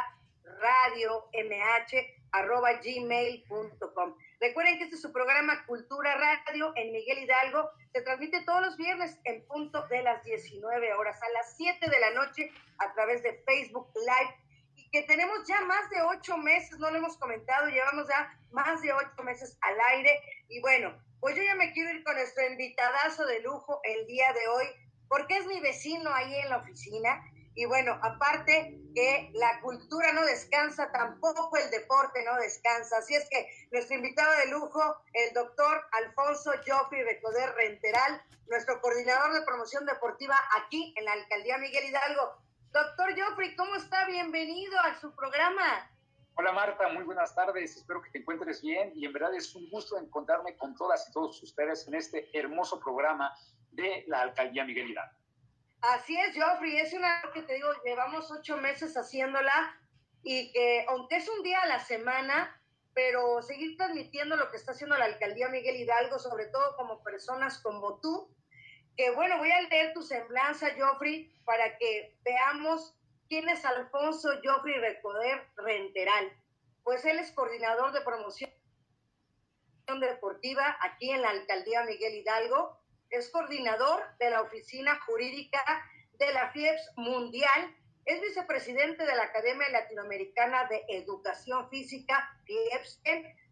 radio 0.60 1.30
mh 1.32 1.94
arroba 2.32 2.74
gmail.com. 2.82 4.16
Recuerden 4.40 4.78
que 4.80 4.86
este 4.86 4.96
es 4.96 5.02
su 5.02 5.12
programa 5.14 5.66
Cultura 5.68 6.16
Radio 6.16 6.74
en 6.76 6.92
Miguel 6.92 7.20
Hidalgo. 7.20 7.70
Se 7.94 8.02
transmite 8.02 8.44
todos 8.44 8.62
los 8.62 8.76
viernes 8.76 9.20
en 9.24 9.46
punto 9.46 9.88
de 9.88 10.02
las 10.02 10.24
19 10.24 10.94
horas 10.96 11.22
a 11.22 11.30
las 11.30 11.56
7 11.58 11.88
de 11.88 12.00
la 12.00 12.12
noche 12.12 12.52
a 12.80 12.92
través 12.94 13.22
de 13.22 13.44
Facebook 13.46 13.88
Live 13.96 14.36
y 14.76 14.90
que 14.90 15.04
tenemos 15.04 15.48
ya 15.48 15.62
más 15.62 15.90
de 15.92 16.02
ocho 16.02 16.38
meses, 16.38 16.78
no 16.80 16.90
lo 16.90 16.98
hemos 16.98 17.18
comentado, 17.18 17.68
llevamos 17.68 18.08
ya 18.10 18.36
más 18.52 18.82
de 18.82 18.92
ocho 18.92 19.24
meses 19.24 19.58
al 19.62 19.78
aire 19.94 20.20
y 20.50 20.60
bueno, 20.60 20.94
pues 21.26 21.38
yo 21.38 21.42
ya 21.42 21.56
me 21.56 21.74
quiero 21.74 21.90
ir 21.90 22.04
con 22.04 22.14
nuestro 22.14 22.46
invitadazo 22.46 23.26
de 23.26 23.40
lujo 23.40 23.80
el 23.84 24.06
día 24.06 24.32
de 24.32 24.48
hoy 24.48 24.66
porque 25.08 25.36
es 25.36 25.48
mi 25.48 25.60
vecino 25.60 26.14
ahí 26.14 26.36
en 26.36 26.52
la 26.52 26.58
oficina 26.58 27.20
y 27.56 27.66
bueno, 27.66 28.00
aparte 28.04 28.80
que 28.94 29.32
la 29.34 29.60
cultura 29.62 30.12
no 30.14 30.24
descansa, 30.24 30.92
tampoco 30.92 31.58
el 31.58 31.72
deporte 31.72 32.24
no 32.24 32.36
descansa. 32.36 32.98
Así 32.98 33.16
es 33.16 33.28
que 33.32 33.50
nuestro 33.72 33.96
invitado 33.96 34.38
de 34.38 34.52
lujo, 34.52 34.80
el 35.14 35.34
doctor 35.34 35.88
Alfonso 35.94 36.52
Joffrey 36.64 37.02
Recoder 37.02 37.56
Renteral, 37.56 38.22
nuestro 38.48 38.80
coordinador 38.80 39.34
de 39.34 39.42
promoción 39.48 39.84
deportiva 39.88 40.40
aquí 40.58 40.94
en 40.96 41.06
la 41.06 41.14
alcaldía 41.14 41.58
Miguel 41.58 41.86
Hidalgo. 41.86 42.38
Doctor 42.72 43.20
Joffrey, 43.20 43.56
¿cómo 43.56 43.74
está? 43.78 44.06
Bienvenido 44.06 44.80
a 44.80 45.00
su 45.02 45.16
programa. 45.16 45.90
Hola 46.38 46.52
Marta, 46.52 46.90
muy 46.90 47.04
buenas 47.06 47.34
tardes, 47.34 47.78
espero 47.78 48.02
que 48.02 48.10
te 48.10 48.18
encuentres 48.18 48.62
bien 48.62 48.92
y 48.94 49.06
en 49.06 49.14
verdad 49.14 49.34
es 49.34 49.56
un 49.56 49.70
gusto 49.70 49.98
encontrarme 49.98 50.58
con 50.58 50.76
todas 50.76 51.08
y 51.08 51.14
todos 51.14 51.42
ustedes 51.42 51.88
en 51.88 51.96
este 51.96 52.30
hermoso 52.38 52.78
programa 52.78 53.34
de 53.72 54.04
la 54.08 54.20
Alcaldía 54.20 54.66
Miguel 54.66 54.92
Hidalgo. 54.92 55.18
Así 55.80 56.20
es, 56.20 56.36
Joffrey, 56.38 56.76
es 56.76 56.92
una 56.92 57.22
que 57.34 57.42
te 57.44 57.54
digo, 57.54 57.70
llevamos 57.86 58.30
ocho 58.32 58.58
meses 58.58 58.98
haciéndola 58.98 59.80
y 60.24 60.52
que 60.52 60.86
aunque 60.90 61.16
es 61.16 61.30
un 61.30 61.42
día 61.42 61.62
a 61.62 61.68
la 61.68 61.80
semana, 61.80 62.62
pero 62.94 63.42
seguir 63.42 63.78
transmitiendo 63.78 64.36
lo 64.36 64.52
que 64.52 64.58
está 64.58 64.74
haciendo 64.74 64.98
la 64.98 65.06
alcaldía 65.06 65.48
Miguel 65.48 65.78
Hidalgo, 65.78 66.20
sobre 66.20 66.48
todo 66.48 66.76
como 66.76 67.02
personas 67.02 67.60
como 67.60 68.02
tú, 68.02 68.30
que 68.98 69.10
bueno, 69.12 69.38
voy 69.38 69.52
a 69.52 69.62
leer 69.62 69.94
tu 69.94 70.02
semblanza, 70.02 70.68
Joffrey, 70.78 71.34
para 71.46 71.78
que 71.78 72.18
veamos 72.26 72.94
quién 73.28 73.50
es 73.50 73.66
Alfonso 73.66 74.30
Joffrey 74.44 74.76
Recoder 74.76 75.48
Renteral. 75.58 76.32
Pues 76.84 77.04
él 77.06 77.20
es 77.20 77.32
coordinador 77.32 77.92
de 77.92 78.02
promoción 78.02 78.52
deportiva 80.00 80.78
aquí 80.82 81.12
en 81.12 81.22
la 81.22 81.30
alcaldía 81.30 81.84
Miguel 81.84 82.16
Hidalgo 82.16 82.80
es 83.10 83.30
coordinador 83.30 84.04
de 84.20 84.30
la 84.30 84.42
Oficina 84.42 85.00
Jurídica 85.06 85.62
de 86.14 86.34
la 86.34 86.52
FIEPS 86.52 86.92
Mundial, 86.98 87.76
es 88.06 88.22
vicepresidente 88.22 89.06
de 89.06 89.16
la 89.16 89.24
Academia 89.24 89.70
Latinoamericana 89.70 90.66
de 90.66 90.84
Educación 90.90 91.70
Física, 91.70 92.38
FIEPS, 92.46 93.02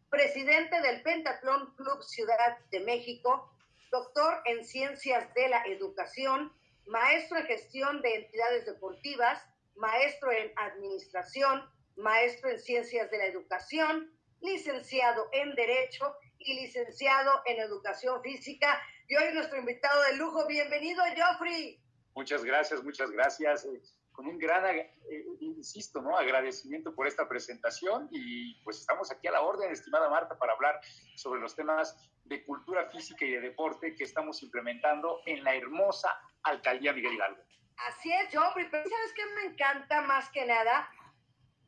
presidente 0.10 0.80
del 0.82 1.02
Pentatlón 1.02 1.76
Club 1.76 2.04
Ciudad 2.04 2.58
de 2.72 2.80
México, 2.82 3.52
doctor 3.92 4.42
en 4.46 4.64
Ciencias 4.66 5.34
de 5.34 5.50
la 5.50 5.64
Educación, 5.66 6.54
maestro 6.86 7.38
en 7.38 7.46
Gestión 7.46 8.02
de 8.02 8.16
Entidades 8.16 8.66
Deportivas, 8.66 9.44
maestro 9.76 10.32
en 10.32 10.52
Administración, 10.56 11.64
maestro 11.96 12.50
en 12.50 12.60
Ciencias 12.60 13.10
de 13.12 13.18
la 13.18 13.26
Educación, 13.26 14.12
licenciado 14.42 15.30
en 15.32 15.56
Derecho 15.56 16.16
y 16.38 16.54
licenciado 16.56 17.42
en 17.46 17.60
Educación 17.60 18.22
Física 18.22 18.82
y 19.08 19.16
hoy 19.16 19.34
nuestro 19.34 19.58
invitado 19.58 20.02
de 20.04 20.18
lujo. 20.18 20.46
Bienvenido, 20.48 21.04
Joffrey. 21.16 21.80
Muchas 22.16 22.44
gracias, 22.44 22.84
muchas 22.84 23.10
gracias. 23.12 23.66
Eh, 23.66 23.82
con 24.12 24.28
un 24.28 24.38
gran, 24.38 24.64
eh, 24.66 24.94
insisto, 25.40 26.02
¿no? 26.02 26.16
agradecimiento 26.16 26.94
por 26.94 27.08
esta 27.08 27.28
presentación 27.28 28.08
y 28.12 28.56
pues 28.64 28.80
estamos 28.80 29.12
aquí 29.12 29.28
a 29.28 29.32
la 29.32 29.42
orden, 29.42 29.72
estimada 29.72 30.08
Marta, 30.10 30.38
para 30.38 30.54
hablar 30.54 30.80
sobre 31.16 31.42
los 31.42 31.56
temas 31.56 31.98
de 32.26 32.46
cultura 32.46 32.90
física 32.92 33.26
y 33.26 33.32
de 33.32 33.42
deporte 33.42 33.96
que 33.96 34.04
estamos 34.04 34.42
implementando 34.44 35.22
en 35.26 35.44
la 35.44 35.56
hermosa 35.56 36.10
Alcaldía 36.44 36.94
Miguel 36.94 37.14
Hidalgo. 37.16 37.42
Así 37.78 38.12
es, 38.12 38.36
Joffrey, 38.36 38.68
pero 38.70 38.88
¿sabes 38.88 39.14
qué 39.14 39.26
me 39.36 39.54
encanta 39.54 40.02
más 40.02 40.30
que 40.30 40.46
nada? 40.46 40.90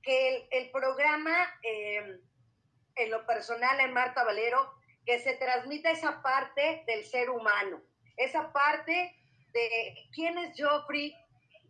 Que 0.01 0.47
el, 0.51 0.71
programa, 0.71 1.35
eh, 1.63 2.19
en 2.95 3.11
lo 3.11 3.25
personal, 3.25 3.79
en 3.79 3.93
Marta 3.93 4.23
Valero, 4.23 4.73
que 5.05 5.19
se 5.19 5.35
transmita 5.35 5.91
esa 5.91 6.21
parte 6.21 6.83
del 6.87 7.05
ser 7.05 7.29
humano, 7.29 7.81
esa 8.17 8.51
parte 8.51 9.15
de 9.53 10.09
quién 10.13 10.37
es 10.37 10.59
Joffrey, 10.59 11.15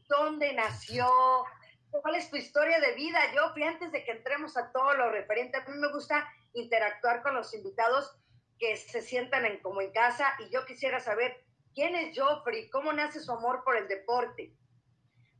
dónde 0.07 0.53
nació, 0.53 1.07
cuál 2.01 2.15
es 2.15 2.29
tu 2.29 2.35
historia 2.35 2.79
de 2.79 2.93
vida, 2.93 3.19
Joffrey, 3.35 3.67
antes 3.67 3.91
de 3.91 4.03
que 4.03 4.11
entremos 4.11 4.57
a 4.57 4.71
todo 4.71 4.93
lo 4.93 5.11
referente. 5.11 5.57
A 5.57 5.65
mí 5.65 5.77
me 5.77 5.91
gusta 5.91 6.29
interactuar 6.53 7.21
con 7.21 7.35
los 7.35 7.53
invitados 7.53 8.15
que 8.59 8.77
se 8.77 9.01
sientan 9.01 9.45
en, 9.45 9.59
como 9.59 9.81
en 9.81 9.91
casa 9.91 10.33
y 10.39 10.49
yo 10.49 10.65
quisiera 10.65 10.99
saber 10.99 11.44
quién 11.75 11.95
es 11.95 12.17
Joffrey, 12.17 12.69
cómo 12.69 12.91
nace 12.93 13.19
su 13.19 13.31
amor 13.31 13.63
por 13.63 13.77
el 13.77 13.87
deporte. 13.87 14.53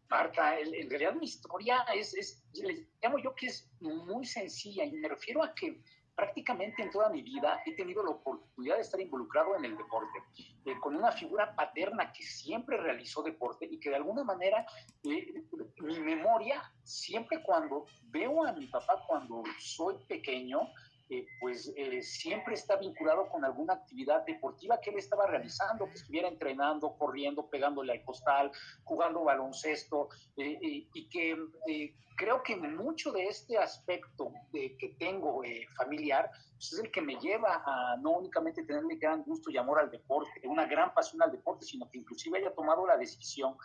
Marta, 0.10 0.60
en 0.60 0.90
realidad 0.90 1.16
mi 1.16 1.26
historia 1.26 1.84
es, 1.96 2.14
es, 2.14 2.44
le 2.54 2.88
llamo 3.02 3.18
yo 3.18 3.34
que 3.34 3.48
es 3.48 3.68
muy 3.80 4.26
sencilla 4.26 4.84
y 4.84 4.92
me 4.92 5.08
refiero 5.08 5.42
a 5.42 5.56
que 5.56 5.82
prácticamente 6.16 6.84
en 6.84 6.92
toda 6.92 7.10
mi 7.10 7.22
vida 7.24 7.62
he 7.66 7.76
tenido 7.76 8.04
la 8.04 8.12
oportunidad 8.12 8.76
de 8.76 8.82
estar 8.82 9.02
involucrado 9.02 9.56
en 9.56 9.66
el 9.66 9.78
deporte, 9.78 10.20
eh, 10.66 10.80
con 10.80 10.96
una 10.96 11.12
figura 11.12 11.56
paterna 11.56 12.12
que 12.14 12.24
siempre 12.24 12.78
realizó 12.78 13.24
deporte 13.24 13.68
y 13.70 13.80
que 13.80 13.90
de 13.90 13.98
alguna 13.98 14.24
manera 14.24 14.66
eh, 15.04 15.44
mi 15.80 16.00
memoria, 16.00 16.62
siempre 16.84 17.42
cuando 17.42 17.86
veo 18.04 18.46
a 18.46 18.54
mi 18.54 18.68
papá 18.68 19.04
cuando 19.08 19.44
soy 19.60 19.96
pequeño, 20.08 20.62
eh, 21.08 21.28
pues 21.40 21.72
eh, 21.76 22.02
siempre 22.02 22.56
está 22.56 22.78
vinculado 22.78 23.30
con 23.30 23.46
alguna 23.46 23.74
actividad 23.74 24.26
deportiva 24.26 24.82
que 24.82 24.90
él 24.90 24.98
estaba 24.98 25.28
realizando, 25.28 25.86
que 25.86 25.94
estuviera 25.94 26.28
entrenando, 26.28 26.98
corriendo, 26.98 27.48
pegándole 27.48 27.94
al 27.94 28.04
costal, 28.04 28.52
jugando 28.84 29.24
baloncesto, 29.24 30.10
eh, 30.36 30.58
y 30.62 31.10
que 31.10 31.38
creo 32.18 32.42
que 32.42 32.56
mucho 32.56 33.12
de 33.12 33.26
este 33.26 33.58
aspecto 33.58 34.32
que 34.52 34.96
tengo 34.98 35.44
familiar 35.78 36.32
pues 36.56 36.74
es 36.74 36.80
el 36.80 36.90
que 36.90 37.02
me 37.02 37.16
lleva 37.20 37.62
a 37.66 37.98
no 37.98 38.12
únicamente 38.12 38.64
tenerle 38.64 38.96
gran 38.96 39.22
gusto 39.24 39.52
y 39.52 39.58
amor 39.58 39.82
al 39.82 39.92
deporte, 39.92 40.32
una 40.46 40.66
gran 40.66 40.94
pasión 40.94 41.22
al 41.22 41.32
deporte, 41.32 41.66
sino 41.66 41.90
que 41.90 42.00
inclusive 42.00 42.40
haya 42.40 42.56
tomado 42.56 42.88
la 42.88 42.98
decisión 42.98 43.56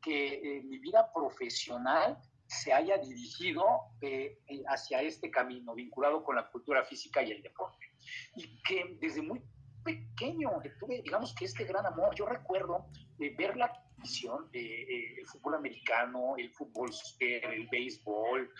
que 0.00 0.62
mi 0.64 0.78
vida 0.78 1.12
profesional 1.12 2.18
se 2.48 2.72
haya 2.72 2.96
dirigido 2.96 3.64
eh, 4.00 4.38
eh, 4.46 4.62
hacia 4.68 5.02
este 5.02 5.30
camino 5.30 5.74
vinculado 5.74 6.24
con 6.24 6.34
la 6.36 6.48
cultura 6.50 6.82
física 6.82 7.22
y 7.22 7.30
el 7.30 7.42
deporte. 7.42 7.92
Y 8.36 8.60
que 8.62 8.96
desde 9.00 9.20
muy 9.20 9.42
pequeño 9.84 10.50
tuve, 10.80 11.02
digamos 11.02 11.34
que 11.34 11.44
este 11.44 11.64
gran 11.64 11.84
amor. 11.84 12.14
Yo 12.14 12.24
recuerdo 12.24 12.86
eh, 13.18 13.34
ver 13.36 13.56
la 13.56 13.70
televisión, 13.70 14.48
el 14.52 15.26
fútbol 15.26 15.56
americano, 15.56 16.36
el 16.38 16.50
fútbol 16.50 16.90
el 17.20 17.68
béisbol, 17.68 18.50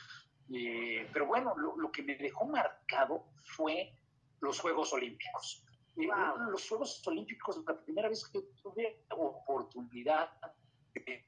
pero 1.13 1.27
bueno, 1.27 1.55
lo, 1.57 1.91
que 1.91 2.03
me 2.03 2.17
dejó 2.17 2.47
marcado 2.47 3.27
fue 3.43 3.95
los 4.41 4.61
Juegos 4.61 4.93
Olímpicos. 4.93 5.65
Los 6.51 6.69
Juegos 6.69 7.07
Olímpicos, 7.07 7.63
la 7.67 7.81
primera 7.83 8.09
vez 8.09 8.29
que 8.29 8.41
tuve 8.63 9.05
oportunidad 9.11 10.31
de 10.95 11.25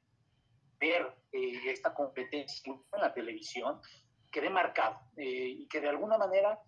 ver 0.80 1.14
eh, 1.32 1.70
esta 1.70 1.94
competencia 1.94 2.72
en 2.72 3.00
la 3.00 3.12
televisión, 3.12 3.80
quedé 4.30 4.48
marcado 4.48 4.98
y 5.16 5.66
que 5.66 5.80
de 5.80 5.88
alguna 5.88 6.16
manera 6.16 6.58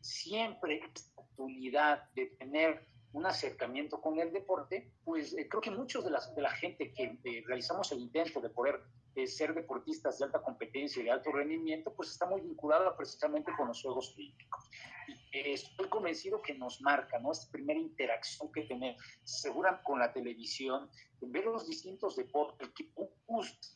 siempre 0.00 0.82
esta 0.84 1.10
oportunidad 1.14 2.04
de 2.14 2.26
tener 2.38 2.86
un 3.12 3.26
acercamiento 3.26 4.00
con 4.00 4.20
el 4.20 4.32
deporte, 4.32 4.92
pues 5.04 5.34
creo 5.48 5.60
que 5.60 5.70
muchos 5.70 6.04
de, 6.04 6.10
las, 6.10 6.34
de 6.34 6.42
la 6.42 6.50
gente 6.50 6.92
que 6.92 7.18
realizamos 7.46 7.90
el 7.92 8.00
intento 8.00 8.40
de 8.40 8.50
poder 8.50 8.82
ser 9.24 9.54
deportistas 9.54 10.18
de 10.18 10.24
alta 10.24 10.42
competencia 10.42 11.00
y 11.00 11.04
de 11.04 11.12
alto 11.12 11.30
rendimiento, 11.30 11.92
pues 11.94 12.10
está 12.10 12.26
muy 12.26 12.40
vinculada 12.40 12.96
precisamente 12.96 13.52
con 13.56 13.68
los 13.68 13.80
Juegos 13.80 14.14
Olímpicos. 14.16 14.68
Y 15.32 15.52
estoy 15.52 15.88
convencido 15.88 16.42
que 16.42 16.54
nos 16.54 16.80
marca, 16.80 17.20
¿no? 17.20 17.30
Esta 17.30 17.50
primera 17.52 17.78
interacción 17.78 18.50
que 18.50 18.62
tenemos, 18.62 19.00
segura 19.22 19.80
con 19.82 20.00
la 20.00 20.12
televisión, 20.12 20.90
ver 21.20 21.44
los 21.44 21.66
distintos 21.66 22.16
deportes, 22.16 22.68
que 22.70 22.90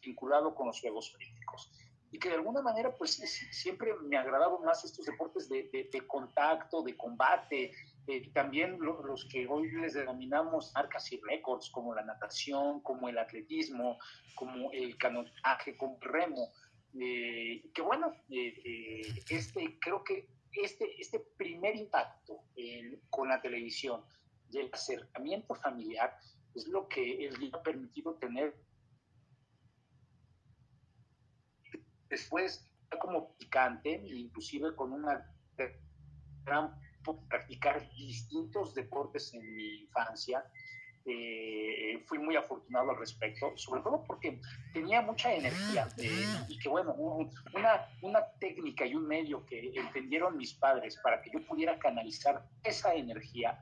vinculado 0.03 0.55
con 0.55 0.67
los 0.67 0.81
Juegos 0.81 1.15
Olímpicos 1.15 1.71
y 2.13 2.19
que 2.19 2.29
de 2.29 2.35
alguna 2.37 2.61
manera 2.61 2.97
pues 2.97 3.13
siempre 3.53 3.95
me 4.03 4.17
agradaban 4.17 4.63
más 4.65 4.85
estos 4.85 5.07
deportes 5.07 5.49
de, 5.49 5.89
de, 5.93 6.07
contacto, 6.07 6.83
de 6.83 6.97
combate, 6.97 7.73
eh, 8.11 8.31
también 8.35 8.79
los 8.81 9.25
que 9.27 9.47
hoy 9.47 9.71
les 9.71 9.95
denominamos 9.95 10.73
marcas 10.75 11.12
y 11.12 11.21
récords, 11.21 11.71
como 11.71 11.95
la 11.95 12.03
natación, 12.03 12.81
como 12.81 13.09
el 13.09 13.17
atletismo, 13.19 13.99
como 14.35 14.73
el 14.73 14.97
canotaje, 14.99 15.77
como 15.77 15.97
remo. 16.01 16.53
Eh, 16.99 17.71
que 17.73 17.83
bueno, 17.83 18.12
eh, 18.31 19.03
este, 19.29 19.79
creo 19.81 20.03
que 20.03 20.29
este, 20.53 21.01
este 21.01 21.21
primer 21.37 21.77
impacto 21.77 22.43
con 23.09 23.29
la 23.29 23.41
televisión 23.41 24.03
y 24.51 24.59
el 24.59 24.71
acercamiento 24.73 25.55
familiar 25.55 26.17
es 26.55 26.67
lo 26.67 26.89
que 26.89 27.27
él 27.27 27.51
ha 27.53 27.63
permitido 27.63 28.15
tener 28.17 28.56
después 32.09 32.69
como 33.01 33.37
picante, 33.37 34.03
inclusive 34.05 34.75
con 34.75 34.93
una 34.93 35.33
gran 36.45 36.75
practicar 37.29 37.89
distintos 37.91 38.75
deportes 38.75 39.35
en 39.35 39.55
mi 39.55 39.83
infancia. 39.83 40.45
Eh, 41.07 42.03
fui 42.07 42.19
muy 42.19 42.37
afortunado 42.37 42.91
al 42.91 42.99
respecto, 42.99 43.57
sobre 43.57 43.81
todo 43.81 44.05
porque 44.07 44.39
tenía 44.75 45.01
mucha 45.01 45.33
energía 45.33 45.89
eh, 45.97 46.27
y 46.47 46.59
que 46.59 46.69
bueno, 46.69 46.93
una, 46.93 47.89
una 48.03 48.23
técnica 48.39 48.85
y 48.85 48.95
un 48.95 49.09
medio 49.09 49.45
que 49.47 49.73
entendieron 49.75 50.37
mis 50.37 50.53
padres 50.53 50.99
para 51.03 51.23
que 51.23 51.31
yo 51.31 51.41
pudiera 51.47 51.79
canalizar 51.79 52.45
esa 52.62 52.95
energía 52.95 53.59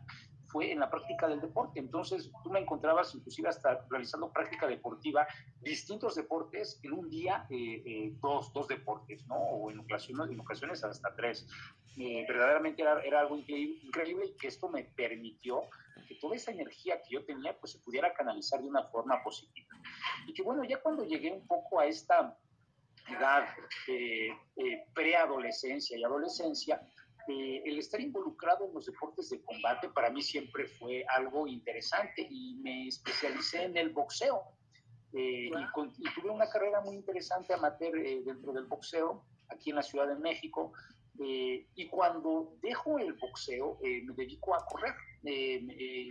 fue 0.49 0.73
en 0.73 0.81
la 0.81 0.91
práctica 0.91 1.29
del 1.29 1.41
deporte. 1.41 1.79
Entonces, 1.79 2.31
tú 2.43 2.50
me 2.50 2.61
encontrabas 2.61 3.15
inclusive 3.15 3.49
hasta 3.49 3.87
realizando 3.91 4.33
práctica 4.33 4.67
deportiva, 4.67 5.27
distintos 5.61 6.15
deportes, 6.15 6.81
en 6.83 6.93
un 6.95 7.11
día 7.11 7.47
eh, 7.50 7.83
eh, 7.85 8.12
dos, 8.21 8.53
dos 8.53 8.67
deportes, 8.67 9.27
¿no? 9.27 9.37
O 9.37 9.71
en 9.71 9.79
ocasiones, 9.81 10.31
en 10.31 10.41
ocasiones 10.41 10.83
hasta 10.83 11.15
tres. 11.15 11.47
Eh, 11.99 12.25
verdaderamente 12.29 12.83
era, 12.83 13.00
era, 13.03 13.21
algo 13.21 13.37
increíble 13.37 14.27
y 14.27 14.37
que 14.37 14.49
esto 14.49 14.69
me 14.69 14.85
permitió 14.85 15.62
que 16.06 16.15
toda 16.15 16.37
esa 16.37 16.53
energía 16.53 17.03
que 17.03 17.15
yo 17.15 17.25
tenía, 17.25 17.59
pues 17.59 17.73
se 17.73 17.81
pudiera 17.81 18.15
canalizar 18.15 18.62
de 18.62 18.69
una 18.69 18.85
forma 18.85 19.23
positiva. 19.23 19.69
Y 20.27 20.33
que 20.33 20.43
bueno, 20.43 20.65
ya 20.65 20.81
cuando 20.81 21.05
llegué 21.05 21.33
un 21.33 21.47
poco 21.47 21.81
a 21.81 21.87
esta 21.87 22.37
edad 23.09 23.49
preadolescencia 24.94 25.97
y 25.97 26.05
adolescencia, 26.05 26.81
el 27.29 27.79
estar 27.79 28.01
involucrado 28.01 28.67
en 28.67 28.75
los 28.75 28.87
deportes 28.87 29.29
de 29.31 29.43
combate 29.43 29.89
para 29.91 30.11
mí 30.11 30.23
siempre 30.23 30.67
fue 30.67 31.05
algo 31.09 31.47
interesante 31.47 32.27
y 32.29 32.57
me 32.57 32.89
especialicé 32.89 33.65
en 33.65 33.77
el 33.77 33.91
boxeo. 33.91 34.43
Eh, 35.13 35.51
y, 35.51 36.15
tuve 36.15 36.31
una 36.31 36.49
carrera 36.49 36.81
muy 36.81 36.95
interesante 36.95 37.55
amateur 37.55 37.97
eh, 37.99 38.23
dentro 38.25 38.53
del 38.53 38.67
boxeo 38.67 39.25
aquí 39.49 39.71
en 39.71 39.77
la 39.77 39.83
Ciudad 39.83 40.09
de 40.09 40.17
México. 40.17 40.73
Eh, 41.21 41.67
y 41.75 41.89
cuando 41.89 42.57
dejo 42.63 42.99
el 42.99 43.15
boxeo, 43.15 43.79
me 43.83 44.15
dedico 44.15 44.55
a 44.55 44.65
correr. 44.67 44.95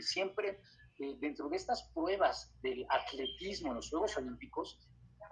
siempre 0.01 0.59
dentro 1.19 1.47
de 1.47 1.57
estas 1.57 1.83
pruebas 1.93 2.51
del 2.61 2.85
atletismo 2.89 3.69
en 3.69 3.75
los 3.75 3.89
Juegos 3.89 4.17
Olímpicos, 4.17 4.79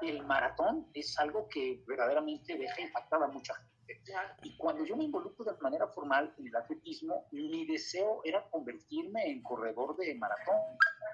el 0.02 0.24
maratón 0.26 0.88
es 0.94 1.18
algo 1.18 1.48
que 1.50 1.84
verdaderamente 1.88 2.58
deja 2.58 2.82
impactada 2.82 3.26
a 3.26 3.30
mucha 3.30 3.56
gente. 3.56 3.75
Y 4.44 4.58
cuando 4.58 4.84
yo 4.84 4.96
me 4.96 5.04
involucro 5.04 5.46
de 5.46 5.58
manera 5.62 5.88
formal 5.88 6.34
en 6.38 6.48
el 6.48 6.56
atletismo, 6.56 7.28
mi 7.32 7.66
deseo 7.66 8.22
era 8.24 8.48
convertirme 8.50 9.30
en 9.30 9.44
corredor 9.44 9.96
de 9.98 10.16
maratón, 10.16 10.56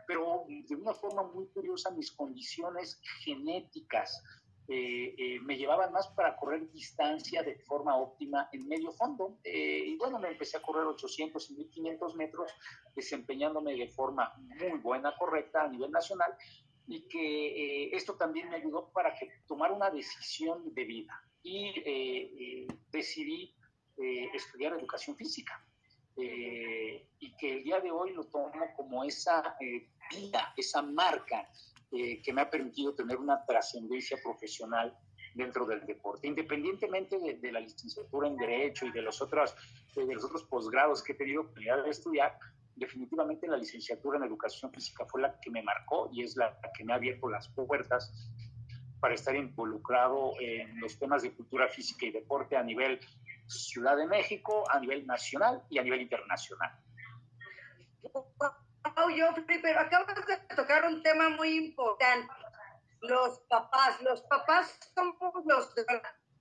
pero 0.07 0.45
de 0.47 0.75
una 0.75 0.93
forma 0.93 1.23
muy 1.23 1.47
curiosa 1.47 1.91
mis 1.91 2.11
condiciones 2.11 3.01
genéticas 3.23 4.23
eh, 4.67 5.15
eh, 5.17 5.39
me 5.41 5.57
llevaban 5.57 5.91
más 5.91 6.07
para 6.09 6.37
correr 6.37 6.71
distancia 6.71 7.43
de 7.43 7.55
forma 7.55 7.97
óptima 7.97 8.47
en 8.53 8.67
medio 8.69 8.93
fondo. 8.93 9.37
Eh, 9.43 9.83
y 9.85 9.97
bueno, 9.97 10.17
me 10.17 10.29
empecé 10.29 10.57
a 10.57 10.61
correr 10.61 10.85
800 10.85 11.51
y 11.51 11.55
1500 11.55 12.15
metros, 12.15 12.51
desempeñándome 12.95 13.75
de 13.75 13.89
forma 13.89 14.33
muy 14.37 14.79
buena, 14.79 15.13
correcta 15.17 15.63
a 15.63 15.67
nivel 15.67 15.91
nacional, 15.91 16.33
y 16.91 17.07
que 17.07 17.95
esto 17.95 18.15
también 18.15 18.49
me 18.49 18.57
ayudó 18.57 18.91
para 18.91 19.15
que 19.15 19.29
tomar 19.47 19.71
una 19.71 19.89
decisión 19.89 20.73
de 20.73 20.83
vida 20.83 21.23
y 21.41 21.67
eh, 21.67 21.83
eh, 21.85 22.67
decidí 22.91 23.55
eh, 23.97 24.29
estudiar 24.33 24.73
educación 24.73 25.15
física. 25.15 25.65
y 26.17 27.35
que 27.37 27.53
el 27.57 27.63
día 27.63 27.79
de 27.79 27.89
hoy 27.89 28.13
lo 28.13 28.25
tomo 28.25 28.51
como 28.75 29.03
esa 29.03 29.55
vida, 30.11 30.53
esa 30.57 30.81
marca 30.81 31.49
que 31.89 32.33
me 32.33 32.41
ha 32.41 32.49
permitido 32.49 32.93
tener 32.93 33.17
una 33.17 33.43
trascendencia 33.45 34.17
profesional 34.21 34.95
dentro 35.33 35.65
del 35.65 35.85
deporte. 35.85 36.27
Independientemente 36.27 37.17
de, 37.17 37.51
la 37.51 37.61
licenciatura 37.61 38.27
en 38.27 38.35
Derecho 38.35 38.85
y 38.85 38.91
de 38.91 39.01
los 39.01 39.21
otros, 39.21 39.55
de 39.95 40.13
los 40.13 40.23
otros 40.23 40.43
posgrados 40.43 41.01
que 41.01 41.13
he 41.13 41.15
tenido 41.15 41.41
oportunidad 41.41 41.83
de 41.83 41.89
estudiar, 41.89 42.37
definitivamente 42.75 43.47
la 43.47 43.57
licenciatura 43.57 44.17
en 44.17 44.25
Educación 44.25 44.71
Física 44.71 45.05
fue 45.05 45.21
la 45.21 45.39
que 45.39 45.49
me 45.49 45.61
marcó 45.63 46.09
y 46.13 46.23
es 46.23 46.35
la 46.35 46.57
que 46.75 46.83
me 46.83 46.93
ha 46.93 46.95
abierto 46.95 47.29
las 47.29 47.47
puertas 47.49 48.31
para 48.99 49.15
estar 49.15 49.35
involucrado 49.35 50.33
en 50.39 50.79
los 50.79 50.97
temas 50.97 51.23
de 51.23 51.33
cultura 51.33 51.67
física 51.67 52.05
y 52.05 52.11
deporte 52.11 52.55
a 52.55 52.63
nivel 52.63 52.99
Ciudad 53.47 53.97
de 53.97 54.05
México, 54.05 54.63
a 54.71 54.79
nivel 54.79 55.05
nacional 55.05 55.61
y 55.69 55.79
a 55.79 55.83
nivel 55.83 56.01
internacional. 56.01 56.71
Wow, 58.13 58.53
pero 59.61 59.79
acabas 59.79 60.15
de 60.15 60.55
tocar 60.55 60.85
un 60.85 61.03
tema 61.03 61.29
muy 61.29 61.57
importante. 61.57 62.31
Los 63.01 63.39
papás, 63.49 64.01
los 64.01 64.21
papás 64.21 64.79
somos 64.95 65.33
los 65.45 65.73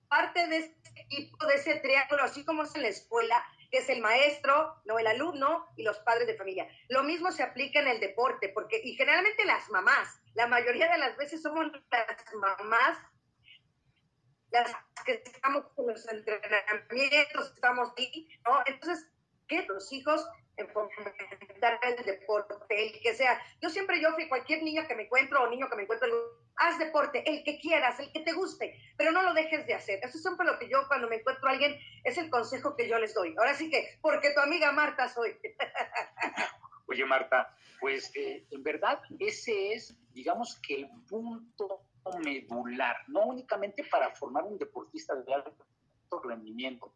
parte 0.07 0.47
de 0.47 0.57
ese 0.57 0.75
equipo, 0.95 1.45
de 1.47 1.55
ese 1.55 1.75
triángulo, 1.79 2.23
así 2.23 2.43
como 2.45 2.63
es 2.63 2.75
en 2.75 2.83
la 2.83 2.89
escuela, 2.89 3.43
que 3.71 3.79
es 3.79 3.89
el 3.89 4.01
maestro, 4.01 4.75
no 4.85 4.99
el 4.99 5.07
alumno 5.07 5.67
y 5.77 5.83
los 5.83 5.97
padres 5.99 6.27
de 6.27 6.35
familia. 6.35 6.67
Lo 6.89 7.03
mismo 7.03 7.31
se 7.31 7.43
aplica 7.43 7.79
en 7.79 7.87
el 7.87 7.99
deporte, 7.99 8.49
porque, 8.49 8.81
y 8.83 8.95
generalmente 8.95 9.45
las 9.45 9.69
mamás, 9.69 10.21
la 10.33 10.47
mayoría 10.47 10.91
de 10.91 10.97
las 10.97 11.15
veces 11.17 11.41
somos 11.41 11.65
las 11.89 12.35
mamás 12.35 12.97
las 14.51 14.75
que 15.05 15.23
estamos 15.25 15.65
con 15.75 15.87
los 15.87 16.07
entrenamientos, 16.09 17.53
estamos 17.55 17.93
ahí, 17.97 18.27
¿no? 18.45 18.61
Entonces, 18.65 19.07
que 19.47 19.61
los 19.63 19.91
hijos 19.93 20.27
en 20.57 20.67
fomentar 20.69 21.79
el 21.83 22.05
deporte, 22.05 22.55
el 22.69 23.01
que 23.01 23.15
sea. 23.15 23.41
Yo 23.61 23.69
siempre, 23.69 24.01
yo 24.01 24.11
fui 24.13 24.27
cualquier 24.27 24.63
niño 24.63 24.85
que 24.87 24.95
me 24.95 25.03
encuentro 25.03 25.41
o 25.41 25.49
niño 25.49 25.69
que 25.69 25.75
me 25.75 25.83
encuentro, 25.83 26.07
haz 26.61 26.77
deporte, 26.77 27.23
el 27.27 27.43
que 27.43 27.59
quieras, 27.59 27.99
el 27.99 28.11
que 28.11 28.19
te 28.21 28.33
guste, 28.33 28.79
pero 28.97 29.11
no 29.11 29.23
lo 29.23 29.33
dejes 29.33 29.65
de 29.65 29.73
hacer. 29.73 29.99
Eso 30.03 30.17
es 30.17 30.21
siempre 30.21 30.45
lo 30.45 30.59
que 30.59 30.69
yo 30.69 30.87
cuando 30.87 31.07
me 31.07 31.17
encuentro 31.17 31.47
a 31.47 31.51
alguien, 31.51 31.75
es 32.03 32.17
el 32.17 32.29
consejo 32.29 32.75
que 32.75 32.87
yo 32.87 32.99
les 32.99 33.13
doy. 33.13 33.35
Ahora 33.37 33.55
sí 33.55 33.69
que, 33.69 33.97
porque 34.01 34.31
tu 34.33 34.39
amiga 34.39 34.71
Marta 34.71 35.09
soy. 35.09 35.35
Oye, 36.87 37.05
Marta, 37.05 37.55
pues 37.79 38.11
eh, 38.15 38.45
en 38.51 38.63
verdad 38.63 39.01
ese 39.19 39.73
es, 39.73 39.95
digamos 40.13 40.59
que 40.61 40.75
el 40.75 40.89
punto 41.07 41.81
medular, 42.23 42.97
no 43.07 43.25
únicamente 43.25 43.83
para 43.83 44.13
formar 44.15 44.43
un 44.43 44.57
deportista 44.57 45.15
de 45.15 45.33
alto 45.33 45.55
rendimiento, 46.23 46.91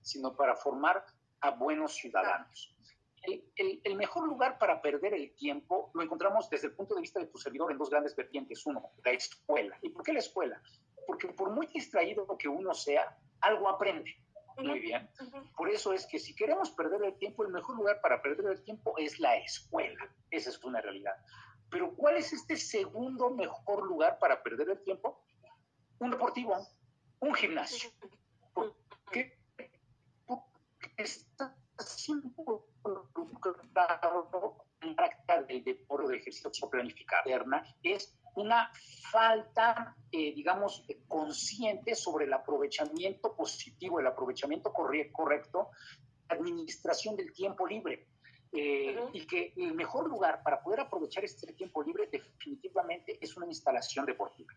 sino 0.00 0.34
para 0.34 0.54
formar 0.54 1.04
a 1.40 1.50
buenos 1.50 1.94
ciudadanos. 1.94 2.74
El, 3.22 3.80
el, 3.84 3.94
mejor 3.96 4.26
lugar 4.26 4.58
para 4.58 4.80
perder 4.80 5.12
el 5.12 5.34
tiempo 5.34 5.90
lo 5.92 6.02
encontramos 6.02 6.48
desde 6.48 6.68
el 6.68 6.74
punto 6.74 6.94
de 6.94 7.02
vista 7.02 7.20
de 7.20 7.26
tu 7.26 7.38
servidor 7.38 7.70
en 7.70 7.78
dos 7.78 7.90
grandes 7.90 8.16
vertientes. 8.16 8.64
Uno, 8.64 8.90
la 9.04 9.12
escuela. 9.12 9.78
¿Y 9.82 9.90
por 9.90 10.02
qué 10.02 10.12
la 10.12 10.20
escuela? 10.20 10.62
Porque 11.06 11.28
por 11.28 11.50
muy 11.50 11.66
distraído 11.66 12.26
que 12.38 12.48
uno 12.48 12.72
sea, 12.72 13.18
algo 13.40 13.68
aprende. 13.68 14.16
Muy 14.56 14.80
bien. 14.80 15.08
Por 15.56 15.70
eso 15.70 15.92
es 15.92 16.06
que 16.06 16.18
si 16.18 16.34
queremos 16.34 16.70
perder 16.70 17.02
el 17.04 17.16
tiempo, 17.18 17.44
el 17.44 17.50
mejor 17.50 17.76
lugar 17.76 18.00
para 18.00 18.20
perder 18.20 18.46
el 18.46 18.62
tiempo 18.62 18.94
es 18.98 19.18
la 19.20 19.36
escuela. 19.36 20.08
Esa 20.30 20.50
es 20.50 20.62
una 20.64 20.80
realidad. 20.80 21.14
Pero 21.70 21.94
¿cuál 21.94 22.16
es 22.16 22.32
este 22.32 22.56
segundo 22.56 23.30
mejor 23.30 23.86
lugar 23.86 24.18
para 24.18 24.42
perder 24.42 24.70
el 24.70 24.82
tiempo? 24.82 25.22
Un 25.98 26.10
deportivo, 26.10 26.56
un 27.20 27.34
gimnasio. 27.34 27.90
¿Por 28.52 28.74
qué? 29.12 29.38
Porque 30.26 30.92
está 30.96 31.56
involucrado 32.08 33.46
en 34.80 34.96
práctica 34.96 35.42
del 35.42 35.62
deporte 35.62 36.08
de 36.08 36.16
ejercicio 36.18 36.70
planificada 36.70 37.24
es 37.82 38.16
una 38.36 38.70
falta, 39.10 39.96
eh, 40.12 40.32
digamos, 40.34 40.84
consciente 41.08 41.94
sobre 41.94 42.26
el 42.26 42.32
aprovechamiento 42.32 43.34
positivo, 43.34 44.00
el 44.00 44.06
aprovechamiento 44.06 44.72
correcto, 44.72 45.70
administración 46.28 47.16
del 47.16 47.32
tiempo 47.32 47.66
libre. 47.66 48.06
Eh, 48.52 48.98
y 49.12 49.28
que 49.28 49.52
el 49.56 49.74
mejor 49.74 50.08
lugar 50.08 50.42
para 50.42 50.60
poder 50.60 50.80
aprovechar 50.80 51.24
este 51.24 51.52
tiempo 51.52 51.84
libre 51.84 52.08
definitivamente 52.10 53.16
es 53.20 53.36
una 53.36 53.46
instalación 53.46 54.04
deportiva. 54.06 54.52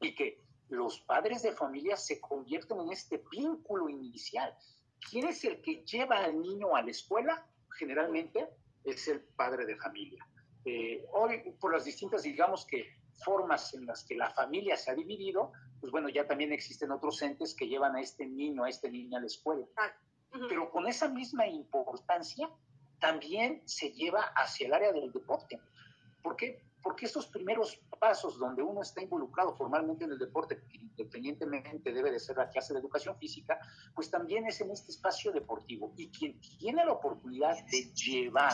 Y 0.00 0.14
que 0.14 0.44
los 0.68 1.00
padres 1.00 1.42
de 1.42 1.52
familia 1.52 1.96
se 1.96 2.20
convierten 2.20 2.80
en 2.80 2.92
este 2.92 3.22
vínculo 3.30 3.88
inicial. 3.88 4.54
¿Quién 5.10 5.28
es 5.28 5.44
el 5.44 5.60
que 5.60 5.84
lleva 5.84 6.18
al 6.18 6.40
niño 6.40 6.74
a 6.74 6.82
la 6.82 6.90
escuela? 6.90 7.46
Generalmente 7.78 8.48
es 8.84 9.08
el 9.08 9.20
padre 9.20 9.66
de 9.66 9.76
familia. 9.76 10.26
Eh, 10.64 11.04
hoy, 11.12 11.54
por 11.60 11.72
las 11.72 11.84
distintas, 11.84 12.22
digamos 12.22 12.66
que, 12.66 12.88
formas 13.24 13.74
en 13.74 13.86
las 13.86 14.04
que 14.04 14.16
la 14.16 14.30
familia 14.30 14.76
se 14.76 14.90
ha 14.90 14.94
dividido, 14.94 15.52
pues 15.80 15.92
bueno, 15.92 16.08
ya 16.08 16.26
también 16.26 16.52
existen 16.52 16.90
otros 16.90 17.20
entes 17.22 17.54
que 17.54 17.68
llevan 17.68 17.94
a 17.96 18.00
este 18.00 18.26
niño, 18.26 18.64
a 18.64 18.68
este 18.68 18.90
niño 18.90 19.18
a 19.18 19.20
la 19.20 19.26
escuela. 19.26 19.66
Ah, 19.76 19.92
Pero 20.48 20.70
con 20.70 20.86
esa 20.88 21.08
misma 21.08 21.46
importancia, 21.46 22.50
también 22.98 23.62
se 23.66 23.92
lleva 23.92 24.22
hacia 24.34 24.66
el 24.66 24.74
área 24.74 24.92
del 24.92 25.12
deporte. 25.12 25.60
¿Por 26.22 26.36
qué? 26.36 26.64
Porque 26.84 27.06
estos 27.06 27.26
primeros 27.26 27.80
pasos 27.98 28.38
donde 28.38 28.62
uno 28.62 28.82
está 28.82 29.02
involucrado 29.02 29.56
formalmente 29.56 30.04
en 30.04 30.12
el 30.12 30.18
deporte, 30.18 30.62
independientemente 30.70 31.92
debe 31.92 32.12
de 32.12 32.20
ser 32.20 32.36
la 32.36 32.50
clase 32.50 32.74
de 32.74 32.80
educación 32.80 33.16
física, 33.16 33.58
pues 33.94 34.10
también 34.10 34.46
es 34.46 34.60
en 34.60 34.70
este 34.70 34.92
espacio 34.92 35.32
deportivo. 35.32 35.94
Y 35.96 36.10
quien 36.10 36.38
tiene 36.40 36.84
la 36.84 36.92
oportunidad 36.92 37.56
de 37.66 37.90
llevar 37.94 38.52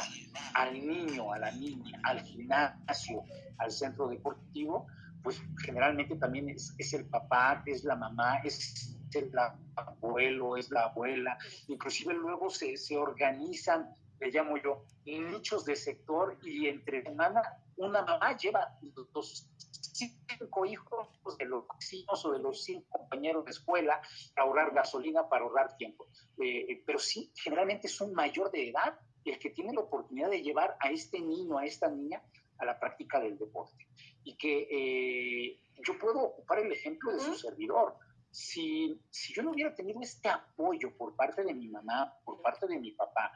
al 0.55 0.73
niño, 0.75 1.33
a 1.33 1.41
la 1.41 1.51
niña, 1.51 2.01
al 2.05 2.21
gimnasio, 2.21 3.25
al 3.59 3.73
centro 3.73 4.07
deportivo, 4.07 4.87
pues 5.25 5.43
generalmente 5.65 6.15
también 6.15 6.49
es, 6.51 6.73
es 6.79 6.95
el 6.95 7.07
papá, 7.07 7.63
es 7.67 7.83
la 7.83 7.97
mamá, 7.97 8.39
es 8.45 8.97
el 9.13 9.33
abuelo, 9.75 10.57
es 10.57 10.71
la 10.71 10.85
abuela, 10.85 11.37
inclusive 11.67 12.15
luego 12.15 12.49
se, 12.49 12.77
se 12.77 12.97
organizan 12.97 13.93
le 14.21 14.31
llamo 14.31 14.57
yo, 14.59 14.85
nichos 15.05 15.65
de 15.65 15.77
sector 15.77 16.39
y 16.43 16.69
entre 16.69 17.03
semana 17.03 17.43
una 17.81 18.03
mamá 18.03 18.37
lleva 18.37 18.79
los 19.15 19.49
cinco 19.93 20.67
hijos 20.67 21.09
de 21.39 21.45
los 21.47 21.65
hijos 21.93 22.25
o 22.25 22.33
de 22.33 22.39
los 22.39 22.63
cinco 22.65 22.87
compañeros 22.91 23.45
de 23.45 23.51
escuela 23.51 24.01
a 24.37 24.41
ahorrar 24.43 24.75
gasolina 24.75 25.29
para 25.29 25.45
ahorrar 25.45 25.77
tiempo. 25.77 26.07
Eh, 26.43 26.83
pero 26.87 26.99
sí, 26.99 27.33
generalmente 27.35 27.87
es 27.87 28.01
un 28.01 28.13
mayor 28.13 28.51
de 28.51 28.69
edad 28.69 28.99
el 29.25 29.39
que 29.39 29.51
tiene 29.51 29.73
la 29.73 29.81
oportunidad 29.81 30.31
de 30.31 30.43
llevar 30.43 30.77
a 30.81 30.91
este 30.91 31.21
niño, 31.21 31.59
a 31.59 31.65
esta 31.65 31.89
niña, 31.89 32.23
a 32.59 32.65
la 32.65 32.79
práctica 32.79 33.21
del 33.21 33.39
deporte. 33.39 33.89
Y 34.25 34.37
que 34.37 34.69
eh, 34.71 35.61
yo 35.85 35.99
puedo 35.99 36.21
ocupar 36.21 36.59
el 36.61 36.73
ejemplo 36.73 37.13
de 37.13 37.21
su 37.21 37.35
servidor. 37.35 37.97
Si, 38.31 39.01
si 39.11 39.35
yo 39.35 39.43
no 39.43 39.51
hubiera 39.51 39.75
tenido 39.75 40.01
este 40.01 40.29
apoyo 40.29 40.97
por 40.97 41.17
parte 41.17 41.45
de 41.45 41.55
mi 41.55 41.69
mamá, 41.69 42.15
por 42.25 42.41
parte 42.41 42.67
de 42.67 42.79
mi 42.79 42.93
papá, 42.93 43.33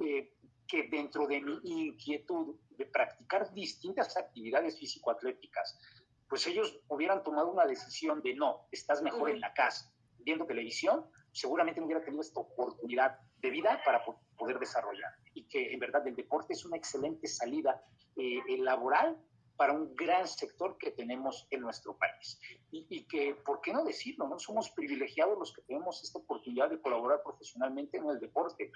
eh, 0.00 0.34
que 0.66 0.88
dentro 0.88 1.26
de 1.26 1.40
mi 1.40 1.60
inquietud 1.64 2.56
de 2.82 2.90
practicar 2.90 3.52
distintas 3.54 4.16
actividades 4.16 4.78
físico-atléticas, 4.78 5.78
pues 6.28 6.46
ellos 6.46 6.80
hubieran 6.88 7.22
tomado 7.22 7.50
una 7.50 7.66
decisión 7.66 8.22
de 8.22 8.34
no, 8.34 8.66
estás 8.72 9.02
mejor 9.02 9.30
en 9.30 9.40
la 9.40 9.52
casa, 9.54 9.92
viendo 10.18 10.46
televisión, 10.46 11.06
seguramente 11.30 11.80
no 11.80 11.86
hubiera 11.86 12.04
tenido 12.04 12.22
esta 12.22 12.40
oportunidad 12.40 13.18
de 13.38 13.50
vida 13.50 13.80
para 13.84 14.02
poder 14.36 14.58
desarrollar. 14.58 15.12
Y 15.34 15.44
que 15.44 15.72
en 15.72 15.78
verdad 15.78 16.06
el 16.06 16.16
deporte 16.16 16.54
es 16.54 16.64
una 16.64 16.76
excelente 16.76 17.26
salida 17.26 17.82
eh, 18.16 18.40
laboral 18.58 19.18
para 19.56 19.74
un 19.74 19.94
gran 19.94 20.26
sector 20.26 20.76
que 20.78 20.90
tenemos 20.90 21.46
en 21.50 21.60
nuestro 21.60 21.96
país. 21.96 22.40
Y, 22.70 22.86
y, 22.88 23.06
que, 23.06 23.34
¿por 23.34 23.60
qué 23.60 23.72
no 23.72 23.84
decirlo? 23.84 24.26
No 24.26 24.38
somos 24.38 24.70
privilegiados 24.70 25.38
los 25.38 25.52
que 25.52 25.62
tenemos 25.62 26.02
esta 26.02 26.18
oportunidad 26.18 26.70
de 26.70 26.80
colaborar 26.80 27.22
profesionalmente 27.22 27.98
en 27.98 28.08
el 28.08 28.18
deporte 28.18 28.72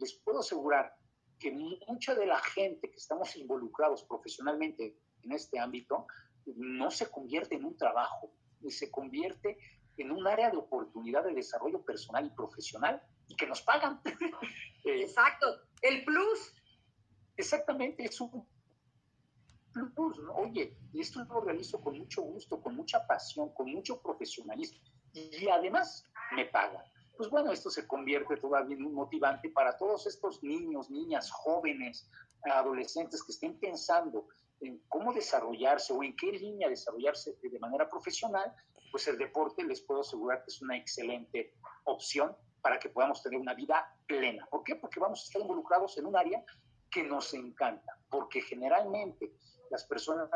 les 0.00 0.14
puedo 0.14 0.40
asegurar 0.40 0.92
que 1.40 1.50
mucha 1.50 2.14
de 2.14 2.26
la 2.26 2.38
gente 2.40 2.90
que 2.90 2.96
estamos 2.96 3.34
involucrados 3.36 4.04
profesionalmente 4.04 4.96
en 5.22 5.32
este 5.32 5.58
ámbito 5.58 6.06
no 6.56 6.90
se 6.90 7.10
convierte 7.10 7.56
en 7.56 7.64
un 7.64 7.76
trabajo, 7.76 8.30
ni 8.60 8.70
se 8.70 8.90
convierte 8.90 9.58
en 9.96 10.12
un 10.12 10.26
área 10.26 10.50
de 10.50 10.58
oportunidad 10.58 11.24
de 11.24 11.34
desarrollo 11.34 11.82
personal 11.82 12.26
y 12.26 12.30
profesional 12.30 13.02
y 13.26 13.34
que 13.34 13.46
nos 13.46 13.62
pagan. 13.62 14.00
Eh, 14.82 15.02
Exacto, 15.02 15.46
el 15.82 16.06
plus. 16.06 16.54
Exactamente, 17.36 18.02
es 18.02 18.18
un 18.18 18.46
plus. 19.94 20.18
Oye, 20.36 20.74
esto 20.94 21.22
lo 21.24 21.42
realizo 21.42 21.82
con 21.82 21.98
mucho 21.98 22.22
gusto, 22.22 22.62
con 22.62 22.74
mucha 22.74 23.06
pasión, 23.06 23.52
con 23.52 23.70
mucho 23.70 24.00
profesionalismo 24.00 24.80
y 25.12 25.48
además 25.48 26.04
me 26.34 26.46
pagan 26.46 26.82
pues 27.20 27.28
bueno, 27.28 27.52
esto 27.52 27.68
se 27.68 27.86
convierte 27.86 28.38
todavía 28.38 28.74
en 28.74 28.82
un 28.82 28.94
motivante 28.94 29.50
para 29.50 29.76
todos 29.76 30.06
estos 30.06 30.42
niños, 30.42 30.88
niñas, 30.88 31.30
jóvenes, 31.30 32.08
adolescentes 32.50 33.22
que 33.22 33.32
estén 33.32 33.60
pensando 33.60 34.28
en 34.62 34.82
cómo 34.88 35.12
desarrollarse 35.12 35.92
o 35.92 36.02
en 36.02 36.16
qué 36.16 36.32
línea 36.32 36.70
desarrollarse 36.70 37.36
de 37.42 37.58
manera 37.58 37.90
profesional, 37.90 38.50
pues 38.90 39.06
el 39.06 39.18
deporte 39.18 39.62
les 39.64 39.82
puedo 39.82 40.00
asegurar 40.00 40.38
que 40.38 40.46
es 40.46 40.62
una 40.62 40.78
excelente 40.78 41.52
opción 41.84 42.34
para 42.62 42.78
que 42.78 42.88
podamos 42.88 43.22
tener 43.22 43.38
una 43.38 43.52
vida 43.52 43.94
plena. 44.06 44.46
¿Por 44.46 44.64
qué? 44.64 44.76
Porque 44.76 44.98
vamos 44.98 45.20
a 45.20 45.24
estar 45.24 45.42
involucrados 45.42 45.98
en 45.98 46.06
un 46.06 46.16
área 46.16 46.42
que 46.90 47.02
nos 47.02 47.34
encanta, 47.34 47.98
porque 48.08 48.40
generalmente 48.40 49.34
las 49.70 49.84
personas 49.84 50.30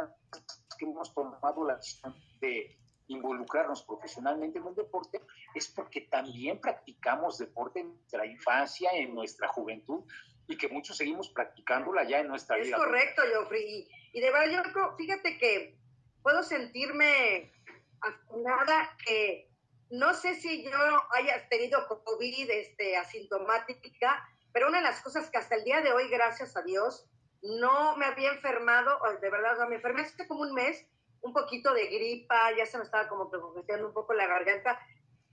que 0.78 0.84
hemos 0.84 1.14
tomado 1.14 1.64
la 1.64 1.76
decisión 1.76 2.14
de 2.42 2.76
involucrarnos 3.08 3.82
profesionalmente 3.84 4.58
en 4.58 4.66
el 4.66 4.74
deporte 4.74 5.22
es 5.54 5.68
porque 5.68 6.02
también 6.02 6.60
practicamos 6.60 7.38
deporte 7.38 7.80
en 7.80 7.94
nuestra 7.94 8.26
infancia, 8.26 8.90
en 8.92 9.14
nuestra 9.14 9.48
juventud 9.48 10.04
y 10.46 10.56
que 10.56 10.68
muchos 10.68 10.96
seguimos 10.96 11.28
practicándola 11.30 12.04
ya 12.04 12.20
en 12.20 12.28
nuestra 12.28 12.56
vida. 12.56 12.76
Es 12.76 12.82
correcto, 12.82 13.22
Joffrey. 13.34 13.88
Y, 14.12 14.20
de 14.20 14.30
verdad, 14.30 14.64
yo 14.74 14.96
fíjate 14.96 15.38
que 15.38 15.76
puedo 16.22 16.42
sentirme 16.42 17.52
afortunada 18.00 18.96
que 19.04 19.48
no 19.90 20.12
sé 20.14 20.34
si 20.34 20.64
yo 20.64 20.78
haya 21.10 21.48
tenido 21.48 21.86
COVID 21.86 22.50
este, 22.50 22.96
asintomática, 22.96 24.28
pero 24.52 24.68
una 24.68 24.78
de 24.78 24.84
las 24.84 25.00
cosas 25.02 25.30
que 25.30 25.38
hasta 25.38 25.56
el 25.56 25.64
día 25.64 25.80
de 25.80 25.92
hoy, 25.92 26.08
gracias 26.08 26.56
a 26.56 26.62
Dios, 26.62 27.08
no 27.42 27.96
me 27.96 28.06
había 28.06 28.32
enfermado, 28.32 28.98
de 29.20 29.30
verdad, 29.30 29.68
me 29.68 29.76
enfermé 29.76 30.02
hace 30.02 30.26
como 30.26 30.42
un 30.42 30.54
mes 30.54 30.86
un 31.20 31.32
poquito 31.32 31.72
de 31.72 31.86
gripa, 31.86 32.52
ya 32.56 32.66
se 32.66 32.78
me 32.78 32.84
estaba 32.84 33.08
como 33.08 33.30
congestionando 33.30 33.88
un 33.88 33.94
poco 33.94 34.12
la 34.12 34.26
garganta, 34.26 34.78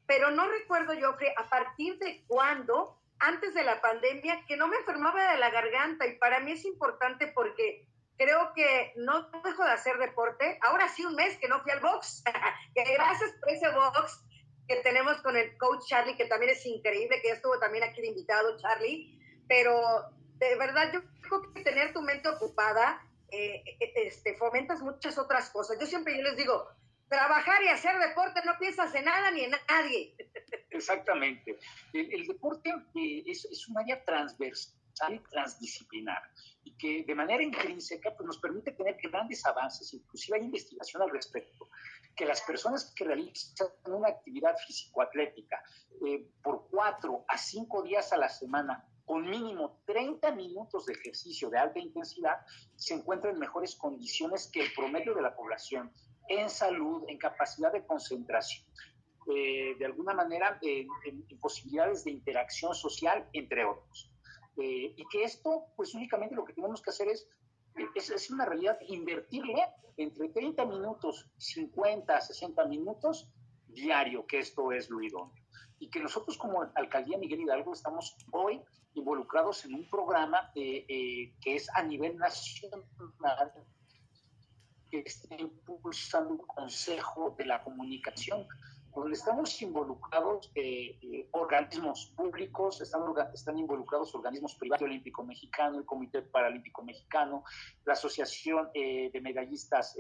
pero 0.06 0.32
no 0.32 0.48
recuerdo, 0.48 0.94
Joffrey, 1.00 1.32
a 1.38 1.50
partir 1.50 1.98
de 2.00 2.24
cuándo, 2.28 2.98
antes 3.20 3.54
de 3.54 3.64
la 3.64 3.82
pandemia, 3.82 4.46
que 4.48 4.58
no 4.58 4.68
me 4.68 4.78
enfermaba 4.78 5.32
de 5.32 5.38
la 5.38 5.50
garganta 5.50 6.08
y 6.08 6.18
para 6.18 6.40
mí 6.40 6.54
es 6.54 6.66
importante 6.66 7.28
porque 7.28 7.88
creo 8.18 8.54
que 8.54 8.94
no 8.98 9.30
dejo 9.44 9.64
de 9.64 9.72
hacer 9.72 9.98
deporte. 9.98 10.60
Ahora 10.62 10.88
sí, 10.88 11.06
un 11.06 11.16
mes 11.16 11.38
que 11.38 11.48
no 11.48 11.62
fui 11.62 11.72
al 11.72 11.80
box, 11.80 12.24
gracias 12.76 13.32
por 13.40 13.50
ese 13.50 13.70
box 13.70 14.24
que 14.68 14.76
tenemos 14.78 15.22
con 15.22 15.36
el 15.36 15.58
coach 15.58 15.86
Charlie, 15.88 16.16
que 16.16 16.26
también 16.26 16.52
es 16.52 16.66
increíble, 16.66 17.22
que 17.22 17.30
ya 17.30 17.34
estuvo 17.36 17.60
también 17.60 17.84
aquí 17.84 18.02
de 18.02 18.08
invitado, 18.08 18.58
Charlie, 18.58 19.20
pero 19.48 19.76
de 20.38 20.56
verdad 20.56 20.92
yo 20.94 21.02
creo 21.22 21.54
que 21.54 21.64
tener 21.64 21.94
tu 21.94 22.02
mente 22.02 22.30
ocupada 22.30 23.02
eh, 23.32 23.64
eh, 23.80 23.92
este, 23.96 24.36
fomentas 24.36 24.82
muchas 24.82 25.18
otras 25.18 25.50
cosas. 25.50 25.78
Yo 25.80 25.86
siempre 25.86 26.16
yo 26.16 26.24
les 26.24 26.36
digo, 26.36 26.68
trabajar 27.12 27.62
y 27.62 27.68
hacer 27.68 28.00
deporte 28.00 28.42
no 28.46 28.58
piensas 28.58 28.96
en 28.96 29.04
nada 29.04 29.30
ni 29.32 29.42
en 29.42 29.52
nadie. 29.68 30.16
Exactamente. 30.70 31.60
El, 31.94 32.26
deporte 32.26 32.70
eh, 32.70 33.24
es, 33.28 33.44
es, 33.46 33.68
un 33.68 33.78
área 33.78 34.02
transversal 34.06 34.74
y 35.14 35.20
transdisciplinar 35.30 36.22
y 36.64 36.72
que 36.78 37.04
de 37.04 37.14
manera 37.14 37.44
intrínseca 37.44 38.16
pues, 38.16 38.26
nos 38.26 38.38
permite 38.38 38.72
tener 38.72 38.98
grandes 39.04 39.46
avances, 39.46 39.94
inclusive 39.94 40.38
hay 40.38 40.46
investigación 40.46 41.02
al 41.02 41.10
respecto, 41.10 41.70
que 42.16 42.26
las 42.26 42.42
personas 42.42 42.94
que 42.96 43.04
realizan 43.04 43.68
una 43.88 44.08
actividad 44.08 44.56
físico-atlética 44.66 45.62
por 46.42 46.68
cuatro 46.70 47.26
a 47.28 47.38
cinco 47.38 47.84
días 47.84 48.14
a 48.14 48.18
la 48.18 48.30
semana 48.30 48.86
con 49.06 49.30
mínimo 49.30 49.82
30 49.86 50.32
minutos 50.32 50.86
de 50.86 50.94
ejercicio 50.94 51.50
de 51.50 51.58
alta 51.58 51.80
intensidad, 51.80 52.46
se 52.78 52.94
encuentra 52.94 53.32
en 53.32 53.40
mejores 53.40 53.76
condiciones 53.76 54.50
que 54.54 54.62
el 54.62 54.74
promedio 54.74 55.14
de 55.14 55.22
la 55.22 55.36
población 55.36 55.92
en 56.28 56.50
salud, 56.50 57.04
en 57.08 57.18
capacidad 57.18 57.72
de 57.72 57.86
concentración, 57.86 58.66
eh, 59.34 59.76
de 59.78 59.86
alguna 59.86 60.14
manera 60.14 60.60
en, 60.62 60.88
posibilidades 61.40 62.04
de 62.04 62.12
interacción 62.12 62.74
social, 62.74 63.28
entre 63.34 63.66
otros. 63.66 64.12
Eh, 64.58 64.94
y 64.96 65.06
que 65.10 65.24
esto, 65.24 65.66
pues 65.76 65.94
únicamente 65.94 66.36
lo 66.36 66.46
que 66.46 66.54
tenemos 66.54 66.82
que 66.82 66.90
hacer 66.90 67.08
es, 67.08 67.28
es, 67.96 68.10
es 68.10 68.30
una 68.30 68.46
realidad, 68.46 68.78
invertirle 68.88 69.56
entre 69.98 70.30
30 70.30 70.66
minutos, 70.66 71.30
50, 71.38 72.20
60 72.20 72.66
minutos 72.66 73.30
diario, 73.68 74.26
que 74.26 74.40
esto 74.40 74.72
es 74.72 74.90
lo 74.90 75.02
idóneo. 75.02 75.34
Y 75.80 75.90
que 75.90 76.00
nosotros 76.00 76.38
como 76.38 76.62
Alcaldía 76.76 77.18
Miguel 77.18 77.42
Hidalgo 77.42 77.74
estamos 77.74 78.16
hoy 78.32 78.62
involucrados 78.94 79.66
en 79.66 79.76
un 79.76 79.90
programa 79.90 80.52
eh, 80.56 80.86
eh, 80.88 81.34
que 81.42 81.56
es 81.56 81.70
a 81.76 81.82
nivel 81.84 82.18
nacional 82.18 82.84
que 84.92 85.00
está 85.06 85.36
impulsando 85.36 86.32
un 86.32 86.38
consejo 86.46 87.34
de 87.38 87.46
la 87.46 87.64
comunicación 87.64 88.46
donde 88.94 89.14
estamos 89.14 89.62
involucrados 89.62 90.52
eh, 90.54 91.00
eh, 91.02 91.28
organismos 91.32 92.14
públicos, 92.16 92.82
están, 92.82 93.04
están 93.34 93.58
involucrados 93.58 94.14
organismos 94.14 94.56
privados, 94.56 94.82
el 94.82 94.90
Olímpico 94.90 95.24
Mexicano, 95.24 95.80
el 95.80 95.86
Comité 95.86 96.22
Paralímpico 96.22 96.84
Mexicano, 96.84 97.44
la 97.86 97.94
Asociación 97.94 98.70
eh, 98.74 99.10
de 99.12 99.22
Medallistas 99.22 99.96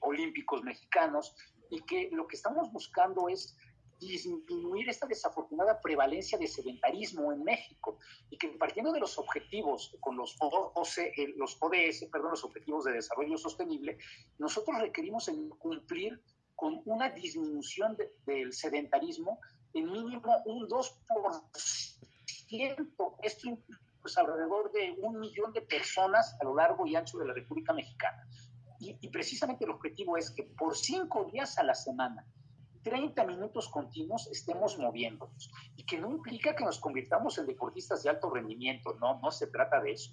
Olímpicos 0.00 0.62
Mexicanos, 0.62 1.34
y 1.70 1.80
que 1.80 2.10
lo 2.12 2.26
que 2.26 2.36
estamos 2.36 2.70
buscando 2.70 3.28
es 3.28 3.56
disminuir 4.06 4.88
esta 4.88 5.06
desafortunada 5.06 5.80
prevalencia 5.80 6.38
de 6.38 6.46
sedentarismo 6.46 7.32
en 7.32 7.42
México 7.42 7.98
y 8.30 8.38
que 8.38 8.48
partiendo 8.48 8.92
de 8.92 9.00
los 9.00 9.18
objetivos 9.18 9.96
con 10.00 10.16
los, 10.16 10.36
los 11.36 11.58
ODS, 11.60 12.08
perdón, 12.10 12.30
los 12.30 12.44
Objetivos 12.44 12.84
de 12.84 12.92
Desarrollo 12.92 13.36
Sostenible, 13.36 13.98
nosotros 14.38 14.80
requerimos 14.80 15.30
cumplir 15.58 16.20
con 16.54 16.82
una 16.84 17.10
disminución 17.10 17.96
del 18.26 18.52
sedentarismo 18.52 19.40
en 19.72 19.90
mínimo 19.90 20.42
un 20.46 20.68
2%. 20.68 20.94
Esto 23.22 23.58
pues 24.00 24.18
alrededor 24.18 24.70
de 24.72 24.94
un 25.00 25.18
millón 25.18 25.52
de 25.52 25.62
personas 25.62 26.36
a 26.40 26.44
lo 26.44 26.54
largo 26.54 26.86
y 26.86 26.94
ancho 26.94 27.18
de 27.18 27.26
la 27.26 27.32
República 27.32 27.72
Mexicana. 27.72 28.28
Y, 28.78 28.96
y 29.00 29.08
precisamente 29.08 29.64
el 29.64 29.70
objetivo 29.70 30.16
es 30.18 30.30
que 30.30 30.42
por 30.42 30.76
cinco 30.76 31.24
días 31.32 31.56
a 31.58 31.62
la 31.62 31.74
semana 31.74 32.26
30 32.84 33.24
minutos 33.24 33.68
continuos 33.68 34.28
estemos 34.30 34.78
moviéndonos 34.78 35.50
y 35.74 35.84
que 35.84 35.98
no 35.98 36.10
implica 36.10 36.54
que 36.54 36.64
nos 36.64 36.78
convirtamos 36.78 37.38
en 37.38 37.46
deportistas 37.46 38.02
de 38.02 38.10
alto 38.10 38.30
rendimiento, 38.30 38.94
no, 39.00 39.18
no 39.20 39.30
se 39.30 39.46
trata 39.46 39.80
de 39.80 39.92
eso, 39.92 40.12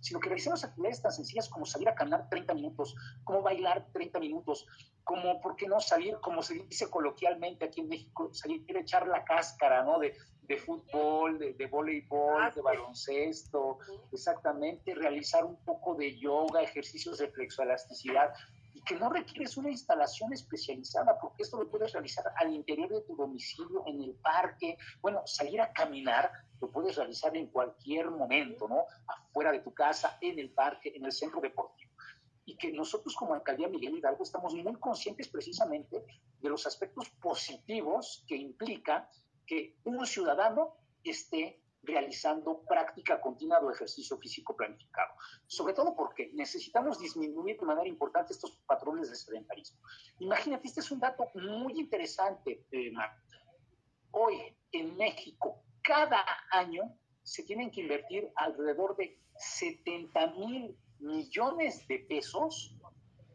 sino 0.00 0.20
que 0.20 0.28
realicemos 0.28 0.64
actividades 0.64 1.02
tan 1.02 1.12
sencillas 1.12 1.48
como 1.48 1.66
salir 1.66 1.88
a 1.88 1.94
caminar 1.94 2.28
30 2.30 2.54
minutos, 2.54 2.94
como 3.24 3.42
bailar 3.42 3.88
30 3.92 4.20
minutos, 4.20 4.66
como, 5.02 5.40
¿por 5.40 5.56
qué 5.56 5.66
no 5.66 5.80
salir, 5.80 6.16
como 6.20 6.42
se 6.42 6.54
dice 6.54 6.88
coloquialmente 6.88 7.64
aquí 7.64 7.80
en 7.80 7.88
México, 7.88 8.32
salir 8.32 8.64
a 8.76 8.80
echar 8.80 9.08
la 9.08 9.24
cáscara, 9.24 9.82
¿no? 9.82 9.98
De, 9.98 10.14
de 10.42 10.56
fútbol, 10.56 11.38
de, 11.38 11.54
de 11.54 11.66
voleibol, 11.66 12.40
ah, 12.40 12.52
de 12.54 12.62
baloncesto, 12.62 13.78
exactamente, 14.12 14.94
realizar 14.94 15.44
un 15.44 15.56
poco 15.64 15.96
de 15.96 16.16
yoga, 16.18 16.62
ejercicios 16.62 17.18
de 17.18 17.28
flexoelasticidad, 17.28 18.32
que 18.84 18.96
no 18.96 19.08
requieres 19.08 19.56
una 19.56 19.70
instalación 19.70 20.32
especializada, 20.32 21.18
porque 21.18 21.42
esto 21.42 21.56
lo 21.56 21.70
puedes 21.70 21.92
realizar 21.92 22.24
al 22.36 22.52
interior 22.52 22.88
de 22.88 23.02
tu 23.02 23.16
domicilio, 23.16 23.84
en 23.86 24.02
el 24.02 24.14
parque, 24.14 24.76
bueno, 25.00 25.22
salir 25.26 25.60
a 25.60 25.72
caminar 25.72 26.30
lo 26.60 26.70
puedes 26.70 26.96
realizar 26.96 27.36
en 27.36 27.48
cualquier 27.48 28.10
momento, 28.10 28.68
¿no? 28.68 28.86
Afuera 29.06 29.50
de 29.50 29.58
tu 29.60 29.74
casa, 29.74 30.16
en 30.20 30.38
el 30.38 30.50
parque, 30.50 30.92
en 30.94 31.04
el 31.04 31.12
centro 31.12 31.40
deportivo. 31.40 31.90
Y 32.44 32.56
que 32.56 32.72
nosotros 32.72 33.16
como 33.16 33.34
Alcaldía 33.34 33.68
Miguel 33.68 33.98
Hidalgo 33.98 34.22
estamos 34.22 34.54
muy 34.54 34.74
conscientes 34.76 35.28
precisamente 35.28 36.04
de 36.40 36.48
los 36.48 36.66
aspectos 36.66 37.10
positivos 37.20 38.24
que 38.28 38.36
implica 38.36 39.10
que 39.44 39.76
un 39.84 40.06
ciudadano 40.06 40.76
esté 41.02 41.61
realizando 41.82 42.62
práctica 42.62 43.20
continua 43.20 43.60
de 43.60 43.72
ejercicio 43.72 44.16
físico 44.18 44.56
planificado. 44.56 45.12
Sobre 45.46 45.74
todo 45.74 45.94
porque 45.94 46.30
necesitamos 46.34 47.00
disminuir 47.00 47.58
de 47.58 47.66
manera 47.66 47.88
importante 47.88 48.32
estos 48.32 48.52
patrones 48.66 49.10
de 49.10 49.16
sedentarismo. 49.16 49.80
Imagínate, 50.20 50.68
este 50.68 50.80
es 50.80 50.90
un 50.90 51.00
dato 51.00 51.28
muy 51.34 51.78
interesante, 51.78 52.66
eh, 52.70 52.92
Hoy 54.14 54.54
en 54.72 54.94
México, 54.98 55.64
cada 55.82 56.22
año 56.50 56.82
se 57.22 57.42
tienen 57.44 57.70
que 57.70 57.80
invertir 57.80 58.30
alrededor 58.36 58.94
de 58.96 59.18
70 59.36 60.26
mil 60.32 60.76
millones 60.98 61.88
de 61.88 62.00
pesos 62.00 62.76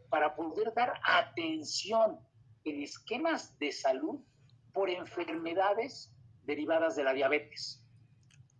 para 0.09 0.35
poder 0.35 0.71
dar 0.75 0.93
atención 1.03 2.19
en 2.63 2.83
esquemas 2.83 3.57
de 3.57 3.71
salud 3.71 4.19
por 4.71 4.87
enfermedades 4.91 6.13
derivadas 6.43 6.95
de 6.95 7.03
la 7.03 7.13
diabetes 7.13 7.83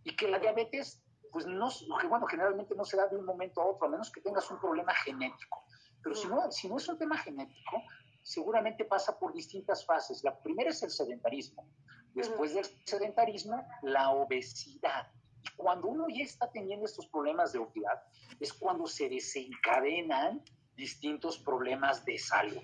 y 0.08 0.16
que 0.16 0.26
la 0.26 0.38
diabetes, 0.38 1.02
pues 1.30 1.46
no, 1.46 1.68
bueno, 2.08 2.26
generalmente 2.26 2.74
no 2.74 2.84
se 2.84 2.96
da 2.96 3.06
de 3.08 3.16
un 3.16 3.26
momento 3.26 3.60
a 3.60 3.66
otro, 3.66 3.86
a 3.86 3.90
menos 3.90 4.10
que 4.10 4.22
tengas 4.22 4.50
un 4.50 4.58
problema 4.58 4.94
genético. 4.94 5.64
Pero 6.02 6.14
si 6.14 6.26
no, 6.28 6.50
si 6.50 6.66
no 6.66 6.78
es 6.78 6.88
un 6.88 6.96
tema 6.96 7.18
genético, 7.18 7.82
seguramente 8.22 8.86
pasa 8.86 9.18
por 9.18 9.34
distintas 9.34 9.84
fases. 9.84 10.24
La 10.24 10.40
primera 10.40 10.70
es 10.70 10.82
el 10.82 10.90
sedentarismo. 10.90 11.68
Después 12.14 12.54
del 12.54 12.64
sedentarismo, 12.86 13.68
la 13.82 14.10
obesidad. 14.12 15.12
Y 15.42 15.50
cuando 15.56 15.88
uno 15.88 16.06
ya 16.08 16.24
está 16.24 16.50
teniendo 16.50 16.86
estos 16.86 17.06
problemas 17.08 17.52
de 17.52 17.58
obesidad, 17.58 18.02
es 18.40 18.54
cuando 18.54 18.86
se 18.86 19.10
desencadenan 19.10 20.42
distintos 20.74 21.38
problemas 21.38 22.02
de 22.06 22.16
salud. 22.16 22.62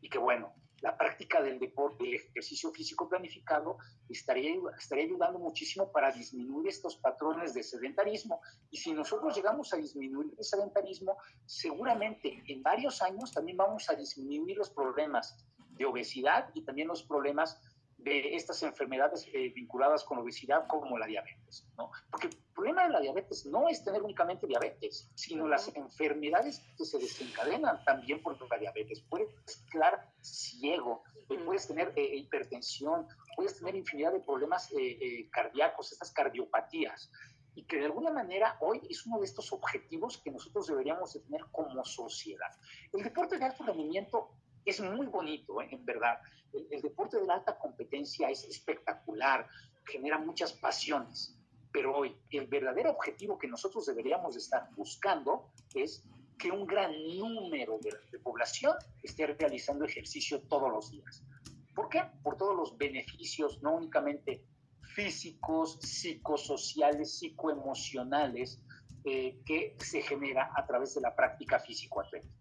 Y 0.00 0.08
que 0.08 0.18
bueno, 0.18 0.54
la 0.80 0.96
práctica 0.96 1.42
del 1.42 1.58
deporte, 1.58 2.04
el 2.04 2.14
ejercicio 2.14 2.70
físico 2.70 3.08
planificado, 3.08 3.78
estaría, 4.08 4.52
estaría 4.78 5.04
ayudando 5.04 5.38
muchísimo 5.38 5.90
para 5.90 6.12
disminuir 6.12 6.68
estos 6.68 6.96
patrones 6.96 7.54
de 7.54 7.62
sedentarismo. 7.62 8.40
Y 8.70 8.76
si 8.76 8.92
nosotros 8.92 9.34
llegamos 9.34 9.72
a 9.72 9.76
disminuir 9.76 10.32
el 10.36 10.44
sedentarismo, 10.44 11.16
seguramente 11.46 12.42
en 12.46 12.62
varios 12.62 13.02
años 13.02 13.32
también 13.32 13.56
vamos 13.56 13.88
a 13.90 13.94
disminuir 13.94 14.56
los 14.56 14.70
problemas 14.70 15.36
de 15.70 15.84
obesidad 15.84 16.50
y 16.54 16.62
también 16.62 16.88
los 16.88 17.02
problemas 17.02 17.60
de 17.98 18.36
estas 18.36 18.62
enfermedades 18.62 19.28
eh, 19.32 19.52
vinculadas 19.54 20.04
con 20.04 20.18
obesidad 20.18 20.66
como 20.68 20.96
la 20.98 21.06
diabetes, 21.06 21.66
¿no? 21.76 21.90
Porque 22.10 22.28
el 22.28 22.36
problema 22.54 22.84
de 22.84 22.90
la 22.90 23.00
diabetes 23.00 23.44
no 23.46 23.68
es 23.68 23.84
tener 23.84 24.02
únicamente 24.02 24.46
diabetes, 24.46 25.10
sino 25.14 25.48
las 25.48 25.68
enfermedades 25.74 26.62
que 26.76 26.84
se 26.84 26.98
desencadenan 26.98 27.82
también 27.84 28.22
por 28.22 28.38
la 28.48 28.58
diabetes. 28.58 29.02
Puedes 29.08 29.28
quedar 29.70 30.08
ciego, 30.20 31.02
eh, 31.28 31.38
puedes 31.44 31.66
tener 31.66 31.92
eh, 31.96 32.16
hipertensión, 32.16 33.08
puedes 33.34 33.58
tener 33.58 33.74
infinidad 33.74 34.12
de 34.12 34.20
problemas 34.20 34.70
cardíacos, 35.32 35.92
estas 35.92 36.12
cardiopatías 36.12 37.10
y 37.58 37.64
que 37.64 37.78
de 37.78 37.86
alguna 37.86 38.12
manera 38.12 38.56
hoy 38.60 38.80
es 38.88 39.04
uno 39.06 39.18
de 39.18 39.24
estos 39.24 39.52
objetivos 39.52 40.18
que 40.18 40.30
nosotros 40.30 40.68
deberíamos 40.68 41.12
de 41.12 41.20
tener 41.20 41.44
como 41.50 41.84
sociedad. 41.84 42.52
El 42.92 43.02
deporte 43.02 43.36
de 43.36 43.46
alto 43.46 43.64
rendimiento 43.64 44.30
es 44.70 44.80
muy 44.80 45.06
bonito, 45.06 45.60
en 45.62 45.84
verdad, 45.84 46.18
el, 46.52 46.80
deporte 46.80 47.18
de 47.18 47.26
la 47.26 47.34
alta 47.34 47.58
competencia 47.58 48.30
es 48.30 48.44
espectacular, 48.44 49.46
genera 49.84 50.18
muchas 50.18 50.52
pasiones, 50.52 51.36
pero 51.72 51.96
hoy 51.96 52.16
el 52.30 52.46
verdadero 52.46 52.90
objetivo 52.90 53.38
que 53.38 53.48
nosotros 53.48 53.86
deberíamos 53.86 54.36
estar 54.36 54.68
buscando 54.76 55.50
es 55.74 56.04
que 56.38 56.50
un 56.50 56.66
gran 56.66 56.92
número 57.16 57.78
de, 57.80 57.92
de, 58.10 58.18
población 58.20 58.74
esté 59.02 59.26
realizando 59.26 59.84
ejercicio 59.84 60.42
todos 60.42 60.70
los 60.70 60.90
días. 60.90 61.24
¿Por 61.74 61.88
qué? 61.88 62.02
Por 62.22 62.36
todos 62.36 62.56
los 62.56 62.76
beneficios, 62.76 63.62
no 63.62 63.74
únicamente 63.74 64.44
físicos, 64.94 65.78
psicosociales, 65.80 67.18
psicoemocionales 67.18 68.62
eh, 69.04 69.40
que 69.46 69.76
se 69.78 70.02
genera 70.02 70.50
a 70.56 70.66
través 70.66 70.94
de 70.94 71.00
la 71.00 71.14
práctica 71.14 71.60
físico-atlética. 71.60 72.37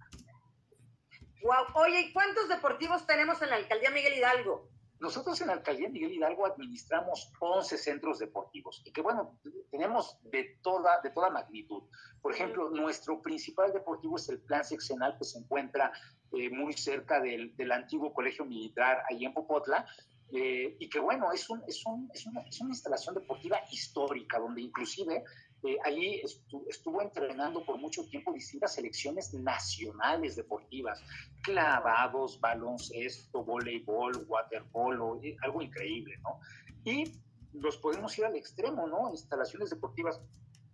Oye, 1.76 2.02
¿y 2.02 2.14
cuántos 2.14 2.50
deportivos 2.50 3.06
tenemos 3.06 3.42
en 3.42 3.50
la 3.50 3.56
alcaldía 3.56 3.90
Miguel 3.92 4.18
Hidalgo? 4.18 4.70
Nosotros 5.00 5.40
en 5.42 5.48
la 5.48 5.54
alcaldía 5.54 5.90
Miguel 5.90 6.14
Hidalgo 6.14 6.46
administramos 6.46 7.32
11 7.40 7.78
centros 7.78 8.20
deportivos 8.20 8.82
y 8.84 8.92
que 8.92 9.02
bueno, 9.02 9.40
tenemos 9.70 10.18
de 10.24 10.58
toda, 10.62 11.00
de 11.02 11.12
toda 11.12 11.30
magnitud. 11.30 11.84
Por 12.22 12.34
ejemplo, 12.34 12.70
nuestro 12.72 13.22
principal 13.22 13.72
deportivo 13.72 14.18
es 14.18 14.28
el 14.30 14.40
Plan 14.40 14.66
Seccional 14.66 15.16
que 15.18 15.24
se 15.24 15.38
encuentra 15.38 15.92
eh, 16.34 16.50
muy 16.50 16.74
cerca 16.74 17.22
del, 17.22 17.56
del, 17.56 17.72
antiguo 17.72 18.12
colegio 18.12 18.44
militar 18.44 19.04
ahí 19.10 19.24
en 19.24 19.34
Popotla. 19.34 19.86
Eh, 20.30 20.76
y 20.80 20.90
que 20.90 21.00
bueno, 21.00 21.32
es, 21.32 21.50
un, 21.50 21.64
es, 21.68 21.86
un, 21.86 22.10
es, 22.14 22.26
una, 22.26 22.42
es, 22.42 22.60
una, 22.60 22.72
instalación 22.72 23.16
deportiva 23.16 23.62
histórica, 23.72 24.40
donde 24.40 24.62
inclusive 24.62 25.24
eh, 25.64 25.78
allí 25.84 26.22
estuvo 26.70 27.02
entrenando 27.02 27.66
por 27.66 27.78
mucho 27.80 28.08
tiempo 28.08 28.32
distintas 28.32 28.76
selecciones 28.76 29.34
nacionales 29.34 30.36
deportivas, 30.36 31.02
clavados, 31.42 32.40
baloncesto, 32.40 33.44
voleibol, 33.44 34.26
waterpolo, 34.28 35.20
eh, 35.24 35.36
algo 35.42 35.62
increíble, 35.62 36.18
¿no? 36.20 36.40
Y 36.86 37.12
los 37.54 37.78
podemos 37.78 38.18
ir 38.20 38.26
al 38.26 38.36
extremo, 38.36 38.88
¿no? 38.88 39.10
Instalaciones 39.10 39.72
deportivas 39.72 40.22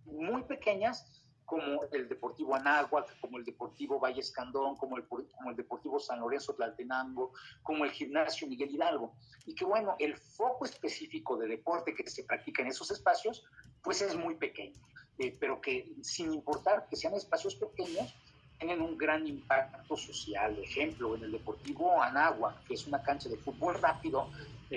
muy 0.04 0.42
pequeñas, 0.42 1.23
como 1.44 1.82
el 1.92 2.08
Deportivo 2.08 2.54
Anáhuac, 2.54 3.18
como 3.20 3.38
el 3.38 3.44
Deportivo 3.44 3.98
Valle 3.98 4.20
Escandón, 4.20 4.76
como 4.76 4.96
el, 4.96 5.04
como 5.04 5.50
el 5.50 5.56
Deportivo 5.56 6.00
San 6.00 6.20
Lorenzo 6.20 6.54
Tlaltenango, 6.54 7.32
como 7.62 7.84
el 7.84 7.90
Gimnasio 7.90 8.48
Miguel 8.48 8.74
Hidalgo. 8.74 9.14
Y 9.46 9.54
que 9.54 9.64
bueno, 9.64 9.96
el 9.98 10.16
foco 10.16 10.64
específico 10.64 11.36
de 11.36 11.48
deporte 11.48 11.94
que 11.94 12.08
se 12.08 12.24
practica 12.24 12.62
en 12.62 12.68
esos 12.68 12.90
espacios, 12.90 13.44
pues 13.82 14.00
es 14.00 14.16
muy 14.16 14.36
pequeño, 14.36 14.80
eh, 15.18 15.36
pero 15.38 15.60
que 15.60 15.92
sin 16.02 16.32
importar 16.32 16.86
que 16.88 16.96
sean 16.96 17.14
espacios 17.14 17.54
pequeños, 17.56 18.14
tienen 18.58 18.80
un 18.80 18.96
gran 18.96 19.26
impacto 19.26 19.96
social. 19.96 20.58
Ejemplo, 20.58 21.16
en 21.16 21.24
el 21.24 21.32
Deportivo 21.32 22.00
Anáhuac, 22.02 22.64
que 22.64 22.74
es 22.74 22.86
una 22.86 23.02
cancha 23.02 23.28
de 23.28 23.36
fútbol 23.36 23.74
rápido, 23.80 24.28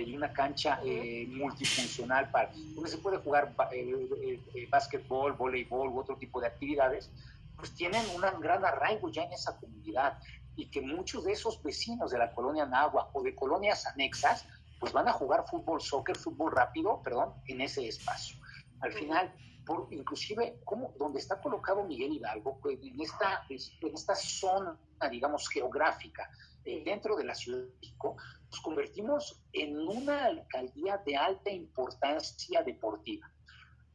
y 0.02 0.16
una 0.16 0.32
cancha 0.34 0.80
eh, 0.84 1.28
multifuncional 1.30 2.30
para, 2.32 2.52
donde 2.76 2.90
se 2.90 2.98
puede 2.98 3.18
jugar 3.18 3.54
eh, 3.72 4.40
eh, 4.56 4.68
básquetbol, 4.70 5.34
voleibol 5.34 5.90
u 5.90 6.00
otro 6.00 6.16
tipo 6.18 6.40
de 6.42 6.48
actividades, 6.48 7.12
pues 7.56 7.74
tienen 7.74 8.04
un 8.16 8.22
gran 8.40 8.64
arraigo 8.64 9.10
ya 9.10 9.24
en 9.24 9.34
esa 9.34 9.58
comunidad. 9.58 10.20
y 10.56 10.72
que 10.72 10.82
muchos 10.82 11.24
de 11.24 11.34
esos 11.34 11.62
vecinos 11.62 12.10
de 12.10 12.18
la 12.18 12.32
colonia 12.32 12.66
Nagua 12.66 13.12
o 13.14 13.22
de 13.22 13.36
colonias 13.36 13.86
anexas, 13.86 14.44
pues 14.80 14.92
van 14.92 15.08
a 15.08 15.14
jugar 15.14 15.46
fútbol, 15.48 15.80
soccer, 15.82 16.18
fútbol 16.18 16.52
rápido, 16.52 17.00
perdón, 17.04 17.34
en 17.46 17.62
ese 17.62 17.88
espacio. 17.88 18.38
Al 18.80 18.92
final, 18.92 19.32
por, 19.66 19.88
inclusive, 19.92 20.60
como 20.66 20.94
donde 20.98 21.20
está 21.20 21.40
colocado 21.40 21.84
Miguel 21.84 22.14
Hidalgo, 22.14 22.58
pues, 22.60 22.80
en, 22.82 23.00
esta, 23.00 23.46
en 23.50 23.94
esta 23.94 24.16
zona, 24.16 24.80
digamos, 25.12 25.48
geográfica, 25.48 26.28
eh, 26.68 26.84
dentro 26.84 27.16
de 27.16 27.24
la 27.24 27.34
Ciudad 27.34 27.60
de 27.60 27.72
México, 27.80 28.18
nos 28.50 28.62
convertimos 28.62 29.42
en 29.54 29.78
una 29.78 30.26
alcaldía 30.26 31.02
de 31.06 31.18
alta 31.18 31.50
importancia 31.52 32.64
deportiva 32.64 33.30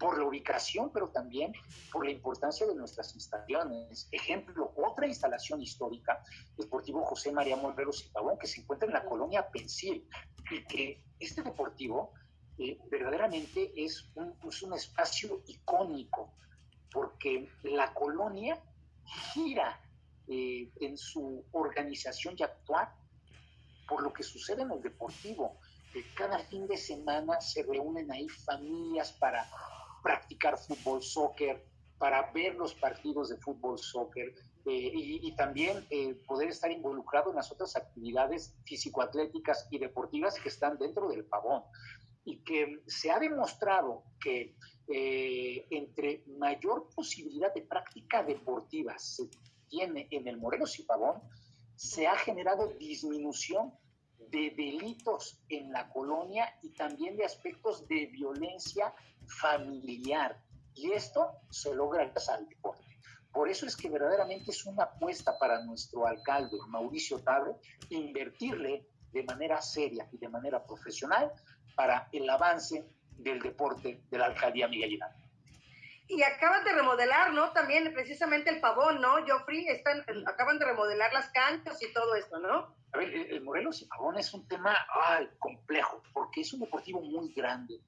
por 0.03 0.19
la 0.19 0.25
ubicación, 0.25 0.91
pero 0.93 1.09
también 1.11 1.53
por 1.93 2.05
la 2.05 2.11
importancia 2.11 2.67
de 2.67 2.75
nuestras 2.75 3.15
instalaciones. 3.15 4.09
Ejemplo, 4.11 4.73
otra 4.77 5.07
instalación 5.07 5.63
histórica, 5.63 6.23
Deportivo 6.57 7.05
José 7.05 7.31
María 7.31 7.57
Morelos 7.57 8.05
y 8.05 8.09
Pavón, 8.11 8.37
que 8.37 8.49
se 8.49 8.61
encuentra 8.61 8.89
en 8.89 8.95
la 8.95 9.05
colonia 9.05 9.49
Pensil, 9.49 10.05
y 10.51 10.65
que 10.65 11.05
este 11.21 11.43
deportivo 11.43 12.13
eh, 12.59 12.79
verdaderamente 12.91 13.73
es 13.77 14.11
un, 14.17 14.35
es 14.49 14.63
un 14.63 14.75
espacio 14.75 15.41
icónico, 15.47 16.35
porque 16.91 17.49
la 17.63 17.95
colonia 17.95 18.61
gira 19.33 19.81
eh, 20.27 20.69
en 20.81 20.99
su 20.99 21.45
organización 21.53 22.35
y 22.37 22.43
actuar 22.43 22.93
por 23.89 24.03
lo 24.03 24.13
que 24.13 24.23
sucede 24.23 24.63
en 24.63 24.71
el 24.71 24.83
deportivo. 24.83 25.59
cada 26.15 26.39
fin 26.39 26.67
de 26.67 26.77
semana 26.77 27.41
se 27.41 27.63
reúnen 27.63 28.11
ahí 28.11 28.29
familias 28.29 29.13
para 29.13 29.49
practicar 30.03 30.59
fútbol, 30.59 31.03
soccer, 31.03 31.65
para 31.99 32.33
ver 32.33 32.57
los 32.57 32.75
partidos 32.75 33.29
de 33.29 33.37
fútbol, 33.37 33.79
soccer 33.79 34.35
eh, 34.65 34.91
y, 34.95 35.33
también 35.37 35.85
eh, 35.91 36.15
poder 36.27 36.49
estar 36.49 36.71
involucrado 36.71 37.31
en 37.31 37.37
las 37.37 37.51
otras 37.51 37.77
actividades 37.77 38.57
físico-atléticas 38.65 39.67
y 39.71 39.79
deportivas 39.79 40.39
que 40.39 40.49
están 40.49 40.79
dentro 40.79 41.09
del 41.09 41.25
pavón. 41.25 41.63
Y 42.25 42.39
que 42.45 42.83
se 42.87 43.11
ha 43.11 43.19
demostrado 43.19 44.05
que 44.21 44.55
eh, 44.89 45.67
entre 45.71 46.23
mayor 46.39 46.89
posibilidad 46.95 47.53
de 47.55 47.63
práctica 47.63 48.23
deportiva 48.23 48.97
se 48.99 49.29
tiene 49.69 50.07
en 50.11 50.29
el 50.29 50.39
Morelos 50.39 50.79
y 50.79 50.83
Pavón, 50.83 51.23
se 51.83 52.07
ha 52.07 52.17
generado 52.17 52.69
disminución 52.79 53.75
de 54.31 54.55
delitos 54.57 55.43
en 55.49 55.73
la 55.73 55.89
colonia 55.89 56.57
y 56.63 56.69
también 56.71 57.17
de 57.17 57.25
aspectos 57.25 57.89
de 57.89 58.07
violencia 58.07 58.95
familiar. 59.27 60.41
Y 60.77 60.93
esto 60.93 61.33
se 61.51 61.75
logra 61.75 62.05
gracias 62.05 62.29
al 62.29 62.49
deporte. 62.49 62.85
Por 63.33 63.49
eso 63.49 63.67
es 63.67 63.77
que 63.77 63.91
verdaderamente 63.91 64.53
es 64.53 64.65
una 64.65 64.85
apuesta 64.85 65.37
para 65.41 65.65
nuestro 65.65 66.07
alcalde, 66.07 66.57
Mauricio 66.69 67.19
Tabre, 67.19 67.57
invertirle 67.91 68.87
de 69.13 69.25
manera 69.25 69.61
seria 69.61 70.09
y 70.13 70.19
de 70.19 70.29
manera 70.29 70.65
profesional 70.65 71.33
para 71.75 72.09
el 72.13 72.31
avance 72.31 72.89
del 73.19 73.43
deporte 73.43 74.05
de 74.09 74.19
la 74.19 74.27
alcaldía 74.27 74.69
Miguel 74.69 74.93
Hidalgo. 74.93 75.22
Y 76.15 76.23
acaban 76.23 76.63
de 76.63 76.73
remodelar, 76.73 77.33
¿no? 77.33 77.53
También 77.53 77.91
precisamente 77.95 78.51
el 78.51 78.61
pavón, 78.61 79.01
¿no? 79.01 79.15
Joffrey, 79.27 79.67
están, 79.69 80.05
acaban 80.27 80.59
de 80.59 80.67
remodelar 80.67 81.11
las 81.15 81.31
canchas 81.31 81.83
y 81.83 81.91
todo 81.95 82.15
esto, 82.15 82.39
¿no? 82.39 82.77
A 82.93 82.99
ver, 82.99 83.15
el, 83.15 83.41
Morelos 83.41 83.81
y 83.81 83.87
Pavón 83.87 84.19
es 84.19 84.35
un 84.35 84.47
tema 84.47 84.77
complejo, 85.39 86.03
porque 86.13 86.43
es 86.43 86.53
un 86.53 86.61
deportivo 86.61 87.01
muy 87.01 87.33
grande, 87.33 87.81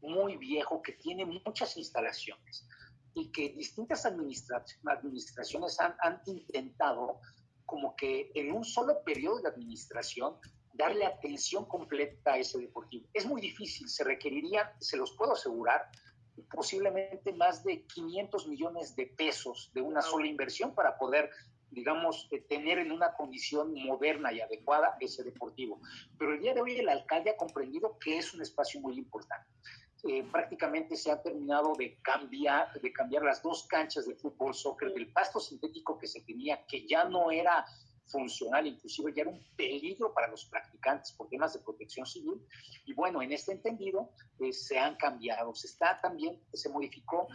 muy 0.00 0.36
viejo, 0.36 0.82
que 0.82 0.94
tiene 0.94 1.24
muchas 1.24 1.76
instalaciones 1.76 2.66
y 3.14 3.30
que 3.30 3.50
distintas 3.50 4.04
administraciones 4.04 5.78
han, 5.78 5.94
han 6.00 6.20
intentado 6.26 7.20
como 7.64 7.94
que 7.94 8.32
en 8.34 8.50
un 8.50 8.64
solo 8.64 9.04
periodo 9.04 9.40
de 9.42 9.50
administración 9.50 10.34
darle 10.72 11.06
atención 11.06 11.64
completa 11.66 12.32
a 12.32 12.38
ese 12.38 12.58
deportivo. 12.58 13.06
Es 13.14 13.24
muy 13.24 13.40
difícil, 13.40 13.88
se 13.88 14.02
requeriría, 14.02 14.74
se 14.80 14.96
los 14.96 15.12
puedo 15.12 15.34
asegurar, 15.34 15.88
posiblemente 16.50 17.32
más 17.32 17.64
de 17.64 17.82
500 17.82 18.48
millones 18.48 18.96
de 18.96 19.06
pesos 19.06 19.70
de 19.74 19.82
una 19.82 20.02
sola 20.02 20.26
inversión 20.26 20.74
para 20.74 20.96
poder 20.96 21.30
digamos, 21.70 22.28
eh, 22.30 22.40
tener 22.40 22.78
en 22.78 22.92
una 22.92 23.12
condición 23.12 23.74
moderna 23.74 24.32
y 24.32 24.40
adecuada 24.40 24.96
ese 25.00 25.22
deportivo. 25.22 25.80
Pero 26.18 26.32
el 26.32 26.40
día 26.40 26.54
de 26.54 26.62
hoy 26.62 26.78
el 26.78 26.88
alcalde 26.88 27.30
ha 27.30 27.36
comprendido 27.36 27.98
que 27.98 28.16
es 28.18 28.32
un 28.32 28.42
espacio 28.42 28.80
muy 28.80 28.96
importante. 28.96 29.46
Eh, 30.04 30.24
prácticamente 30.30 30.96
se 30.96 31.10
ha 31.10 31.20
terminado 31.20 31.72
de 31.76 31.98
cambiar, 32.02 32.72
de 32.80 32.92
cambiar 32.92 33.24
las 33.24 33.42
dos 33.42 33.66
canchas 33.66 34.06
de 34.06 34.14
fútbol, 34.14 34.54
soccer, 34.54 34.92
del 34.92 35.12
pasto 35.12 35.40
sintético 35.40 35.98
que 35.98 36.06
se 36.06 36.20
tenía, 36.20 36.64
que 36.66 36.86
ya 36.86 37.04
no 37.04 37.32
era 37.32 37.66
funcional, 38.08 38.66
inclusive 38.66 39.12
ya 39.14 39.22
era 39.22 39.30
un 39.30 39.42
peligro 39.56 40.12
para 40.12 40.28
los 40.28 40.44
practicantes 40.46 41.12
por 41.12 41.28
temas 41.28 41.52
de 41.52 41.60
protección 41.60 42.06
civil. 42.06 42.40
Y 42.86 42.94
bueno, 42.94 43.22
en 43.22 43.32
este 43.32 43.52
entendido 43.52 44.10
eh, 44.40 44.52
se 44.52 44.78
han 44.78 44.96
cambiado. 44.96 45.54
Se 45.54 45.66
está 45.66 46.00
también, 46.00 46.40
se 46.52 46.68
modificó 46.68 47.28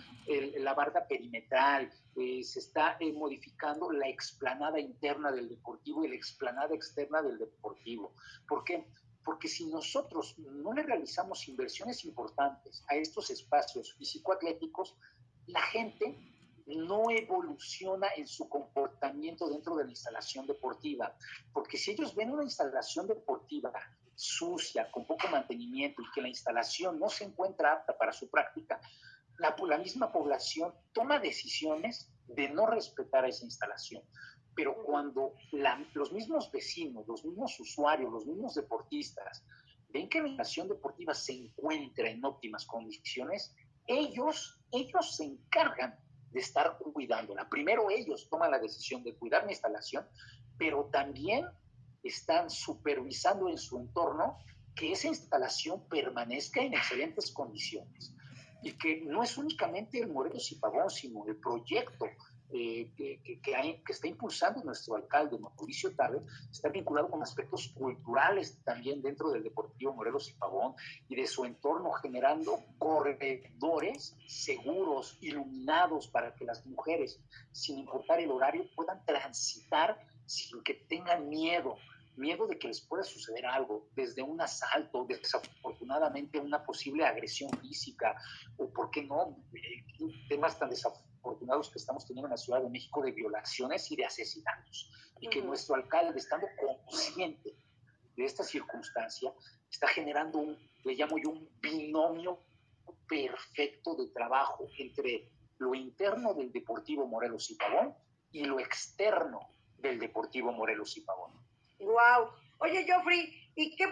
la 0.57 0.73
barda 0.73 1.07
perimetral, 1.07 1.91
eh, 2.15 2.43
se 2.43 2.59
está 2.59 2.95
eh, 2.99 3.11
modificando 3.11 3.91
la 3.91 4.07
explanada 4.07 4.79
interna 4.79 5.31
del 5.31 5.49
deportivo 5.49 6.03
y 6.03 6.09
la 6.09 6.15
explanada 6.15 6.75
externa 6.75 7.21
del 7.21 7.39
deportivo. 7.39 8.13
¿Por 8.47 8.63
qué? 8.63 8.85
Porque 9.23 9.47
si 9.47 9.65
nosotros 9.65 10.37
no 10.37 10.73
le 10.73 10.83
realizamos 10.83 11.47
inversiones 11.47 12.05
importantes 12.05 12.83
a 12.87 12.95
estos 12.95 13.31
espacios 13.31 13.95
físico-atléticos, 13.95 14.95
la 15.47 15.61
gente 15.61 16.32
no 16.67 17.09
evoluciona 17.09 18.07
en 18.15 18.27
su 18.27 18.47
comportamiento 18.49 19.49
dentro 19.49 19.75
de 19.75 19.85
la 19.85 19.89
instalación 19.89 20.47
deportiva. 20.47 21.15
Porque 21.51 21.77
si 21.77 21.91
ellos 21.91 22.15
ven 22.15 22.31
una 22.31 22.43
instalación 22.43 23.07
deportiva 23.07 23.71
sucia, 24.15 24.89
con 24.91 25.05
poco 25.05 25.27
mantenimiento 25.27 26.01
y 26.01 26.11
que 26.13 26.21
la 26.21 26.27
instalación 26.27 26.99
no 26.99 27.09
se 27.09 27.25
encuentra 27.25 27.73
apta 27.73 27.97
para 27.97 28.13
su 28.13 28.29
práctica, 28.29 28.79
la, 29.39 29.55
la 29.67 29.77
misma 29.77 30.11
población 30.11 30.73
toma 30.93 31.19
decisiones 31.19 32.11
de 32.27 32.49
no 32.49 32.65
respetar 32.67 33.25
esa 33.25 33.45
instalación. 33.45 34.03
Pero 34.55 34.83
cuando 34.83 35.33
los 35.93 36.11
mismos 36.11 36.51
vecinos, 36.51 37.07
los 37.07 37.25
mismos 37.25 37.59
usuarios, 37.59 38.11
los 38.11 38.25
mismos 38.25 38.53
deportistas 38.53 39.43
ven 39.89 40.09
que 40.09 40.21
la 40.21 40.27
instalación 40.27 40.67
deportiva 40.67 41.13
se 41.13 41.33
encuentra 41.33 42.09
en 42.09 42.23
óptimas 42.23 42.65
condiciones, 42.65 43.55
ellos, 43.87 44.59
ellos 44.71 45.15
se 45.15 45.25
encargan 45.25 45.97
de 46.33 46.39
estar 46.39 46.77
cuidándola. 46.77 47.47
Primero 47.49 47.89
ellos 47.89 48.27
toman 48.29 48.51
la 48.51 48.59
decisión 48.59 49.03
de 49.03 49.15
cuidar 49.15 49.45
la 49.45 49.51
instalación, 49.51 50.05
pero 50.57 50.85
también 50.91 51.45
están 52.03 52.49
supervisando 52.49 53.49
en 53.49 53.57
su 53.57 53.77
entorno 53.77 54.37
que 54.75 54.91
esa 54.91 55.07
instalación 55.07 55.87
permanezca 55.87 56.61
en 56.61 56.73
excelentes 56.73 57.31
condiciones 57.31 58.13
y 58.63 58.71
que 58.77 59.01
no 59.01 59.23
es 59.23 59.37
únicamente 59.37 59.99
el 59.99 60.11
Morelos 60.11 60.51
y 60.51 60.55
Pavón, 60.55 60.89
sino 60.89 61.25
el 61.27 61.37
proyecto 61.37 62.05
eh, 62.51 62.91
que, 62.95 63.19
está 63.87 64.07
impulsando 64.07 64.63
nuestro 64.63 64.95
alcalde 64.95 65.37
Mauricio 65.37 65.95
Tarde, 65.95 66.21
está 66.51 66.69
vinculado 66.69 67.09
con 67.09 67.21
aspectos 67.23 67.69
culturales 67.69 68.59
también 68.63 69.01
dentro 69.01 69.31
del 69.31 69.43
Deportivo 69.43 69.93
Morelos 69.93 70.29
y 70.29 70.33
Pavón 70.33 70.75
y 71.09 71.15
de 71.15 71.25
su 71.25 71.45
entorno, 71.45 71.91
generando 71.93 72.59
corredores 72.77 74.15
seguros, 74.27 75.17
iluminados 75.21 76.07
para 76.07 76.35
que 76.35 76.45
las 76.45 76.65
mujeres, 76.65 77.19
sin 77.51 77.79
importar 77.79 78.19
el 78.19 78.31
horario, 78.31 78.65
puedan 78.75 79.03
transitar 79.05 79.99
sin 80.25 80.63
que 80.63 80.73
tengan 80.73 81.29
miedo 81.29 81.77
miedo 82.15 82.47
de 82.47 82.59
que 82.59 82.67
les 82.67 82.81
pueda 82.81 83.03
suceder 83.03 83.45
algo, 83.45 83.87
desde 83.95 84.21
un 84.21 84.39
asalto, 84.39 85.05
desafortunadamente 85.05 86.39
una 86.39 86.63
posible 86.63 87.05
agresión 87.05 87.49
física, 87.59 88.15
o 88.57 88.69
por 88.69 88.91
qué 88.91 89.03
no, 89.03 89.35
eh, 89.53 89.83
temas 90.29 90.57
tan 90.59 90.69
desafortunados 90.69 91.12
afortunados 91.23 91.69
que 91.69 91.79
estamos 91.79 92.05
teniendo 92.05 92.27
en 92.27 92.31
la 92.31 92.37
Ciudad 92.37 92.61
de 92.61 92.69
México 92.69 93.01
de 93.01 93.11
violaciones 93.11 93.89
y 93.91 93.95
de 93.95 94.05
asesinatos. 94.05 94.91
Y 95.21 95.29
que 95.29 95.41
nuestro 95.41 95.75
alcalde, 95.75 96.19
estando 96.19 96.47
consciente 96.59 97.55
de 98.17 98.25
esta 98.25 98.43
circunstancia, 98.43 99.33
está 99.71 99.87
generando 99.87 100.39
un, 100.39 100.57
le 100.83 100.95
llamo 100.95 101.17
yo, 101.17 101.29
un 101.29 101.49
binomio 101.61 102.39
perfecto 103.07 103.95
de 103.95 104.07
trabajo 104.07 104.67
entre 104.77 105.31
lo 105.59 105.73
interno 105.73 106.33
del 106.33 106.51
Deportivo 106.51 107.07
Morelos 107.07 107.49
y 107.51 107.55
Pavón 107.55 107.95
y 108.31 108.43
lo 108.43 108.59
externo 108.59 109.49
del 109.77 109.99
Deportivo 109.99 110.51
Morelos 110.51 110.97
y 110.97 111.01
Pavón. 111.01 111.31
Wow. 111.79 112.31
Oye, 112.59 112.85
Joffrey, 112.87 113.51
¿y 113.55 113.75
qué 113.77 113.87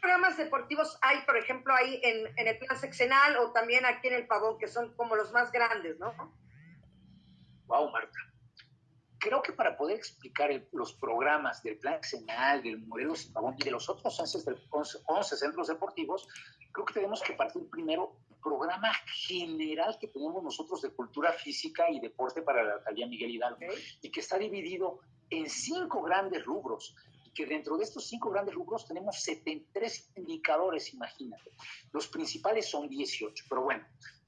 programas 0.00 0.36
deportivos 0.36 0.98
hay, 1.00 1.22
por 1.22 1.38
ejemplo, 1.38 1.74
ahí 1.74 2.00
en, 2.02 2.26
en 2.38 2.46
el 2.46 2.58
plan 2.58 2.78
sexenal 2.78 3.38
o 3.38 3.52
también 3.52 3.86
aquí 3.86 4.08
en 4.08 4.14
el 4.14 4.26
Pavón, 4.26 4.58
que 4.58 4.68
son 4.68 4.94
como 4.94 5.16
los 5.16 5.32
más 5.32 5.50
grandes, 5.50 5.98
¿no? 5.98 6.14
Wow, 7.68 7.90
Marta. 7.90 8.18
Creo 9.18 9.42
que 9.42 9.52
para 9.52 9.76
poder 9.76 9.96
explicar 9.96 10.50
los 10.72 10.94
programas 10.94 11.62
del 11.62 11.78
Plan 11.78 12.02
Senal, 12.02 12.62
del 12.62 12.78
Morelos 12.86 13.30
y 13.58 13.64
de 13.64 13.70
los 13.70 13.88
otros 13.90 14.18
11, 14.18 15.36
centros 15.36 15.68
deportivos, 15.68 16.26
creo 16.72 16.86
que 16.86 16.94
tenemos 16.94 17.20
que 17.20 17.34
partir 17.34 17.68
primero 17.68 18.16
del 18.28 18.38
programa 18.38 18.90
general 19.26 19.98
que 20.00 20.08
tenemos 20.08 20.42
nosotros 20.42 20.80
de 20.80 20.90
cultura 20.90 21.32
física 21.32 21.90
y 21.90 22.00
deporte 22.00 22.40
para 22.40 22.62
la 22.62 22.74
alcaldía 22.74 23.06
Miguel 23.06 23.32
Hidalgo 23.32 23.58
y 24.00 24.10
que 24.10 24.20
está 24.20 24.38
dividido 24.38 25.00
en 25.28 25.50
cinco 25.50 26.00
grandes 26.02 26.44
rubros 26.46 26.94
y 27.26 27.32
que 27.32 27.44
dentro 27.44 27.76
de 27.76 27.84
estos 27.84 28.06
cinco 28.06 28.30
grandes 28.30 28.54
rubros 28.54 28.86
tenemos 28.86 29.20
73 29.20 30.12
indicadores, 30.16 30.94
imagínate. 30.94 31.50
Los 31.92 32.08
principales 32.08 32.70
son 32.70 32.88
18, 32.88 33.44
pero 33.48 33.62
bueno, 33.62 33.84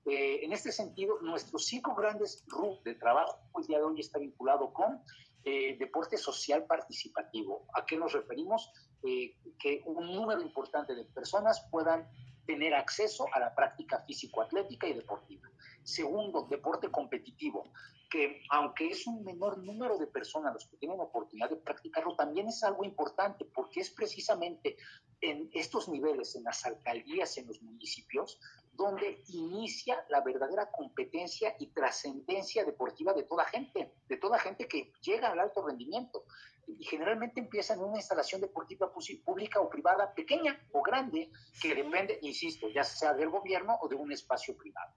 eh, 0.06 0.44
en 0.44 0.52
este 0.52 0.72
sentido, 0.72 1.20
nuestros 1.20 1.66
cinco 1.66 1.94
grandes 1.94 2.44
rubros 2.48 2.82
de 2.84 2.94
trabajo 2.94 3.38
el 3.58 3.66
día 3.66 3.78
de 3.78 3.84
hoy 3.84 4.00
está 4.00 4.18
vinculado 4.18 4.72
con 4.72 5.02
eh, 5.44 5.76
deporte 5.78 6.16
social 6.16 6.64
participativo. 6.64 7.66
¿A 7.74 7.84
qué 7.84 7.96
nos 7.96 8.12
referimos? 8.12 8.70
Eh, 9.02 9.36
que 9.58 9.82
un 9.86 10.14
número 10.14 10.40
importante 10.40 10.94
de 10.94 11.04
personas 11.04 11.66
puedan 11.70 12.08
tener 12.46 12.74
acceso 12.74 13.26
a 13.32 13.40
la 13.40 13.54
práctica 13.54 14.02
físico-atlética 14.06 14.88
y 14.88 14.94
deportiva. 14.94 15.48
Segundo, 15.82 16.46
deporte 16.50 16.90
competitivo, 16.90 17.70
que 18.10 18.42
aunque 18.50 18.88
es 18.88 19.06
un 19.06 19.24
menor 19.24 19.58
número 19.58 19.96
de 19.96 20.06
personas 20.06 20.52
los 20.52 20.66
que 20.66 20.76
tienen 20.76 21.00
oportunidad 21.00 21.48
de 21.48 21.56
practicarlo, 21.56 22.16
también 22.16 22.48
es 22.48 22.62
algo 22.64 22.84
importante 22.84 23.44
porque 23.44 23.80
es 23.80 23.90
precisamente 23.90 24.76
en 25.20 25.48
estos 25.52 25.88
niveles, 25.88 26.34
en 26.36 26.44
las 26.44 26.66
alcaldías, 26.66 27.36
en 27.38 27.46
los 27.46 27.62
municipios, 27.62 28.40
donde 28.80 29.22
inicia 29.28 30.02
la 30.08 30.22
verdadera 30.22 30.70
competencia 30.70 31.54
y 31.58 31.66
trascendencia 31.66 32.64
deportiva 32.64 33.12
de 33.12 33.24
toda 33.24 33.44
gente, 33.44 33.92
de 34.08 34.16
toda 34.16 34.38
gente 34.38 34.66
que 34.66 34.90
llega 35.02 35.30
al 35.30 35.38
alto 35.38 35.66
rendimiento. 35.66 36.24
Y 36.66 36.82
generalmente 36.84 37.40
empieza 37.40 37.74
en 37.74 37.80
una 37.80 37.98
instalación 37.98 38.40
deportiva 38.40 38.90
pública 38.90 39.60
o 39.60 39.68
privada, 39.68 40.14
pequeña 40.14 40.58
o 40.72 40.82
grande, 40.82 41.30
que 41.60 41.74
depende, 41.74 42.20
insisto, 42.22 42.70
ya 42.70 42.82
sea 42.82 43.12
del 43.12 43.28
gobierno 43.28 43.76
o 43.82 43.88
de 43.88 43.96
un 43.96 44.12
espacio 44.12 44.56
privado. 44.56 44.94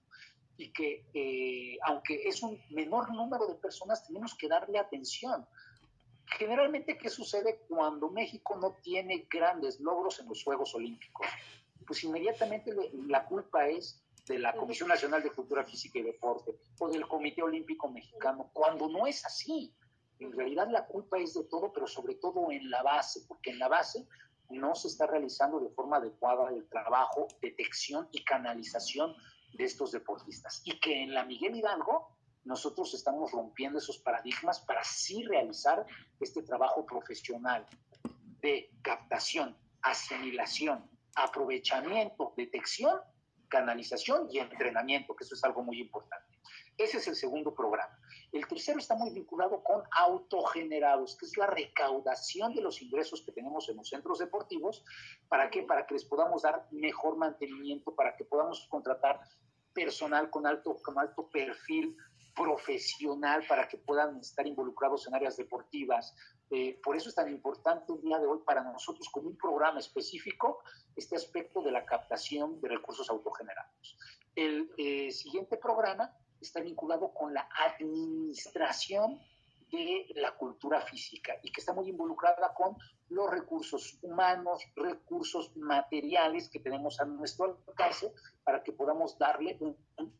Y 0.55 0.71
que, 0.71 1.05
eh, 1.13 1.77
aunque 1.83 2.25
es 2.25 2.41
un 2.41 2.57
menor 2.69 3.13
número 3.13 3.47
de 3.47 3.55
personas, 3.55 4.07
tenemos 4.07 4.33
que 4.35 4.47
darle 4.47 4.79
atención. 4.79 5.45
Generalmente, 6.37 6.97
¿qué 6.97 7.09
sucede 7.09 7.65
cuando 7.67 8.09
México 8.09 8.55
no 8.55 8.77
tiene 8.81 9.27
grandes 9.29 9.81
logros 9.81 10.21
en 10.21 10.29
los 10.29 10.41
Juegos 10.41 10.73
Olímpicos? 10.73 11.27
Pues 11.85 12.03
inmediatamente 12.03 12.73
la 13.07 13.25
culpa 13.25 13.67
es 13.67 14.03
de 14.27 14.39
la 14.39 14.53
Comisión 14.53 14.89
Nacional 14.89 15.21
de 15.21 15.31
Cultura 15.31 15.63
Física 15.63 15.99
y 15.99 16.03
Deporte 16.03 16.57
o 16.79 16.89
del 16.89 17.07
Comité 17.07 17.43
Olímpico 17.43 17.89
Mexicano, 17.89 18.49
cuando 18.53 18.87
no 18.87 19.05
es 19.05 19.25
así. 19.25 19.73
En 20.19 20.31
realidad 20.31 20.69
la 20.71 20.85
culpa 20.85 21.17
es 21.19 21.33
de 21.33 21.43
todo, 21.45 21.73
pero 21.73 21.87
sobre 21.87 22.15
todo 22.15 22.51
en 22.51 22.69
la 22.69 22.81
base, 22.83 23.21
porque 23.27 23.51
en 23.51 23.59
la 23.59 23.67
base 23.67 24.07
no 24.49 24.75
se 24.75 24.87
está 24.87 25.07
realizando 25.07 25.59
de 25.59 25.69
forma 25.69 25.97
adecuada 25.97 26.49
el 26.51 26.67
trabajo, 26.69 27.27
detección 27.41 28.07
y 28.11 28.23
canalización 28.23 29.15
de 29.53 29.65
estos 29.65 29.91
deportistas. 29.91 30.61
Y 30.65 30.79
que 30.79 31.03
en 31.03 31.13
la 31.13 31.25
Miguel 31.25 31.55
Hidalgo 31.55 32.07
nosotros 32.45 32.93
estamos 32.93 33.31
rompiendo 33.31 33.79
esos 33.79 33.97
paradigmas 33.97 34.59
para 34.61 34.81
así 34.81 35.23
realizar 35.23 35.85
este 36.19 36.43
trabajo 36.43 36.85
profesional 36.85 37.65
de 38.41 38.69
captación, 38.81 39.57
asimilación, 39.81 40.89
aprovechamiento, 41.15 42.33
detección, 42.37 42.99
canalización 43.47 44.27
y 44.31 44.39
entrenamiento, 44.39 45.15
que 45.15 45.23
eso 45.23 45.35
es 45.35 45.43
algo 45.43 45.63
muy 45.63 45.79
importante. 45.79 46.39
Ese 46.77 46.97
es 46.97 47.07
el 47.07 47.15
segundo 47.15 47.53
programa. 47.53 47.95
El 48.31 48.47
tercero 48.47 48.79
está 48.79 48.95
muy 48.95 49.11
vinculado 49.11 49.63
con 49.63 49.83
autogenerados, 49.91 51.15
que 51.17 51.27
es 51.27 51.37
la 51.37 51.45
recaudación 51.45 52.55
de 52.55 52.61
los 52.61 52.81
ingresos 52.81 53.21
que 53.23 53.31
tenemos 53.31 53.69
en 53.69 53.77
los 53.77 53.89
centros 53.89 54.17
deportivos. 54.17 54.83
¿Para 55.27 55.51
qué? 55.51 55.61
Para 55.63 55.85
que 55.85 55.93
les 55.93 56.05
podamos 56.05 56.41
dar 56.41 56.67
mejor 56.71 57.15
mantenimiento, 57.17 57.93
para 57.93 58.15
que 58.15 58.25
podamos 58.25 58.67
contratar 58.69 59.19
personal 59.73 60.31
con 60.31 60.47
alto, 60.47 60.77
con 60.83 60.97
alto 60.97 61.29
perfil 61.29 61.95
profesional 62.35 63.43
para 63.47 63.67
que 63.67 63.77
puedan 63.77 64.19
estar 64.19 64.45
involucrados 64.47 65.07
en 65.07 65.15
áreas 65.15 65.37
deportivas. 65.37 66.15
Eh, 66.49 66.79
por 66.83 66.95
eso 66.95 67.09
es 67.09 67.15
tan 67.15 67.29
importante 67.29 67.93
el 67.93 68.01
día 68.01 68.19
de 68.19 68.27
hoy 68.27 68.39
para 68.45 68.63
nosotros 68.63 69.07
como 69.09 69.29
un 69.29 69.37
programa 69.37 69.79
específico 69.79 70.63
este 70.95 71.15
aspecto 71.15 71.61
de 71.61 71.71
la 71.71 71.85
captación 71.85 72.59
de 72.61 72.69
recursos 72.69 73.09
autogenerados. 73.09 73.97
El 74.35 74.71
eh, 74.77 75.11
siguiente 75.11 75.57
programa 75.57 76.15
está 76.41 76.59
vinculado 76.61 77.13
con 77.13 77.33
la 77.33 77.47
administración 77.65 79.19
de 79.71 80.05
la 80.15 80.35
cultura 80.35 80.81
física 80.81 81.33
y 81.41 81.51
que 81.51 81.61
está 81.61 81.73
muy 81.73 81.89
involucrada 81.89 82.53
con 82.53 82.77
los 83.09 83.29
recursos 83.29 83.97
humanos, 84.03 84.61
recursos 84.75 85.55
materiales 85.57 86.49
que 86.49 86.59
tenemos 86.59 86.99
a 86.99 87.05
nuestro 87.05 87.59
alcance 87.67 88.13
para 88.43 88.61
que 88.61 88.71
podamos 88.71 89.17
darle 89.17 89.57
un, 89.59 89.75
un 89.97 90.13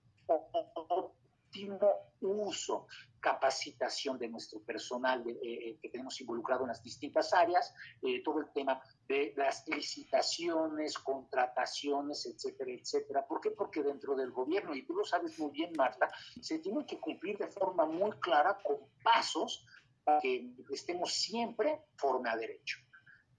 uso, 2.22 2.88
capacitación 3.20 4.18
de 4.18 4.28
nuestro 4.28 4.60
personal 4.62 5.24
eh, 5.28 5.38
eh, 5.44 5.78
que 5.82 5.90
tenemos 5.90 6.20
involucrado 6.20 6.64
en 6.64 6.70
las 6.70 6.84
distintas 6.84 7.34
áreas, 7.34 7.74
eh, 8.02 8.22
todo 8.24 8.40
el 8.40 8.52
tema 8.52 8.82
de 9.08 9.34
las 9.38 9.68
licitaciones, 9.68 10.98
contrataciones, 10.98 12.26
etcétera, 12.26 12.72
etcétera. 12.72 13.26
¿Por 13.26 13.42
qué? 13.42 13.52
Porque 13.52 13.82
dentro 13.82 14.16
del 14.16 14.32
gobierno, 14.32 14.76
y 14.76 14.86
tú 14.86 14.94
lo 14.94 15.06
sabes 15.06 15.38
muy 15.40 15.52
bien, 15.52 15.72
Marta, 15.78 16.10
se 16.42 16.60
tiene 16.60 16.86
que 16.86 17.00
cumplir 17.00 17.38
de 17.38 17.48
forma 17.48 17.86
muy 17.86 18.12
clara 18.20 18.58
con 18.64 18.78
pasos 19.02 19.66
para 20.04 20.20
que 20.20 20.54
estemos 20.72 21.14
siempre 21.14 21.86
forma 21.96 22.32
a 22.32 22.38
derecho. 22.38 22.80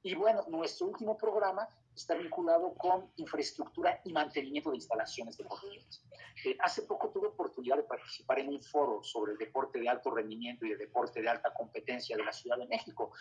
Y 0.03 0.15
bueno, 0.15 0.45
nuestro 0.49 0.87
último 0.87 1.17
programa 1.17 1.69
está 1.95 2.15
vinculado 2.15 2.75
con 2.75 3.11
infraestructura 3.17 4.01
y 4.05 4.13
mantenimiento 4.13 4.71
de 4.71 4.77
instalaciones 4.77 5.37
deportivas. 5.37 6.05
Eh, 6.45 6.57
hace 6.61 6.83
poco 6.83 7.11
tuve 7.11 7.29
oportunidad 7.29 7.77
de 7.77 7.85
participar 7.85 8.41
en 8.41 8.49
un 8.49 8.63
foro 8.63 9.03
sobre 9.03 9.33
el 9.33 9.39
deporte 9.39 9.79
de 9.79 9.89
alto 9.89 10.11
rendimiento 10.11 10.67
y 10.67 10.73
el 10.73 10.79
deporte 10.79 11.23
de 11.23 11.29
alta 11.29 11.53
competencia 11.55 12.17
de 12.17 12.25
la 12.25 12.33
Ciudad 12.33 12.59
de 12.59 12.67
México. 12.67 13.13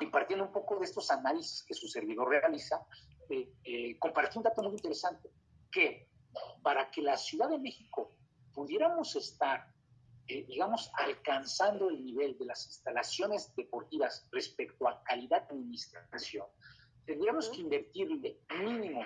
Y 0.00 0.06
partiendo 0.06 0.44
un 0.44 0.52
poco 0.52 0.78
de 0.78 0.86
estos 0.86 1.10
análisis 1.10 1.62
que 1.64 1.74
su 1.74 1.86
servidor 1.88 2.28
realiza, 2.28 2.80
eh, 3.28 3.52
eh, 3.64 3.98
compartí 3.98 4.38
un 4.38 4.44
dato 4.44 4.62
muy 4.62 4.72
interesante, 4.72 5.30
que 5.70 6.08
para 6.62 6.90
que 6.90 7.02
la 7.02 7.16
Ciudad 7.16 7.48
de 7.48 7.58
México 7.58 8.16
pudiéramos 8.54 9.14
estar, 9.16 9.72
digamos, 10.26 10.90
alcanzando 10.94 11.88
el 11.88 12.04
nivel 12.04 12.36
de 12.36 12.46
las 12.46 12.66
instalaciones 12.66 13.54
deportivas 13.54 14.26
respecto 14.32 14.88
a 14.88 15.02
calidad 15.04 15.46
de 15.48 15.54
administración, 15.54 16.46
tendríamos 17.06 17.48
que 17.50 17.60
invertirle 17.62 18.40
mínimo 18.60 19.04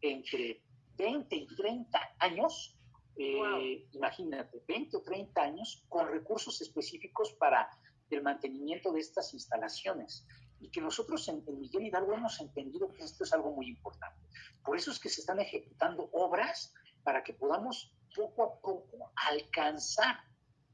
entre 0.00 0.62
20 0.96 1.36
y 1.36 1.46
30 1.46 2.16
años, 2.20 2.76
eh, 3.16 3.86
imagínate, 3.92 4.62
20 4.66 4.96
o 4.96 5.02
30 5.02 5.42
años 5.42 5.84
con 5.88 6.08
recursos 6.08 6.60
específicos 6.60 7.32
para 7.34 7.68
el 8.10 8.22
mantenimiento 8.22 8.92
de 8.92 9.00
estas 9.00 9.34
instalaciones. 9.34 10.26
Y 10.60 10.70
que 10.70 10.80
nosotros 10.80 11.26
en, 11.28 11.42
Miguel 11.58 11.86
Hidalgo 11.86 12.14
hemos 12.14 12.40
entendido 12.40 12.92
que 12.92 13.02
esto 13.02 13.24
es 13.24 13.32
algo 13.32 13.52
muy 13.52 13.68
importante. 13.68 14.20
Por 14.64 14.76
eso 14.76 14.90
es 14.90 14.98
que 14.98 15.08
se 15.08 15.22
están 15.22 15.40
ejecutando 15.40 16.10
obras 16.12 16.74
para 17.02 17.24
que 17.24 17.32
podamos 17.32 17.92
poco 18.14 18.44
a 18.44 18.60
poco 18.60 19.12
alcanzar 19.16 20.20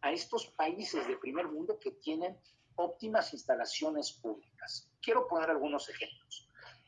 a 0.00 0.12
estos 0.12 0.48
países 0.48 1.06
de 1.06 1.16
primer 1.16 1.48
mundo 1.48 1.78
que 1.78 1.92
tienen 1.92 2.36
óptimas 2.74 3.32
instalaciones 3.32 4.12
públicas. 4.12 4.90
Quiero 5.00 5.26
poner 5.26 5.50
algunos 5.50 5.88
ejemplos. 5.88 6.45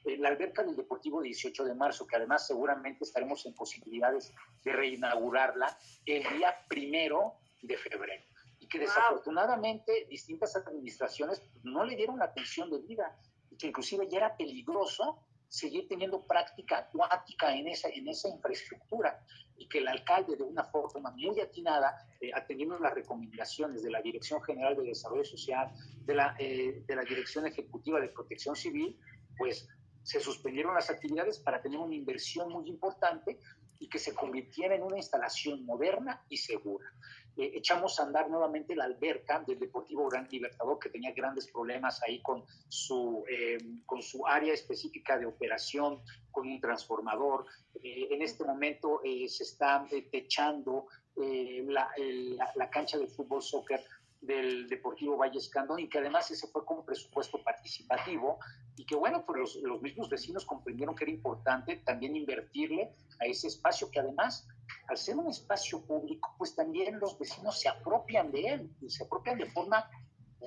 Eh, 0.09 0.17
la 0.17 0.31
alberca 0.31 0.63
del 0.63 0.75
Deportivo 0.75 1.21
18 1.21 1.65
de 1.65 1.75
marzo, 1.75 2.07
que 2.07 2.17
además 2.17 2.47
seguramente 2.47 3.05
estaremos 3.05 3.45
en 3.45 3.55
posibilidades 3.55 4.33
de 4.65 4.73
reinaugurarla 4.73 5.77
el 6.07 6.23
día 6.35 6.55
primero 6.67 7.35
de 7.61 7.77
febrero. 7.77 8.25
Y 8.59 8.67
que 8.67 8.79
desafortunadamente 8.79 10.07
distintas 10.09 10.57
administraciones 10.57 11.43
no 11.63 11.85
le 11.85 11.95
dieron 11.95 12.19
la 12.19 12.27
atención 12.27 12.71
debida 12.71 13.17
y 13.51 13.57
que 13.57 13.67
inclusive 13.67 14.09
ya 14.09 14.19
era 14.19 14.37
peligroso 14.37 15.25
seguir 15.47 15.87
teniendo 15.89 16.27
práctica 16.27 16.79
acuática 16.79 17.55
en 17.55 17.69
esa, 17.69 17.89
en 17.89 18.09
esa 18.09 18.29
infraestructura 18.29 19.23
y 19.57 19.69
que 19.69 19.79
el 19.79 19.89
alcalde 19.89 20.37
de 20.37 20.43
una 20.43 20.65
forma 20.65 21.11
muy 21.11 21.41
atinada, 21.41 22.07
eh, 22.21 22.31
atendiendo 22.35 22.79
las 22.79 22.95
recomendaciones 22.95 23.83
de 23.83 23.91
la 23.91 24.01
Dirección 24.01 24.43
General 24.43 24.77
de 24.77 24.85
Desarrollo 24.85 25.25
Social, 25.25 25.71
de 26.05 26.15
la, 26.15 26.35
eh, 26.39 26.83
de 26.87 26.97
la 26.97 27.03
Dirección 27.03 27.47
Ejecutiva 27.47 28.01
de 28.01 28.09
Protección 28.09 28.57
Civil, 28.57 28.99
pues 29.37 29.69
se 30.09 30.21
suspendieron 30.21 30.75
las 30.75 30.89
actividades 30.89 31.39
para 31.39 31.61
tener 31.61 31.79
una 31.79 31.95
inversión 31.95 32.51
muy 32.51 32.67
importante 32.67 33.39
y 33.79 33.91
que 33.91 33.99
se 33.99 34.15
convirtiera 34.15 34.75
en 34.75 34.83
una 34.83 34.97
instalación 34.97 35.67
moderna 35.67 36.25
y 36.31 36.39
segura. 36.39 36.91
Eh, 37.37 37.53
echamos 37.57 38.01
a 38.01 38.05
andar 38.05 38.31
nuevamente 38.31 38.75
la 38.75 38.85
alberca 38.85 39.45
del 39.47 39.59
Deportivo 39.59 40.09
Gran 40.09 40.27
Libertador, 40.31 40.79
que 40.79 40.89
tenía 40.89 41.13
grandes 41.13 41.49
problemas 41.49 42.03
ahí 42.03 42.23
con 42.23 42.43
su, 42.69 43.23
eh, 43.31 43.59
con 43.85 44.01
su 44.01 44.27
área 44.27 44.55
específica 44.55 45.19
de 45.19 45.27
operación, 45.27 46.01
con 46.31 46.49
un 46.49 46.59
transformador. 46.59 47.45
Eh, 47.75 48.09
en 48.11 48.23
este 48.23 48.45
momento 48.45 49.03
se 49.05 49.43
está 49.45 49.87
techando 50.11 50.87
la, 51.17 51.91
la, 51.99 52.53
la, 52.55 52.71
cancha 52.71 52.97
de 52.97 53.09
fútbol 53.09 53.43
soccer 53.43 53.85
del 54.21 54.69
Deportivo 54.69 55.17
Valle 55.17 55.39
Escandón 55.39 55.81
y 55.81 55.89
que 55.89 55.99
además 55.99 56.31
ese 56.31 56.49
fue 56.49 56.65
con 56.65 56.85
presupuesto 56.85 57.43
participativo 57.43 58.39
y 58.77 58.85
que 58.85 58.97
bueno, 58.97 59.25
pues 59.25 59.39
los, 59.39 59.57
los, 59.57 59.83
mismos 59.83 60.09
vecinos 60.09 60.45
comprendieron 60.45 60.95
que 60.95 61.05
era 61.05 61.13
importante 61.13 61.77
también 61.77 62.17
invertirle 62.17 62.95
a 63.21 63.27
ese 63.27 63.49
espacio 63.49 63.91
que 63.91 64.01
además, 64.01 64.47
al 64.89 64.97
ser 64.97 65.17
un 65.17 65.29
espacio 65.29 65.85
público, 65.85 66.35
pues 66.39 66.55
también 66.55 66.99
los 66.99 67.19
vecinos 67.19 67.61
se 67.61 67.69
apropian 67.69 68.31
de 68.31 68.47
él 68.47 68.71
y 68.81 68.91
se 68.91 69.05
apropian 69.05 69.39
de 69.39 69.47
forma 69.47 69.89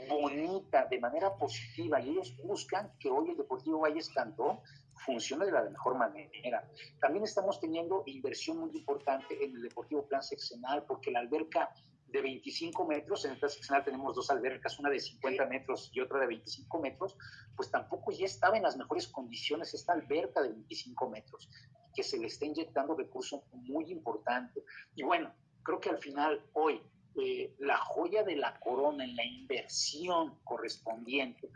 bonita, 0.10 0.86
de 0.86 1.00
manera 1.00 1.36
positiva, 1.36 2.02
y 2.02 2.12
ellos 2.12 2.36
buscan 2.44 2.92
que 3.00 3.10
hoy 3.10 3.32
el 3.32 3.38
Deportivo 3.38 3.80
Valles 3.80 4.10
Cantó 4.10 4.62
funcione 5.06 5.46
de 5.46 5.52
la 5.52 5.64
mejor 5.64 5.98
manera. 5.98 6.70
También 7.00 7.24
estamos 7.24 7.60
teniendo 7.60 8.04
inversión 8.06 8.58
muy 8.60 8.72
importante 8.72 9.44
en 9.44 9.56
el 9.56 9.62
Deportivo 9.62 10.06
Plan 10.08 10.22
Seccional, 10.22 10.86
porque 10.86 11.12
la 11.12 11.20
alberca 11.20 11.74
de 12.12 12.22
25 12.22 12.86
metros, 12.86 13.26
en 13.26 13.32
el 13.32 13.38
Plan 13.40 13.50
Seccional 13.50 13.84
tenemos 13.84 14.16
dos 14.16 14.30
albercas, 14.30 14.78
una 14.80 14.90
de 14.90 15.00
50 15.00 15.46
metros 15.46 15.90
y 15.94 16.02
otra 16.02 16.20
de 16.20 16.28
25 16.28 16.80
metros, 16.80 17.18
pues 17.56 17.72
tampoco 17.72 18.12
ya 18.12 18.26
estaba 18.26 18.58
en 18.58 18.64
las 18.64 18.78
mejores 18.78 19.08
condiciones 19.08 19.74
esta 19.74 19.94
alberca 19.94 20.42
de 20.42 20.50
25 20.50 21.10
metros, 21.10 21.50
que 21.96 22.04
se 22.04 22.18
le 22.18 22.28
está 22.28 22.46
inyectando 22.46 22.96
recursos 22.96 23.42
muy 23.52 23.92
importante. 23.92 24.64
Y 24.96 25.04
bueno, 25.04 25.34
creo 25.64 25.80
que 25.80 25.90
al 25.90 26.00
final 26.00 26.46
hoy 26.54 26.82
eh, 27.16 27.56
la 27.60 27.78
joya 27.78 28.24
de 28.24 28.36
la 28.36 28.60
corona 28.60 29.04
en 29.04 29.16
la 29.16 29.26
inversión 29.26 30.40
correspondiente 30.44 31.50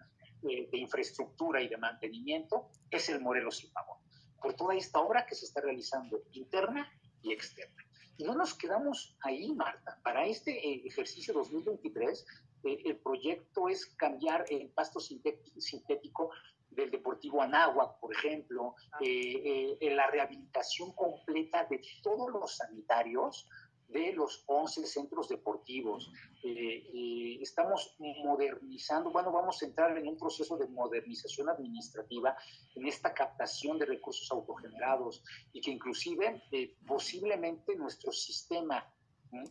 eh, 0.44 0.68
de 0.72 0.78
infraestructura 0.78 1.62
y 1.62 1.70
de 1.70 1.78
mantenimiento 1.78 2.70
es 2.92 3.10
el 3.10 3.22
Morelos 3.22 3.64
y 3.64 3.68
Pavón, 3.68 4.00
por 4.42 4.54
toda 4.54 4.76
esta 4.76 5.00
obra 5.00 5.26
que 5.26 5.36
se 5.36 5.46
está 5.46 5.62
realizando 5.62 6.24
interna 6.34 6.92
y 7.22 7.32
externa. 7.32 7.85
Y 8.18 8.24
no 8.24 8.34
nos 8.34 8.54
quedamos 8.54 9.18
ahí, 9.22 9.54
Marta. 9.54 10.00
Para 10.04 10.26
este 10.26 10.52
eh, 10.52 10.84
ejercicio 10.86 11.34
2023, 11.34 12.26
el 12.64 12.98
proyecto 12.98 13.70
es 13.70 13.86
cambiar 13.98 14.46
el 14.50 14.70
pasto 14.70 15.00
sintético 15.00 16.32
del 16.72 16.90
Deportivo 16.90 17.42
Anáhuac, 17.42 18.00
por 18.00 18.14
ejemplo, 18.14 18.76
ah. 18.92 19.00
la 19.02 20.08
rehabilitación 20.08 20.92
completa 20.94 21.66
de 21.66 21.80
todos 22.02 22.32
los 22.32 22.58
sanitarios, 22.58 23.48
de 23.88 24.14
los 24.14 24.44
11 24.48 24.86
centros 24.86 25.30
deportivos. 25.30 26.12
Eh, 26.44 27.38
estamos 27.42 27.96
modernizando, 28.00 29.12
bueno, 29.12 29.32
vamos 29.32 29.62
a 29.62 29.66
entrar 29.66 29.98
en 29.98 30.08
un 30.08 30.18
proceso 30.18 30.58
de 30.58 30.68
modernización 30.68 31.50
administrativa 31.50 32.36
en 32.76 32.88
esta 32.88 33.14
captación 33.14 33.78
de 33.80 33.86
recursos 33.86 34.30
autogenerados 34.32 35.24
y 35.54 35.62
que 35.62 35.72
inclusive 35.72 36.44
eh, 36.52 36.76
posiblemente 36.86 37.76
nuestro 37.76 38.12
sistema, 38.12 38.86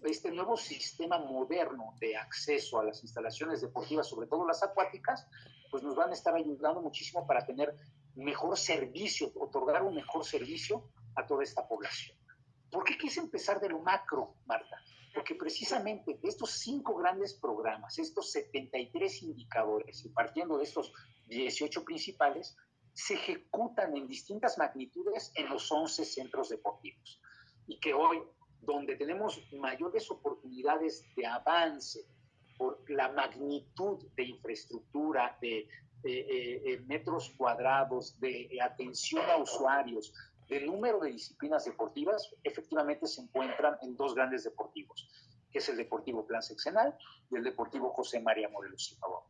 este 0.04 0.30
nuevo 0.30 0.56
sistema 0.56 1.18
moderno 1.18 1.94
de 2.00 2.16
acceso 2.16 2.78
a 2.78 2.84
las 2.84 3.02
instalaciones 3.02 3.60
deportivas, 3.60 4.08
sobre 4.08 4.26
todo 4.26 4.46
las 4.46 4.62
acuáticas, 4.62 5.26
pues 5.70 5.82
nos 5.82 5.96
van 5.96 6.10
a 6.10 6.14
estar 6.14 6.34
ayudando 6.34 6.80
muchísimo 6.80 7.26
para 7.26 7.44
tener 7.44 7.74
mejor 8.14 8.56
servicio, 8.56 9.32
otorgar 9.34 9.82
un 9.82 9.94
mejor 9.94 10.24
servicio 10.24 10.88
a 11.16 11.26
toda 11.26 11.42
esta 11.42 11.66
población. 11.66 12.16
¿Por 12.74 12.82
qué 12.82 12.98
quise 12.98 13.20
empezar 13.20 13.60
de 13.60 13.68
lo 13.68 13.78
macro, 13.78 14.34
Marta? 14.46 14.82
Porque 15.14 15.36
precisamente 15.36 16.18
estos 16.24 16.50
cinco 16.50 16.96
grandes 16.96 17.34
programas, 17.34 18.00
estos 18.00 18.32
73 18.32 19.22
indicadores, 19.22 20.04
y 20.04 20.08
partiendo 20.08 20.58
de 20.58 20.64
estos 20.64 20.92
18 21.28 21.84
principales, 21.84 22.56
se 22.92 23.14
ejecutan 23.14 23.96
en 23.96 24.08
distintas 24.08 24.58
magnitudes 24.58 25.30
en 25.36 25.50
los 25.50 25.70
11 25.70 26.04
centros 26.04 26.48
deportivos. 26.48 27.20
Y 27.68 27.78
que 27.78 27.94
hoy, 27.94 28.20
donde 28.60 28.96
tenemos 28.96 29.40
mayores 29.52 30.10
oportunidades 30.10 31.04
de 31.14 31.26
avance 31.26 32.00
por 32.58 32.82
la 32.90 33.08
magnitud 33.12 34.04
de 34.16 34.24
infraestructura, 34.24 35.38
de 35.40 35.60
eh, 35.60 35.68
eh, 36.02 36.82
metros 36.86 37.30
cuadrados, 37.36 38.18
de 38.18 38.58
atención 38.60 39.22
a 39.30 39.36
usuarios, 39.36 40.12
el 40.48 40.66
número 40.66 41.00
de 41.00 41.12
disciplinas 41.12 41.64
deportivas, 41.64 42.34
efectivamente 42.42 43.06
se 43.06 43.22
encuentran 43.22 43.76
en 43.82 43.96
dos 43.96 44.14
grandes 44.14 44.44
deportivos, 44.44 45.08
que 45.50 45.58
es 45.58 45.68
el 45.68 45.76
Deportivo 45.76 46.26
Plan 46.26 46.42
Sexenal 46.42 46.96
y 47.30 47.36
el 47.36 47.44
Deportivo 47.44 47.90
José 47.90 48.20
María 48.20 48.48
Morelos 48.48 48.92
y 48.92 48.96
Pavón. 48.96 49.22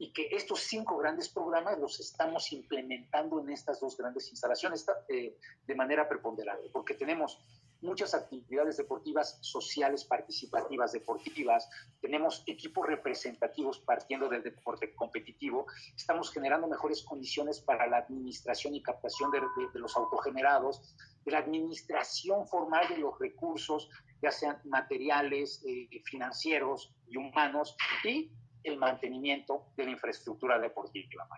Y 0.00 0.12
que 0.12 0.28
estos 0.30 0.60
cinco 0.60 0.96
grandes 0.98 1.28
programas 1.28 1.78
los 1.78 1.98
estamos 1.98 2.52
implementando 2.52 3.40
en 3.40 3.50
estas 3.50 3.80
dos 3.80 3.96
grandes 3.96 4.30
instalaciones 4.30 4.86
eh, 5.08 5.36
de 5.66 5.74
manera 5.74 6.08
preponderante, 6.08 6.68
porque 6.72 6.94
tenemos 6.94 7.40
muchas 7.80 8.14
actividades 8.14 8.76
deportivas 8.76 9.38
sociales, 9.40 10.04
participativas, 10.04 10.92
deportivas, 10.92 11.68
tenemos 12.00 12.42
equipos 12.46 12.86
representativos 12.86 13.78
partiendo 13.80 14.28
del 14.28 14.42
deporte 14.42 14.94
competitivo, 14.94 15.66
estamos 15.94 16.32
generando 16.32 16.66
mejores 16.66 17.02
condiciones 17.02 17.60
para 17.60 17.86
la 17.86 17.98
administración 17.98 18.74
y 18.74 18.82
captación 18.82 19.30
de, 19.30 19.40
los 19.74 19.96
autogenerados, 19.96 20.94
de 21.24 21.32
la 21.32 21.38
administración 21.38 22.46
formal 22.48 22.88
de 22.88 22.98
los 22.98 23.18
recursos, 23.18 23.88
ya 24.20 24.30
sean 24.30 24.60
materiales, 24.64 25.62
eh, 25.66 25.88
financieros 26.04 26.92
y 27.06 27.16
humanos, 27.16 27.76
y 28.04 28.30
el 28.64 28.76
mantenimiento 28.76 29.66
de 29.76 29.84
la 29.84 29.90
infraestructura 29.92 30.58
deportiva. 30.58 31.28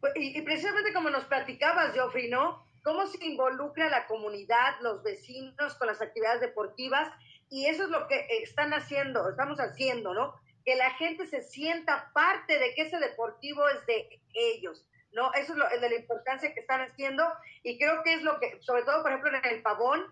Pues, 0.00 0.12
y, 0.16 0.38
y 0.38 0.42
precisamente 0.42 0.92
como 0.92 1.10
nos 1.10 1.24
platicabas, 1.24 1.92
Geoffrey, 1.94 2.28
¿no? 2.28 2.67
Cómo 2.82 3.06
se 3.06 3.24
involucra 3.24 3.88
la 3.88 4.06
comunidad, 4.06 4.80
los 4.80 5.02
vecinos 5.02 5.74
con 5.74 5.88
las 5.88 6.00
actividades 6.00 6.40
deportivas 6.40 7.12
y 7.50 7.66
eso 7.66 7.84
es 7.84 7.90
lo 7.90 8.06
que 8.08 8.26
están 8.42 8.72
haciendo, 8.74 9.28
estamos 9.28 9.58
haciendo, 9.58 10.14
¿no? 10.14 10.34
Que 10.64 10.76
la 10.76 10.90
gente 10.94 11.26
se 11.26 11.42
sienta 11.42 12.10
parte 12.12 12.58
de 12.58 12.74
que 12.74 12.82
ese 12.82 12.98
deportivo 12.98 13.66
es 13.68 13.86
de 13.86 14.20
ellos, 14.34 14.86
¿no? 15.12 15.32
Eso 15.34 15.54
es 15.72 15.80
de 15.80 15.90
la 15.90 15.96
importancia 15.96 16.52
que 16.52 16.60
están 16.60 16.82
haciendo 16.82 17.24
y 17.62 17.78
creo 17.78 18.02
que 18.02 18.14
es 18.14 18.22
lo 18.22 18.38
que, 18.38 18.60
sobre 18.60 18.82
todo, 18.82 19.02
por 19.02 19.10
ejemplo, 19.10 19.30
en 19.30 19.54
el 19.54 19.62
pavón, 19.62 20.06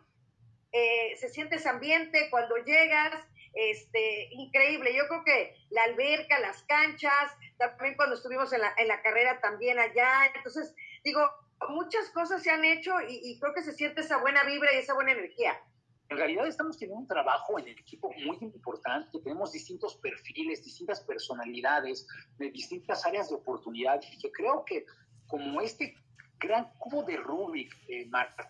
eh, 0.73 1.17
se 1.17 1.29
siente 1.29 1.57
ese 1.57 1.69
ambiente 1.69 2.29
cuando 2.31 2.57
llegas, 2.57 3.23
este, 3.55 4.29
increíble. 4.33 4.95
Yo 4.95 5.09
creo 5.09 5.25
que 5.25 5.57
la 5.71 5.83
alberca, 5.85 6.39
las 6.41 6.63
canchas, 6.65 7.33
también 7.59 7.97
cuando 7.97 8.17
estuvimos 8.17 8.53
en 8.53 8.61
la, 8.61 8.75
en 8.77 8.89
la 8.89 9.03
carrera 9.03 9.41
también 9.41 9.79
allá, 9.79 10.27
entonces, 10.35 10.75
digo, 11.03 11.29
muchas 11.69 12.11
cosas 12.11 12.43
se 12.43 12.51
han 12.51 12.65
hecho 12.65 12.93
y, 13.09 13.39
creo 13.39 13.55
que 13.55 13.63
se 13.63 13.73
siente 13.73 14.01
esa 14.01 14.19
buena 14.19 14.45
vibra 14.45 14.73
y 14.75 14.79
esa 14.79 14.95
buena 14.95 15.13
energía. 15.13 15.53
En 16.09 16.19
realidad 16.19 16.47
estamos 16.47 16.79
teniendo 16.79 17.01
un 17.01 17.09
trabajo 17.09 17.59
en 17.59 17.67
el 17.67 17.79
equipo 17.79 18.13
muy 18.25 18.39
importante, 18.41 19.19
tenemos 19.21 19.53
distintos 19.53 19.97
perfiles, 19.97 20.65
distintas 20.65 21.01
personalidades, 21.01 22.07
de 22.39 22.51
distintas 22.51 23.05
áreas 23.05 23.29
de 23.29 23.35
oportunidad 23.35 24.01
y 24.13 24.19
que 24.19 24.31
creo 24.31 24.65
que 24.65 24.87
como 25.27 25.61
este 25.61 25.97
gran 26.39 26.71
cubo 26.79 27.03
de 27.03 27.17
Rubik, 27.17 27.75
eh, 27.89 28.07
Marta, 28.07 28.49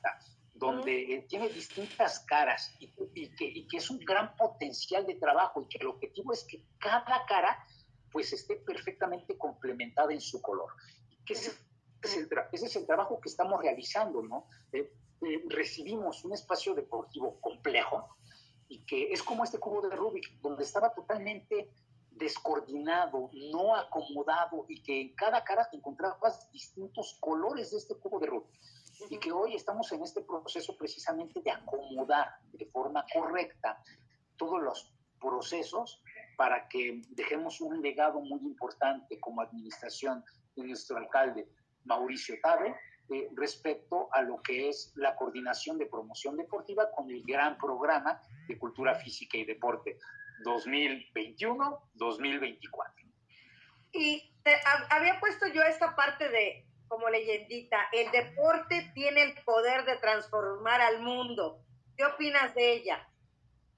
donde 0.53 1.15
eh, 1.15 1.27
tiene 1.29 1.49
distintas 1.49 2.21
caras 2.21 2.75
y, 2.79 2.89
que, 2.89 3.45
y, 3.45 3.67
que, 3.67 3.77
es 3.77 3.91
un 3.91 3.99
gran 4.01 4.35
potencial 4.37 5.07
de 5.07 5.15
trabajo 5.15 5.63
y 5.63 5.69
que 5.69 5.79
el 5.79 5.87
objetivo 5.87 6.33
es 6.33 6.45
que 6.45 6.63
cada 6.79 7.25
cara 7.27 7.65
pues 8.11 8.33
esté 8.33 8.57
perfectamente 8.57 9.37
complementada 9.37 10.13
en 10.13 10.21
su 10.21 10.41
color. 10.41 10.71
Y 11.11 11.25
que 11.25 11.35
ese 12.07 12.67
es 12.67 12.77
el 12.77 12.87
trabajo 12.87 13.21
que 13.21 13.29
estamos 13.29 13.61
realizando, 13.61 14.23
¿no? 14.23 14.47
Eh, 14.73 14.93
eh, 15.23 15.45
recibimos 15.49 16.25
un 16.25 16.35
espacio 16.35 16.75
deportivo 16.75 17.41
complejo 17.41 18.17
y 18.69 18.85
que 18.85 19.13
es 19.13 19.23
como 19.23 19.45
este 19.45 19.59
cubo 19.59 19.81
de 19.81 19.95
Rubik, 19.95 20.41
donde 20.41 20.65
estaba 20.65 20.93
totalmente 20.93 21.71
descoordinado, 22.11 23.31
no 23.53 23.77
acomodado 23.77 24.67
y 24.69 24.83
que 24.83 25.01
en 25.01 25.15
cada 25.15 25.45
cara 25.45 25.69
te 25.71 25.77
encontrabas 25.77 26.51
distintos 26.51 27.17
colores 27.21 27.71
de 27.71 27.79
este 27.79 27.95
cubo 27.95 28.19
de 28.19 28.27
Rubik. 28.27 28.61
Y 29.11 29.19
que 29.19 29.31
hoy 29.31 29.55
estamos 29.55 29.93
en 29.93 30.03
este 30.03 30.23
proceso 30.23 30.77
precisamente 30.77 31.41
de 31.43 31.51
acomodar 31.51 32.29
de 32.53 32.67
forma 32.67 33.05
correcta 33.13 33.83
todos 34.37 34.61
los 34.63 34.93
procesos 35.21 36.03
para 36.37 36.69
que 36.69 37.03
dejemos 37.11 37.61
un 37.61 37.81
legado 37.81 38.21
muy 38.21 38.41
importante 38.41 39.19
como 39.21 39.41
administración 39.41 40.25
de 40.55 40.65
nuestro 40.65 40.97
alcalde, 40.97 41.49
Mauricio 41.87 42.37
Tabe, 42.43 42.75
eh, 43.09 43.29
respecto 43.37 44.09
a 44.13 44.21
lo 44.23 44.43
que 44.43 44.69
es 44.69 44.93
la 44.97 45.15
coordinación 45.15 45.79
de 45.79 45.87
promoción 45.87 46.37
deportiva 46.37 46.91
con 46.91 47.09
el 47.11 47.23
gran 47.23 47.57
programa 47.57 48.21
de 48.49 48.59
cultura 48.59 48.97
física 48.97 49.39
y 49.39 49.45
deporte 49.45 49.97
2021-2024. 50.45 52.93
Y 53.93 54.29
había 54.91 55.21
puesto 55.21 55.47
yo 55.47 55.63
esta 55.63 55.95
parte 55.95 56.29
de, 56.29 56.67
como 56.89 57.09
leyendita, 57.09 57.89
el 57.93 58.11
deporte 58.11 58.91
tiene 58.95 59.23
el 59.23 59.35
poder 59.45 59.85
de 59.85 59.99
transformar 59.99 60.81
al 60.81 61.01
mundo. 61.01 61.63
¿Qué 61.97 62.05
opinas 62.05 62.53
de 62.55 62.73
ella? 62.73 63.09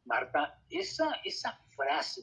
Marta, 0.07 0.59
esa, 0.71 1.21
esa 1.23 1.61
frase 1.77 2.23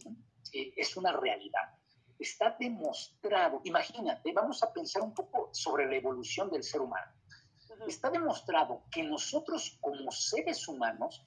eh, 0.53 0.73
es 0.75 0.97
una 0.97 1.11
realidad 1.11 1.74
está 2.20 2.55
demostrado, 2.59 3.61
imagínate, 3.63 4.32
vamos 4.32 4.63
a 4.63 4.72
pensar 4.72 5.01
un 5.01 5.13
poco 5.13 5.49
sobre 5.51 5.86
la 5.88 5.95
evolución 5.95 6.49
del 6.49 6.63
ser 6.63 6.82
humano. 6.82 7.11
Está 7.88 8.09
demostrado 8.09 8.84
que 8.89 9.03
nosotros 9.03 9.78
como 9.82 10.11
seres 10.11 10.68
humanos, 10.68 11.26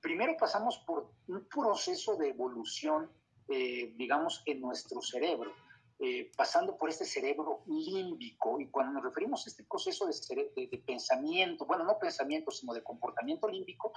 primero 0.00 0.36
pasamos 0.36 0.78
por 0.78 1.12
un 1.28 1.46
proceso 1.46 2.16
de 2.16 2.30
evolución, 2.30 3.10
eh, 3.48 3.94
digamos, 3.96 4.42
en 4.46 4.60
nuestro 4.60 5.00
cerebro, 5.00 5.52
eh, 6.00 6.30
pasando 6.36 6.76
por 6.76 6.90
este 6.90 7.04
cerebro 7.04 7.64
límbico, 7.66 8.60
y 8.60 8.68
cuando 8.70 8.92
nos 8.92 9.02
referimos 9.02 9.44
a 9.44 9.50
este 9.50 9.64
proceso 9.64 10.06
de, 10.06 10.52
de, 10.54 10.78
pensamiento, 10.78 11.66
bueno, 11.66 11.82
no 11.82 11.98
pensamiento, 11.98 12.52
sino 12.52 12.72
de 12.72 12.84
comportamiento 12.84 13.48
límbico, 13.48 13.92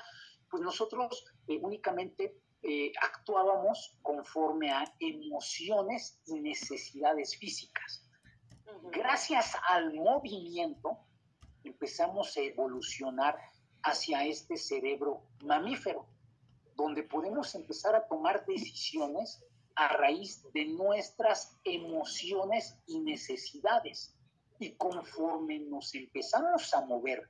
pues 0.49 0.63
nosotros 0.63 1.25
eh, 1.47 1.59
únicamente 1.61 2.41
eh, 2.63 2.91
actuábamos 3.01 3.97
conforme 4.01 4.71
a 4.71 4.83
emociones 4.99 6.19
y 6.25 6.39
necesidades 6.39 7.37
físicas. 7.37 8.07
Gracias 8.91 9.55
al 9.69 9.93
movimiento 9.93 11.05
empezamos 11.63 12.35
a 12.35 12.41
evolucionar 12.41 13.37
hacia 13.83 14.25
este 14.25 14.57
cerebro 14.57 15.21
mamífero, 15.43 16.07
donde 16.75 17.03
podemos 17.03 17.53
empezar 17.55 17.95
a 17.95 18.07
tomar 18.07 18.45
decisiones 18.45 19.43
a 19.75 19.89
raíz 19.89 20.43
de 20.53 20.65
nuestras 20.65 21.59
emociones 21.63 22.77
y 22.87 22.99
necesidades. 22.99 24.15
Y 24.59 24.75
conforme 24.75 25.59
nos 25.59 25.93
empezamos 25.95 26.73
a 26.73 26.85
mover 26.85 27.29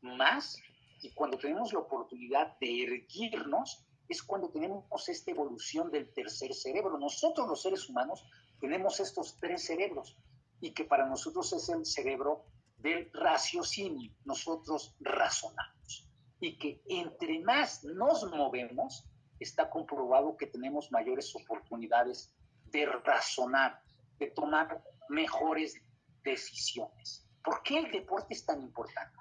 más, 0.00 0.56
y 1.00 1.12
cuando 1.14 1.38
tenemos 1.38 1.72
la 1.72 1.80
oportunidad 1.80 2.58
de 2.58 2.82
erguirnos, 2.82 3.84
es 4.08 4.22
cuando 4.22 4.50
tenemos 4.50 5.08
esta 5.08 5.30
evolución 5.30 5.90
del 5.90 6.12
tercer 6.12 6.54
cerebro. 6.54 6.98
Nosotros 6.98 7.48
los 7.48 7.62
seres 7.62 7.88
humanos 7.88 8.24
tenemos 8.60 9.00
estos 9.00 9.38
tres 9.40 9.64
cerebros 9.64 10.16
y 10.60 10.72
que 10.72 10.84
para 10.84 11.08
nosotros 11.08 11.52
es 11.52 11.68
el 11.68 11.84
cerebro 11.84 12.44
del 12.76 13.10
raciocinio. 13.12 14.12
Nosotros 14.24 14.94
razonamos 15.00 16.08
y 16.40 16.58
que 16.58 16.82
entre 16.88 17.40
más 17.40 17.84
nos 17.84 18.24
movemos, 18.24 19.04
está 19.42 19.68
comprobado 19.70 20.36
que 20.36 20.46
tenemos 20.46 20.90
mayores 20.90 21.34
oportunidades 21.34 22.32
de 22.66 22.86
razonar, 22.86 23.82
de 24.18 24.28
tomar 24.28 24.82
mejores 25.08 25.74
decisiones. 26.22 27.26
¿Por 27.44 27.62
qué 27.62 27.78
el 27.78 27.90
deporte 27.90 28.34
es 28.34 28.46
tan 28.46 28.60
importante? 28.62 29.18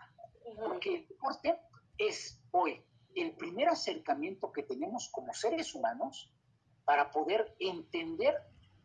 Porque 0.63 0.95
el 0.95 1.07
deporte 1.07 1.59
es 1.97 2.39
hoy 2.51 2.84
el 3.15 3.36
primer 3.36 3.69
acercamiento 3.69 4.51
que 4.51 4.63
tenemos 4.63 5.09
como 5.09 5.34
seres 5.34 5.76
humanos 5.76 6.32
para 6.86 7.11
poder 7.11 7.55
entender 7.59 8.36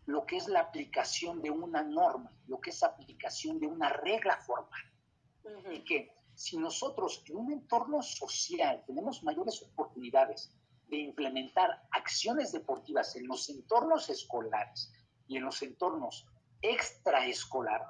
lo 0.06 0.24
que 0.26 0.36
es 0.36 0.48
la 0.48 0.60
aplicación 0.60 1.42
de 1.42 1.50
una 1.50 1.82
norma, 1.82 2.32
lo 2.46 2.60
que 2.60 2.70
es 2.70 2.82
aplicación 2.82 3.58
de 3.58 3.66
una 3.66 3.88
regla 3.88 4.36
formal. 4.38 4.80
Y 5.70 5.84
que 5.84 6.12
si 6.34 6.58
nosotros 6.58 7.24
en 7.28 7.36
un 7.36 7.52
entorno 7.52 8.02
social 8.02 8.82
tenemos 8.86 9.22
mayores 9.22 9.62
oportunidades 9.62 10.55
de 10.88 10.98
implementar 10.98 11.82
acciones 11.90 12.52
deportivas 12.52 13.16
en 13.16 13.26
los 13.26 13.48
entornos 13.48 14.08
escolares 14.08 14.92
y 15.26 15.36
en 15.36 15.44
los 15.44 15.62
entornos 15.62 16.26
extraescolar, 16.62 17.82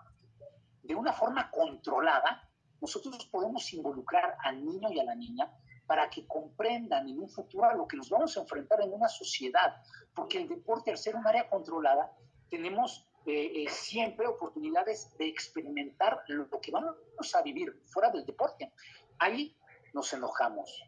de 0.82 0.94
una 0.94 1.12
forma 1.12 1.50
controlada, 1.50 2.48
nosotros 2.80 3.26
podemos 3.26 3.72
involucrar 3.72 4.36
al 4.42 4.64
niño 4.64 4.90
y 4.90 5.00
a 5.00 5.04
la 5.04 5.14
niña 5.14 5.50
para 5.86 6.10
que 6.10 6.26
comprendan 6.26 7.08
en 7.08 7.20
un 7.20 7.28
futuro 7.28 7.72
lo 7.74 7.86
que 7.86 7.96
nos 7.96 8.10
vamos 8.10 8.36
a 8.36 8.40
enfrentar 8.40 8.80
en 8.82 8.92
una 8.92 9.08
sociedad, 9.08 9.76
porque 10.14 10.38
el 10.38 10.48
deporte, 10.48 10.90
al 10.90 10.98
ser 10.98 11.16
un 11.16 11.26
área 11.26 11.48
controlada, 11.48 12.12
tenemos 12.50 13.06
eh, 13.26 13.64
eh, 13.64 13.68
siempre 13.68 14.26
oportunidades 14.26 15.16
de 15.18 15.28
experimentar 15.28 16.22
lo 16.28 16.60
que 16.60 16.70
vamos 16.70 16.96
a 17.34 17.42
vivir 17.42 17.82
fuera 17.86 18.10
del 18.10 18.24
deporte. 18.24 18.72
Ahí 19.18 19.56
nos 19.94 20.12
enojamos, 20.12 20.84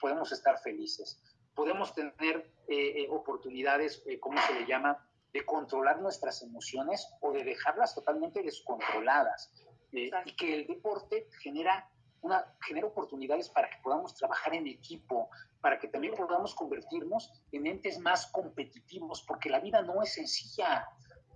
podemos 0.00 0.32
estar 0.32 0.58
felices. 0.58 1.20
Podemos 1.54 1.94
tener 1.94 2.52
eh, 2.68 3.02
eh, 3.02 3.06
oportunidades, 3.10 4.02
eh, 4.06 4.18
¿cómo 4.20 4.40
se 4.42 4.54
le 4.54 4.66
llama?, 4.66 5.04
de 5.32 5.44
controlar 5.44 6.00
nuestras 6.00 6.42
emociones 6.42 7.06
o 7.20 7.32
de 7.32 7.44
dejarlas 7.44 7.94
totalmente 7.94 8.42
descontroladas. 8.42 9.52
y 9.90 10.36
que 10.36 10.54
el 10.54 10.66
deporte 10.66 11.28
genera, 11.40 11.88
una, 12.20 12.44
genera 12.60 12.86
oportunidades 12.86 13.48
para 13.48 13.70
que 13.70 13.78
podamos 13.82 14.14
trabajar 14.14 14.54
en 14.54 14.66
equipo, 14.66 15.30
para 15.62 15.78
que 15.78 15.88
también 15.88 16.14
podamos 16.14 16.54
convertirnos 16.54 17.32
en 17.52 17.66
entes 17.66 17.98
más 17.98 18.26
competitivos, 18.26 19.22
porque 19.22 19.48
la 19.48 19.60
vida 19.60 19.82
no 19.82 20.02
es 20.02 20.12
sencilla. 20.12 20.86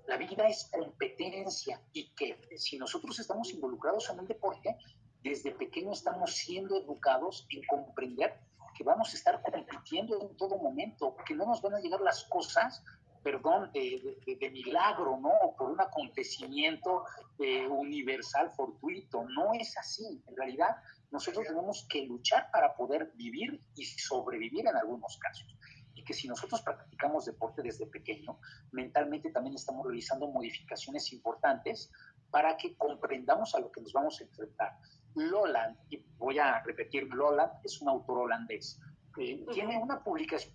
La 0.07 0.16
vida 0.16 0.47
es 0.49 0.68
competencia 0.70 1.80
y 1.93 2.11
que 2.14 2.39
si 2.57 2.76
nosotros 2.76 3.18
estamos 3.18 3.51
involucrados 3.53 4.11
en 4.11 4.18
el 4.18 4.26
deporte, 4.26 4.76
desde 5.23 5.53
pequeño 5.53 5.93
estamos 5.93 6.35
siendo 6.35 6.77
educados 6.77 7.47
en 7.51 7.64
comprender 7.66 8.39
que 8.77 8.85
vamos 8.85 9.12
a 9.12 9.16
estar 9.16 9.43
compitiendo 9.43 10.20
en 10.20 10.37
todo 10.37 10.59
momento, 10.59 11.16
que 11.27 11.35
no 11.35 11.47
nos 11.47 11.61
van 11.62 11.75
a 11.75 11.81
llegar 11.81 12.01
las 12.01 12.25
cosas, 12.25 12.83
perdón, 13.23 13.70
de, 13.73 14.51
milagro, 14.51 15.18
¿no? 15.20 15.31
O 15.43 15.57
por 15.57 15.70
un 15.70 15.81
acontecimiento 15.81 17.05
eh, 17.39 17.66
universal, 17.66 18.51
fortuito. 18.51 19.25
No 19.29 19.53
es 19.55 19.77
así. 19.79 20.23
En 20.27 20.37
realidad, 20.37 20.77
nosotros 21.11 21.47
tenemos 21.47 21.87
que 21.89 22.05
luchar 22.07 22.51
para 22.51 22.75
poder 22.75 23.12
vivir 23.14 23.62
y 23.77 23.85
sobrevivir 23.85 24.66
en 24.66 24.77
algunos 24.77 25.18
casos. 25.18 25.57
Y 25.95 26.03
que 26.03 26.14
si 26.14 26.27
nosotros 26.27 26.62
practicamos 26.62 27.27
deporte 27.27 27.62
desde 27.62 27.87
pequeño, 27.87 28.41
mentalmente 28.73 29.31
también 29.31 29.55
estamos 29.55 29.87
realizando 29.87 30.27
modificaciones 30.29 31.12
importantes 31.12 31.93
para 32.31 32.57
que 32.57 32.75
comprendamos 32.77 33.55
a 33.55 33.61
lo 33.61 33.70
que 33.70 33.83
nos 33.83 33.93
vamos 33.93 34.20
a 34.20 34.25
enfrentar. 34.25 34.79
Loland, 35.14 35.76
y 35.90 35.98
voy 36.18 36.38
a 36.38 36.62
repetir, 36.62 37.04
Loland 37.12 37.52
es 37.64 37.80
un 37.80 37.88
autor 37.88 38.18
holandés, 38.18 38.80
tiene 39.14 39.78
una 39.78 40.02
publicación 40.02 40.54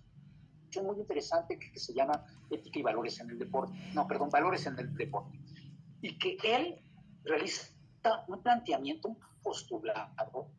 muy 0.82 0.96
interesante 0.98 1.58
que, 1.58 1.78
se 1.78 1.94
llama 1.94 2.24
Ética 2.50 2.78
y 2.78 2.82
Valores 2.82 3.20
en 3.20 3.30
el 3.30 3.38
Deporte, 3.38 3.72
no, 3.94 4.06
perdón, 4.06 4.30
Valores 4.30 4.66
en 4.66 4.78
el 4.78 4.94
Deporte, 4.94 5.38
y 6.02 6.18
que 6.18 6.36
él 6.42 6.80
realiza 7.24 7.72
un 8.26 8.42
planteamiento, 8.42 9.08
un 9.08 9.18
postulado 9.42 10.50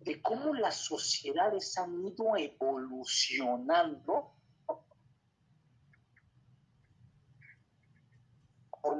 de 0.00 0.20
cómo 0.22 0.54
las 0.54 0.76
sociedades 0.76 1.76
han 1.76 2.04
ido 2.06 2.36
evolucionando 2.36 4.34
por 8.82 8.96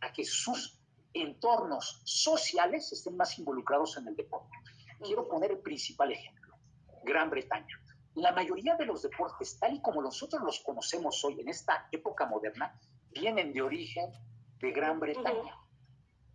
a 0.00 0.12
que 0.12 0.24
sus 0.24 0.78
entornos 1.22 2.02
sociales 2.04 2.92
estén 2.92 3.16
más 3.16 3.38
involucrados 3.38 3.96
en 3.96 4.08
el 4.08 4.16
deporte. 4.16 4.56
Quiero 5.00 5.28
poner 5.28 5.52
el 5.52 5.58
principal 5.58 6.12
ejemplo, 6.12 6.56
Gran 7.04 7.30
Bretaña. 7.30 7.80
La 8.14 8.32
mayoría 8.32 8.76
de 8.76 8.86
los 8.86 9.02
deportes, 9.02 9.58
tal 9.58 9.74
y 9.74 9.82
como 9.82 10.02
nosotros 10.02 10.42
los 10.42 10.60
conocemos 10.60 11.22
hoy 11.24 11.40
en 11.40 11.48
esta 11.48 11.88
época 11.92 12.26
moderna, 12.26 12.78
vienen 13.10 13.52
de 13.52 13.62
origen 13.62 14.10
de 14.58 14.72
Gran 14.72 15.00
Bretaña. 15.00 15.58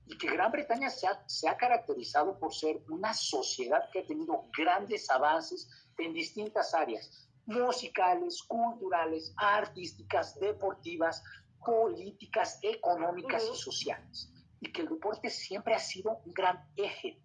Y 0.06 0.18
que 0.18 0.28
Gran 0.28 0.52
Bretaña 0.52 0.90
se 0.90 1.08
ha, 1.08 1.24
se 1.28 1.48
ha 1.48 1.58
caracterizado 1.58 2.38
por 2.38 2.54
ser 2.54 2.82
una 2.90 3.14
sociedad 3.14 3.90
que 3.92 4.00
ha 4.00 4.06
tenido 4.06 4.46
grandes 4.56 5.10
avances 5.10 5.70
en 5.98 6.14
distintas 6.14 6.74
áreas, 6.74 7.30
musicales, 7.46 8.44
culturales, 8.44 9.34
artísticas, 9.38 10.40
deportivas, 10.40 11.24
políticas, 11.64 12.60
económicas 12.62 13.44
y 13.52 13.56
sociales 13.56 14.31
y 14.62 14.72
que 14.72 14.84
el 14.84 14.89
deporte 14.89 15.30
siempre 15.30 15.74
ha 15.74 15.80
sido 15.80 16.22
un 16.24 16.34
gran 16.34 16.72
eje. 16.78 17.20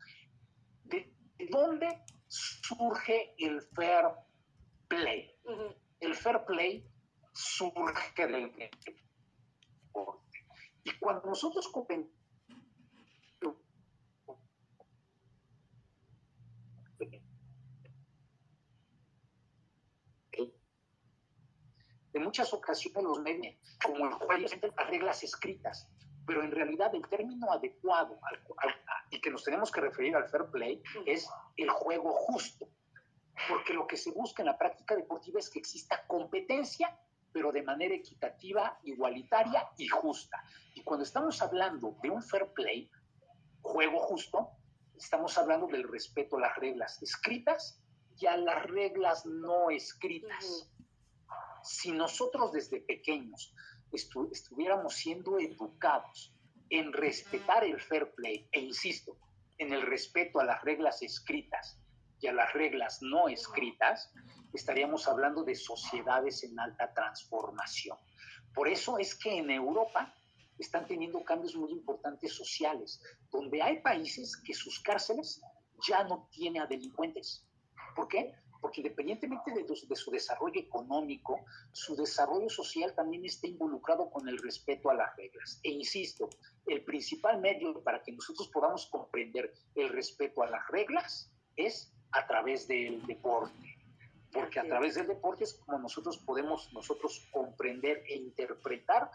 ¿De 0.84 1.14
dónde 1.50 1.86
surge 2.26 3.34
el 3.38 3.60
fair 3.60 4.06
play? 4.88 5.32
El 6.00 6.14
fair 6.14 6.44
play 6.46 6.90
surge 7.32 8.26
del 8.26 8.52
deporte. 8.56 10.46
Y 10.82 10.98
cuando 10.98 11.26
nosotros 11.26 11.70
en 22.14 22.22
muchas 22.22 22.50
ocasiones 22.54 23.04
los 23.04 23.20
medios, 23.20 23.54
como 23.84 24.06
el 24.06 24.12
juego, 24.14 24.32
las 24.32 24.86
reglas 24.88 25.22
escritas 25.22 25.86
pero 26.26 26.42
en 26.42 26.50
realidad 26.50 26.94
el 26.94 27.06
término 27.08 27.52
adecuado 27.52 28.18
y 29.10 29.20
que 29.20 29.30
nos 29.30 29.44
tenemos 29.44 29.70
que 29.70 29.80
referir 29.80 30.16
al 30.16 30.28
fair 30.28 30.46
play 30.50 30.82
es 31.06 31.28
el 31.56 31.70
juego 31.70 32.12
justo, 32.12 32.68
porque 33.48 33.72
lo 33.72 33.86
que 33.86 33.96
se 33.96 34.10
busca 34.10 34.42
en 34.42 34.46
la 34.46 34.58
práctica 34.58 34.96
deportiva 34.96 35.38
es 35.38 35.48
que 35.48 35.60
exista 35.60 36.04
competencia, 36.06 36.98
pero 37.32 37.52
de 37.52 37.62
manera 37.62 37.94
equitativa, 37.94 38.78
igualitaria 38.82 39.68
y 39.78 39.86
justa. 39.86 40.42
Y 40.74 40.82
cuando 40.82 41.04
estamos 41.04 41.40
hablando 41.42 41.96
de 42.02 42.10
un 42.10 42.22
fair 42.22 42.48
play, 42.52 42.90
juego 43.62 44.00
justo, 44.00 44.50
estamos 44.96 45.36
hablando 45.38 45.66
del 45.66 45.88
respeto 45.88 46.38
a 46.38 46.40
las 46.40 46.56
reglas 46.56 47.00
escritas 47.02 47.80
y 48.18 48.26
a 48.26 48.36
las 48.36 48.64
reglas 48.64 49.26
no 49.26 49.70
escritas. 49.70 50.72
Si 51.62 51.92
nosotros 51.92 52.52
desde 52.52 52.80
pequeños 52.80 53.54
estuviéramos 53.96 54.94
siendo 54.94 55.38
educados 55.38 56.34
en 56.70 56.92
respetar 56.92 57.64
el 57.64 57.80
fair 57.80 58.14
play, 58.14 58.48
e 58.52 58.60
insisto, 58.60 59.16
en 59.58 59.72
el 59.72 59.82
respeto 59.82 60.40
a 60.40 60.44
las 60.44 60.62
reglas 60.62 61.02
escritas 61.02 61.80
y 62.20 62.26
a 62.26 62.32
las 62.32 62.52
reglas 62.52 62.98
no 63.02 63.28
escritas, 63.28 64.12
estaríamos 64.52 65.06
hablando 65.08 65.44
de 65.44 65.54
sociedades 65.54 66.42
en 66.44 66.58
alta 66.58 66.92
transformación. 66.92 67.96
Por 68.54 68.68
eso 68.68 68.98
es 68.98 69.14
que 69.14 69.38
en 69.38 69.50
Europa 69.50 70.14
están 70.58 70.86
teniendo 70.86 71.22
cambios 71.24 71.54
muy 71.56 71.70
importantes 71.72 72.34
sociales, 72.34 73.00
donde 73.30 73.62
hay 73.62 73.80
países 73.80 74.36
que 74.44 74.54
sus 74.54 74.80
cárceles 74.80 75.40
ya 75.86 76.04
no 76.04 76.28
tienen 76.32 76.62
a 76.62 76.66
delincuentes. 76.66 77.46
¿Por 77.94 78.08
qué? 78.08 78.34
Porque 78.66 78.80
independientemente 78.80 79.52
de, 79.52 79.62
de, 79.62 79.94
su 79.94 80.10
desarrollo 80.10 80.60
económico, 80.60 81.44
su 81.70 81.94
desarrollo 81.94 82.50
social 82.50 82.92
también 82.96 83.24
está 83.24 83.46
involucrado 83.46 84.10
con 84.10 84.28
el 84.28 84.38
respeto 84.38 84.90
a 84.90 84.94
las 84.94 85.14
reglas. 85.16 85.60
E 85.62 85.70
insisto, 85.70 86.28
el 86.66 86.82
principal 86.82 87.40
medio 87.40 87.80
para 87.84 88.02
que 88.02 88.10
nosotros 88.10 88.48
podamos 88.48 88.86
comprender 88.86 89.54
el 89.76 89.88
respeto 89.90 90.42
a 90.42 90.50
las 90.50 90.66
reglas 90.66 91.30
es 91.54 91.92
a 92.10 92.26
través 92.26 92.66
del 92.66 93.06
deporte. 93.06 93.78
Porque 94.32 94.58
a 94.58 94.64
través 94.64 94.96
del 94.96 95.06
deporte 95.06 95.44
es 95.44 95.54
como 95.54 95.78
nosotros 95.78 96.18
podemos 96.18 96.72
nosotros 96.72 97.24
comprender 97.30 98.02
e 98.08 98.16
interpretar 98.16 99.12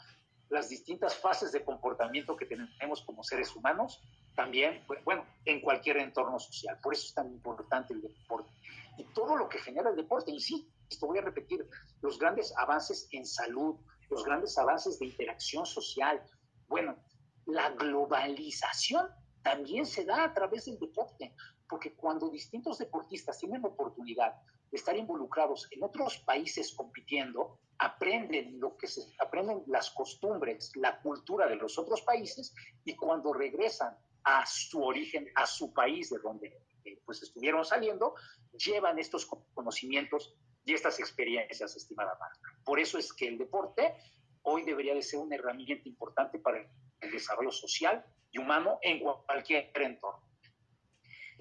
las 0.52 0.68
distintas 0.68 1.16
fases 1.16 1.54
de 1.54 1.64
comportamiento 1.64 2.36
que 2.36 2.46
tenemos 2.46 3.02
como 3.04 3.24
seres 3.24 3.56
humanos, 3.56 4.02
también, 4.36 4.86
bueno, 5.06 5.26
en 5.46 5.62
cualquier 5.62 5.98
entorno 5.98 6.40
social. 6.40 6.78
Por 6.84 6.94
eso 6.94 7.08
es 7.08 7.14
tan 7.14 7.32
importante 7.32 7.94
el 7.94 8.02
deporte. 8.02 8.52
Y 8.98 9.06
todo 9.14 9.38
lo 9.38 9.48
que 9.48 9.60
genera 9.60 9.90
el 9.90 9.96
deporte, 9.96 10.36
esto 10.36 11.08
voy 11.08 11.20
a 11.20 11.22
repetir, 11.22 11.66
los 12.02 12.20
grandes 12.20 12.54
avances 12.58 13.08
en 13.12 13.26
salud, 13.26 13.78
los 14.10 14.26
grandes 14.26 14.58
avances 14.58 15.00
de 15.00 15.06
interacción 15.06 15.66
social, 15.66 16.22
bueno, 16.68 16.98
la 17.46 17.70
globalización 17.70 19.08
también 19.42 19.86
se 19.86 20.04
da 20.04 20.26
a 20.26 20.34
través 20.34 20.66
del 20.66 20.78
deporte, 20.78 21.34
porque 21.70 21.96
cuando 21.96 22.30
distintos 22.30 22.78
deportistas 22.78 23.40
tienen 23.40 23.64
oportunidad 23.64 24.36
de 24.70 24.78
estar 24.78 24.98
involucrados 24.98 25.70
en 25.72 25.82
otros 25.84 26.18
países 26.20 26.74
compitiendo, 26.74 27.58
aprenden 27.82 28.60
lo 28.60 28.78
que 28.78 28.86
se 28.86 29.02
aprenden 29.18 29.64
las 29.66 29.90
costumbres, 29.90 30.72
la 30.76 31.02
cultura 31.02 31.48
de 31.48 31.56
los 31.56 31.80
otros 31.80 32.02
países 32.04 32.54
y 32.86 32.96
cuando 32.96 33.34
regresan 33.34 33.98
a 34.24 34.46
su 34.46 34.84
origen, 34.84 35.28
a 35.34 35.48
su 35.48 35.74
país 35.74 36.12
de 36.12 36.20
donde 36.20 36.48
eh, 36.86 37.02
pues 37.04 37.24
estuvieron 37.24 37.66
saliendo, 37.66 38.14
llevan 38.54 39.00
estos 39.00 39.26
conocimientos 39.56 40.36
y 40.64 40.76
estas 40.76 41.00
experiencias, 41.00 41.76
estimada 41.76 42.16
Marta. 42.20 42.40
Por 42.64 42.80
eso 42.80 43.00
es 43.00 43.12
que 43.12 43.28
el 43.28 43.40
deporte 43.40 43.96
hoy 44.44 44.62
debería 44.62 44.94
de 44.94 45.02
ser 45.02 45.20
una 45.20 45.36
herramienta 45.36 45.90
importante 45.90 46.38
para 46.38 46.60
el 47.00 47.12
desarrollo 47.12 47.52
social 47.52 48.06
y 48.30 48.38
humano 48.38 48.78
en 48.84 49.00
cualquier 49.00 49.72
entorno. 49.74 50.31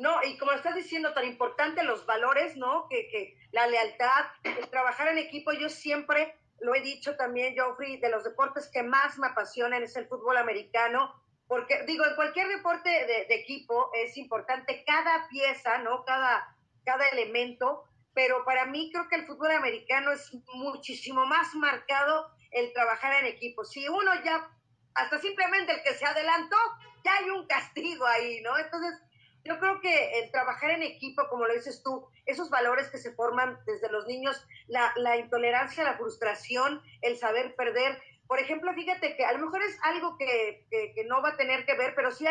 No, 0.00 0.24
y 0.24 0.38
como 0.38 0.52
estás 0.52 0.74
diciendo, 0.74 1.12
tan 1.12 1.26
importante 1.26 1.84
los 1.84 2.06
valores, 2.06 2.56
¿no? 2.56 2.88
Que, 2.88 3.06
que 3.08 3.36
la 3.52 3.66
lealtad, 3.66 4.24
el 4.44 4.70
trabajar 4.70 5.08
en 5.08 5.18
equipo, 5.18 5.52
yo 5.52 5.68
siempre 5.68 6.40
lo 6.60 6.74
he 6.74 6.80
dicho 6.80 7.16
también, 7.16 7.52
Geoffrey, 7.52 7.98
de 7.98 8.08
los 8.08 8.24
deportes 8.24 8.70
que 8.72 8.82
más 8.82 9.18
me 9.18 9.26
apasionan 9.26 9.82
es 9.82 9.94
el 9.96 10.08
fútbol 10.08 10.38
americano, 10.38 11.14
porque 11.46 11.84
digo, 11.86 12.06
en 12.06 12.14
cualquier 12.14 12.48
deporte 12.48 12.88
de, 12.88 13.26
de 13.26 13.34
equipo 13.34 13.90
es 13.92 14.16
importante 14.16 14.84
cada 14.86 15.28
pieza, 15.28 15.76
¿no? 15.78 16.02
Cada, 16.06 16.56
cada 16.82 17.06
elemento, 17.08 17.84
pero 18.14 18.42
para 18.46 18.64
mí 18.64 18.90
creo 18.90 19.06
que 19.06 19.16
el 19.16 19.26
fútbol 19.26 19.50
americano 19.50 20.12
es 20.12 20.32
muchísimo 20.54 21.26
más 21.26 21.54
marcado 21.54 22.30
el 22.52 22.72
trabajar 22.72 23.22
en 23.22 23.26
equipo. 23.26 23.66
Si 23.66 23.86
uno 23.86 24.12
ya, 24.24 24.48
hasta 24.94 25.18
simplemente 25.18 25.72
el 25.72 25.82
que 25.82 25.92
se 25.92 26.06
adelantó, 26.06 26.56
ya 27.04 27.18
hay 27.18 27.28
un 27.28 27.46
castigo 27.46 28.06
ahí, 28.06 28.40
¿no? 28.40 28.56
Entonces, 28.56 28.98
yo 29.44 29.58
creo 29.58 29.80
que 29.80 30.20
el 30.20 30.30
trabajar 30.30 30.70
en 30.70 30.82
equipo, 30.82 31.22
como 31.28 31.46
lo 31.46 31.54
dices 31.54 31.82
tú, 31.82 32.06
esos 32.26 32.50
valores 32.50 32.88
que 32.90 32.98
se 32.98 33.14
forman 33.14 33.58
desde 33.66 33.90
los 33.90 34.06
niños, 34.06 34.46
la, 34.66 34.92
la 34.96 35.16
intolerancia, 35.16 35.84
la 35.84 35.96
frustración, 35.96 36.82
el 37.00 37.16
saber 37.16 37.54
perder. 37.56 38.00
Por 38.26 38.38
ejemplo, 38.38 38.72
fíjate 38.74 39.16
que 39.16 39.24
a 39.24 39.32
lo 39.32 39.38
mejor 39.38 39.62
es 39.62 39.78
algo 39.82 40.16
que, 40.18 40.66
que, 40.70 41.04
no 41.04 41.22
va 41.22 41.30
a 41.30 41.36
tener 41.36 41.64
que 41.64 41.76
ver, 41.76 41.94
pero 41.94 42.10
sí 42.10 42.26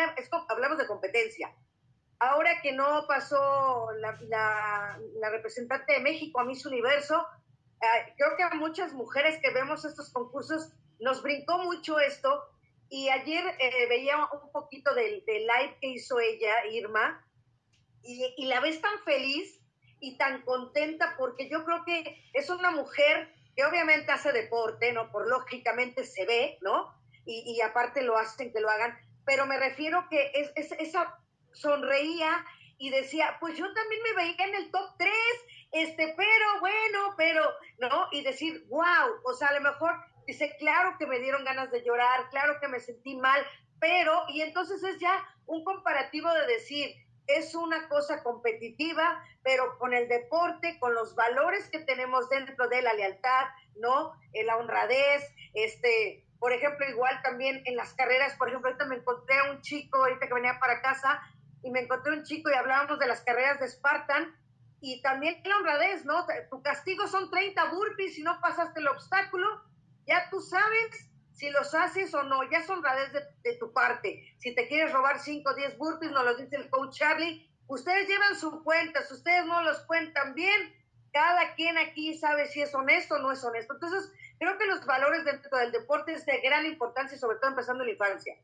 hablamos 0.48 0.78
de 0.78 0.86
competencia. 0.86 1.54
Ahora 2.20 2.60
que 2.62 2.72
no 2.72 3.06
pasó 3.08 3.88
la, 3.98 4.18
la, 4.28 5.30
representante 5.30 5.94
de 5.94 6.00
México 6.00 6.40
a 6.40 6.44
Miss 6.44 6.64
Universo, 6.64 7.26
eh, 7.80 8.14
creo 8.16 8.36
que 8.36 8.42
a 8.42 8.50
muchas 8.50 8.92
mujeres 8.92 9.40
que 9.42 9.50
vemos 9.50 9.84
estos 9.84 10.12
concursos 10.12 10.72
nos 11.00 11.22
brincó 11.22 11.58
mucho 11.58 11.98
esto 11.98 12.44
y 12.90 13.08
ayer 13.08 13.44
eh, 13.60 13.86
veía 13.88 14.16
un 14.16 14.50
poquito 14.50 14.92
del, 14.94 15.22
live 15.26 15.76
que 15.80 15.86
hizo 15.86 16.18
ella, 16.18 16.66
Irma, 16.66 17.24
y, 18.02 18.34
y, 18.36 18.46
la 18.46 18.60
ves 18.60 18.80
tan 18.80 18.98
feliz 19.04 19.60
y 20.00 20.18
tan 20.18 20.42
contenta 20.42 21.14
porque 21.16 21.48
yo 21.48 21.64
creo 21.64 21.84
que 21.84 22.24
es 22.32 22.50
una 22.50 22.72
mujer 22.72 23.32
que 23.54 23.64
obviamente 23.64 24.10
hace 24.10 24.32
deporte, 24.32 24.92
¿no? 24.92 25.12
Por 25.12 25.28
lógicamente 25.28 26.04
se 26.04 26.26
ve, 26.26 26.58
¿no? 26.62 26.92
Y, 27.24 27.44
y 27.46 27.60
aparte 27.60 28.02
lo 28.02 28.16
hacen 28.16 28.52
que 28.52 28.60
lo 28.60 28.68
hagan, 28.68 28.98
pero 29.24 29.46
me 29.46 29.58
refiero 29.58 30.08
que 30.10 30.32
es, 30.34 30.50
es, 30.56 30.72
esa 30.72 31.16
sonreía 31.52 32.44
y 32.78 32.90
decía, 32.90 33.36
pues 33.38 33.56
yo 33.56 33.72
también 33.72 34.02
me 34.02 34.14
veía 34.14 34.46
en 34.46 34.54
el 34.56 34.70
top 34.72 34.96
3, 34.98 35.12
este, 35.72 36.14
pero 36.16 36.60
bueno, 36.60 37.14
pero, 37.16 37.44
¿no? 37.78 38.08
Y 38.10 38.22
decir, 38.22 38.64
wow, 38.68 39.20
o 39.24 39.34
sea, 39.34 39.48
a 39.48 39.54
lo 39.54 39.60
mejor 39.60 39.92
Dice, 40.30 40.54
claro 40.60 40.96
que 40.96 41.08
me 41.08 41.18
dieron 41.18 41.44
ganas 41.44 41.72
de 41.72 41.82
llorar, 41.82 42.28
claro 42.30 42.60
que 42.60 42.68
me 42.68 42.78
sentí 42.78 43.16
mal, 43.16 43.44
pero, 43.80 44.26
y 44.28 44.42
entonces 44.42 44.80
es 44.84 45.00
ya 45.00 45.26
un 45.46 45.64
comparativo 45.64 46.32
de 46.32 46.46
decir, 46.46 46.94
es 47.26 47.52
una 47.56 47.88
cosa 47.88 48.22
competitiva, 48.22 49.24
pero 49.42 49.76
con 49.80 49.92
el 49.92 50.06
deporte, 50.06 50.78
con 50.78 50.94
los 50.94 51.16
valores 51.16 51.68
que 51.70 51.80
tenemos 51.80 52.28
dentro 52.28 52.68
de 52.68 52.80
la 52.80 52.92
lealtad, 52.92 53.46
¿no? 53.74 54.12
En 54.32 54.46
la 54.46 54.56
honradez, 54.56 55.34
este, 55.54 56.24
por 56.38 56.52
ejemplo, 56.52 56.88
igual 56.88 57.20
también 57.24 57.62
en 57.64 57.74
las 57.74 57.92
carreras, 57.94 58.36
por 58.36 58.50
ejemplo, 58.50 58.68
ahorita 58.68 58.86
me 58.86 58.98
encontré 58.98 59.36
a 59.36 59.50
un 59.50 59.62
chico, 59.62 59.98
ahorita 59.98 60.28
que 60.28 60.34
venía 60.34 60.60
para 60.60 60.80
casa, 60.80 61.20
y 61.64 61.72
me 61.72 61.80
encontré 61.80 62.12
a 62.12 62.18
un 62.18 62.22
chico 62.22 62.50
y 62.50 62.54
hablábamos 62.54 63.00
de 63.00 63.08
las 63.08 63.22
carreras 63.22 63.58
de 63.58 63.66
Spartan, 63.66 64.32
y 64.80 65.02
también 65.02 65.42
la 65.44 65.56
honradez, 65.56 66.04
¿no? 66.04 66.24
Tu 66.48 66.62
castigo 66.62 67.08
son 67.08 67.32
30 67.32 67.64
burpees 67.72 68.14
si 68.14 68.22
no 68.22 68.40
pasaste 68.40 68.78
el 68.78 68.86
obstáculo, 68.86 69.68
ya 70.06 70.28
tú 70.30 70.40
sabes 70.40 71.10
si 71.32 71.48
los 71.50 71.74
haces 71.74 72.12
o 72.14 72.22
no, 72.24 72.48
ya 72.50 72.62
son 72.66 72.82
redes 72.82 73.12
de, 73.42 73.56
tu 73.56 73.72
parte. 73.72 74.34
Si 74.38 74.54
te 74.54 74.68
quieres 74.68 74.92
robar 74.92 75.18
5 75.18 75.50
o 75.50 75.54
10 75.54 75.78
burpees, 75.78 76.12
nos 76.12 76.24
lo 76.24 76.34
dice 76.34 76.56
el 76.56 76.68
coach 76.68 76.98
Charlie, 76.98 77.50
ustedes 77.66 78.08
llevan 78.08 78.38
su 78.38 78.62
cuenta, 78.62 79.02
si 79.02 79.14
ustedes 79.14 79.46
no 79.46 79.62
los 79.62 79.80
cuentan 79.86 80.34
bien, 80.34 80.74
cada 81.12 81.54
quien 81.54 81.78
aquí 81.78 82.14
sabe 82.18 82.46
si 82.46 82.60
es 82.60 82.74
honesto 82.74 83.14
o 83.14 83.18
no 83.20 83.32
es 83.32 83.42
honesto. 83.42 83.72
Entonces, 83.72 84.12
creo 84.38 84.58
que 84.58 84.66
los 84.66 84.84
valores 84.84 85.24
dentro 85.24 85.56
del 85.56 85.72
deporte 85.72 86.12
es 86.12 86.26
de 86.26 86.40
gran 86.40 86.66
importancia, 86.66 87.16
sobre 87.16 87.38
todo 87.38 87.50
empezando 87.50 87.82
en 87.84 87.88
la 87.88 87.92
infancia. 87.92 88.36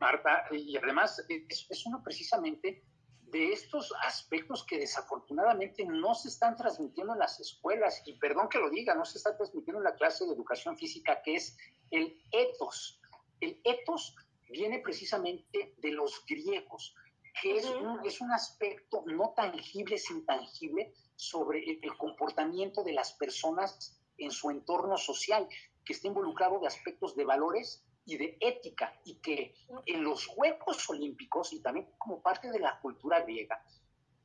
Marta, 0.00 0.46
y 0.50 0.76
además 0.76 1.24
es 1.28 1.86
uno 1.86 2.02
precisamente 2.02 2.82
de 3.30 3.52
estos 3.52 3.92
aspectos 4.02 4.64
que 4.64 4.78
desafortunadamente 4.78 5.84
no 5.84 6.14
se 6.14 6.28
están 6.28 6.56
transmitiendo 6.56 7.14
en 7.14 7.18
las 7.18 7.40
escuelas, 7.40 8.02
y 8.06 8.18
perdón 8.18 8.48
que 8.48 8.58
lo 8.58 8.70
diga, 8.70 8.94
no 8.94 9.04
se 9.04 9.18
está 9.18 9.36
transmitiendo 9.36 9.80
en 9.80 9.84
la 9.84 9.94
clase 9.94 10.24
de 10.24 10.32
educación 10.32 10.76
física, 10.76 11.20
que 11.22 11.36
es 11.36 11.56
el 11.90 12.18
etos. 12.30 13.00
El 13.40 13.60
etos 13.64 14.14
viene 14.48 14.78
precisamente 14.80 15.74
de 15.78 15.92
los 15.92 16.24
griegos, 16.26 16.94
que 17.42 17.56
es, 17.56 17.66
un, 17.66 18.04
es 18.06 18.20
un 18.20 18.32
aspecto 18.32 19.02
no 19.06 19.32
tangible, 19.34 19.96
es 19.96 20.10
intangible, 20.10 20.92
sobre 21.16 21.78
el 21.82 21.96
comportamiento 21.96 22.84
de 22.84 22.92
las 22.92 23.12
personas 23.14 24.00
en 24.18 24.30
su 24.30 24.50
entorno 24.50 24.96
social, 24.96 25.48
que 25.84 25.92
está 25.92 26.08
involucrado 26.08 26.60
de 26.60 26.66
aspectos 26.66 27.16
de 27.16 27.24
valores 27.24 27.84
y 28.06 28.16
de 28.16 28.36
ética, 28.40 28.98
y 29.04 29.16
que 29.16 29.54
en 29.86 30.04
los 30.04 30.26
Juegos 30.26 30.88
Olímpicos 30.90 31.52
y 31.52 31.60
también 31.60 31.88
como 31.98 32.20
parte 32.20 32.50
de 32.50 32.58
la 32.58 32.78
cultura 32.80 33.20
griega, 33.20 33.64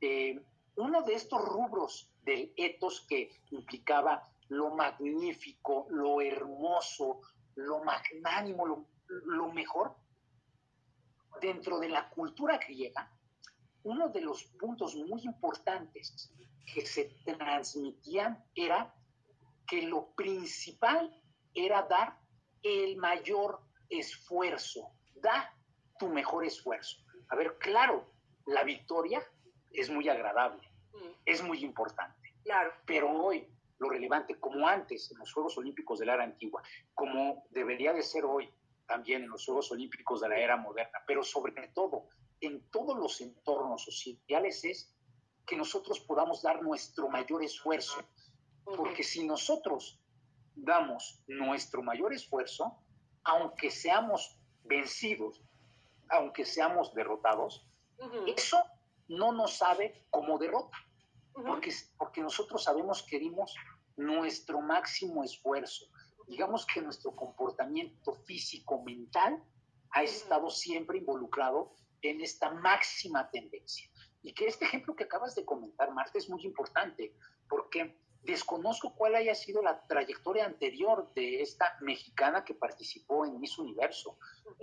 eh, 0.00 0.40
uno 0.76 1.02
de 1.02 1.14
estos 1.14 1.40
rubros 1.42 2.10
del 2.22 2.52
etos 2.56 3.06
que 3.08 3.30
implicaba 3.50 4.28
lo 4.48 4.70
magnífico, 4.70 5.86
lo 5.90 6.20
hermoso, 6.20 7.20
lo 7.54 7.82
magnánimo, 7.84 8.66
lo, 8.66 8.86
lo 9.08 9.52
mejor, 9.52 9.94
dentro 11.40 11.78
de 11.78 11.88
la 11.88 12.08
cultura 12.10 12.58
griega, 12.58 13.10
uno 13.84 14.08
de 14.08 14.20
los 14.20 14.44
puntos 14.44 14.94
muy 14.96 15.22
importantes 15.22 16.30
que 16.72 16.84
se 16.84 17.04
transmitían 17.24 18.44
era 18.54 18.94
que 19.66 19.82
lo 19.82 20.10
principal 20.14 21.16
era 21.54 21.82
dar 21.82 22.18
el 22.62 22.96
mayor 22.96 23.60
esfuerzo, 23.90 24.92
da 25.16 25.54
tu 25.98 26.08
mejor 26.08 26.44
esfuerzo. 26.44 26.96
A 27.28 27.36
ver, 27.36 27.58
claro, 27.58 28.06
la 28.46 28.64
victoria 28.64 29.22
es 29.72 29.90
muy 29.90 30.08
agradable, 30.08 30.62
mm. 30.94 31.12
es 31.26 31.42
muy 31.42 31.62
importante. 31.64 32.34
Claro. 32.42 32.72
Pero 32.86 33.10
hoy, 33.10 33.46
lo 33.78 33.90
relevante, 33.90 34.38
como 34.40 34.66
antes 34.66 35.10
en 35.10 35.18
los 35.18 35.32
Juegos 35.32 35.58
Olímpicos 35.58 35.98
de 35.98 36.06
la 36.06 36.14
era 36.14 36.24
antigua, 36.24 36.62
como 36.94 37.44
debería 37.50 37.92
de 37.92 38.02
ser 38.02 38.24
hoy 38.24 38.52
también 38.86 39.22
en 39.22 39.30
los 39.30 39.44
Juegos 39.44 39.70
Olímpicos 39.70 40.20
de 40.20 40.28
la 40.28 40.38
era 40.38 40.56
moderna, 40.56 40.98
pero 41.06 41.22
sobre 41.22 41.52
todo 41.68 42.08
en 42.40 42.68
todos 42.70 42.98
los 42.98 43.20
entornos 43.20 43.84
sociales 43.84 44.64
es 44.64 44.94
que 45.46 45.56
nosotros 45.56 46.00
podamos 46.00 46.42
dar 46.42 46.62
nuestro 46.62 47.08
mayor 47.08 47.42
esfuerzo. 47.42 48.02
Porque 48.64 49.02
si 49.02 49.26
nosotros 49.26 50.00
damos 50.54 51.22
nuestro 51.26 51.82
mayor 51.82 52.12
esfuerzo, 52.12 52.78
aunque 53.24 53.70
seamos 53.70 54.38
vencidos, 54.64 55.42
aunque 56.08 56.44
seamos 56.44 56.94
derrotados, 56.94 57.66
eso 58.26 58.58
no 59.08 59.32
nos 59.32 59.56
sabe 59.58 60.06
como 60.10 60.38
derrota, 60.38 60.76
porque, 61.32 61.72
porque 61.98 62.22
nosotros 62.22 62.64
sabemos 62.64 63.02
que 63.02 63.18
dimos 63.18 63.54
nuestro 63.96 64.60
máximo 64.60 65.22
esfuerzo. 65.22 65.86
Digamos 66.26 66.64
que 66.66 66.80
nuestro 66.80 67.14
comportamiento 67.14 68.14
físico, 68.24 68.82
mental, 68.82 69.42
ha 69.90 70.02
estado 70.02 70.48
siempre 70.50 70.98
involucrado 70.98 71.74
en 72.02 72.20
esta 72.20 72.50
máxima 72.50 73.28
tendencia. 73.30 73.90
Y 74.22 74.32
que 74.32 74.46
este 74.46 74.64
ejemplo 74.64 74.94
que 74.94 75.04
acabas 75.04 75.34
de 75.34 75.44
comentar, 75.44 75.92
Marta, 75.92 76.18
es 76.18 76.28
muy 76.28 76.44
importante, 76.44 77.14
porque 77.48 77.98
desconozco 78.22 78.94
cuál 78.94 79.14
haya 79.14 79.34
sido 79.34 79.62
la 79.62 79.86
trayectoria 79.86 80.44
anterior 80.44 81.12
de 81.14 81.42
esta 81.42 81.76
mexicana 81.80 82.44
que 82.44 82.54
participó 82.54 83.24
en 83.24 83.40
Miss 83.40 83.58
Universo, 83.58 84.18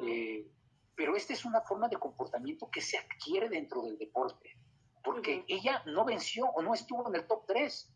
eh, 0.06 0.48
pero 0.96 1.16
esta 1.16 1.34
es 1.34 1.46
una 1.46 1.62
forma 1.62 1.88
de 1.88 1.98
comportamiento 1.98 2.70
que 2.72 2.82
se 2.82 2.98
adquiere 2.98 3.50
dentro 3.50 3.84
del 3.84 3.98
deporte, 3.98 4.58
porque 5.04 5.44
ella 5.48 5.84
no 5.86 6.06
venció 6.06 6.48
o 6.48 6.62
no 6.62 6.74
estuvo 6.74 7.08
en 7.08 7.16
el 7.16 7.28
top 7.28 7.46
3, 7.48 7.94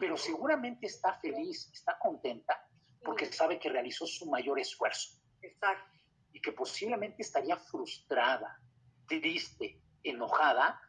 pero 0.00 0.16
seguramente 0.16 0.86
está 0.86 1.18
feliz, 1.20 1.70
está 1.72 1.98
contenta, 1.98 2.66
porque 3.04 3.26
sabe 3.26 3.58
que 3.58 3.68
realizó 3.68 4.06
su 4.06 4.26
mayor 4.26 4.58
esfuerzo. 4.58 5.20
Exacto. 5.42 5.98
Y 6.32 6.40
que 6.40 6.52
posiblemente 6.52 7.22
estaría 7.22 7.56
frustrada, 7.56 8.60
triste, 9.06 9.80
enojada, 10.02 10.80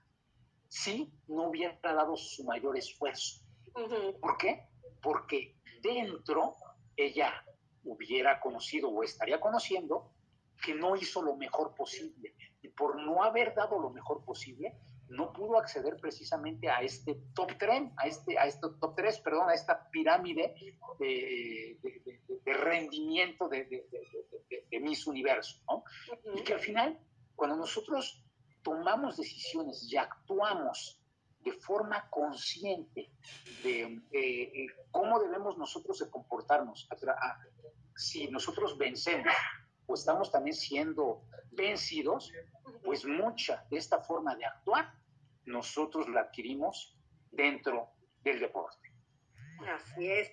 si 0.68 1.12
no 1.28 1.50
hubiera 1.50 1.78
dado 1.82 2.16
su 2.16 2.44
mayor 2.44 2.78
esfuerzo. 2.78 3.42
¿Por 3.74 4.38
qué? 4.38 4.68
Porque 5.02 5.58
dentro 5.82 6.56
ella 6.96 7.44
hubiera 7.84 8.40
conocido 8.40 8.90
o 8.90 9.04
estaría 9.04 9.40
conociendo 9.40 10.12
que 10.62 10.76
no 10.76 10.96
hizo 10.96 11.22
lo 11.22 11.36
mejor 11.36 11.74
posible. 11.76 12.36
Y 12.62 12.70
por 12.70 13.02
no 13.02 13.24
haber 13.24 13.56
dado 13.56 13.80
lo 13.80 13.90
mejor 13.90 14.24
posible, 14.26 14.78
no 15.10 15.34
pudo 15.34 15.58
acceder 15.58 15.98
precisamente 15.98 16.70
a 16.70 16.82
este 16.82 17.16
top 17.34 17.52
3, 17.58 17.92
a 17.98 18.08
este, 18.08 18.38
a 18.38 18.46
este 18.46 18.68
top 18.80 18.96
3, 18.96 19.20
perdón, 19.22 19.50
a 19.50 19.54
esta 19.54 19.90
pirámide 19.90 20.54
de, 21.00 21.80
rendimiento 22.46 23.48
de, 23.48 23.66
de, 24.70 24.80
Miss 24.80 25.08
Universo, 25.08 25.62
¿no? 25.68 25.84
Y 26.36 26.44
que 26.44 26.54
al 26.54 26.60
final, 26.60 27.00
cuando 27.36 27.56
nosotros 27.58 28.24
tomamos 28.62 29.18
decisiones 29.18 29.92
y 29.92 29.98
actuamos 29.98 30.99
de 31.44 31.54
forma 31.54 32.10
consciente 32.10 33.12
de 33.64 33.82
eh, 33.82 34.02
eh, 34.12 34.68
cómo 34.92 35.20
debemos 35.20 35.58
nosotros 35.58 36.00
de 36.00 36.10
comportarnos, 36.10 36.88
si 37.96 38.28
nosotros 38.30 38.78
vencemos 38.78 39.34
o 39.86 39.94
estamos 39.94 40.32
también 40.32 40.56
siendo 40.56 41.24
vencidos, 41.52 42.32
pues 42.84 43.06
mucha 43.06 43.66
de 43.70 43.78
esta 43.78 44.00
forma 44.00 44.36
de 44.36 44.46
actuar 44.46 44.94
nosotros 45.46 46.08
la 46.10 46.22
adquirimos 46.22 46.98
dentro 47.32 47.90
del 48.22 48.40
deporte. 48.40 48.92
Así 49.68 50.10
es. 50.10 50.32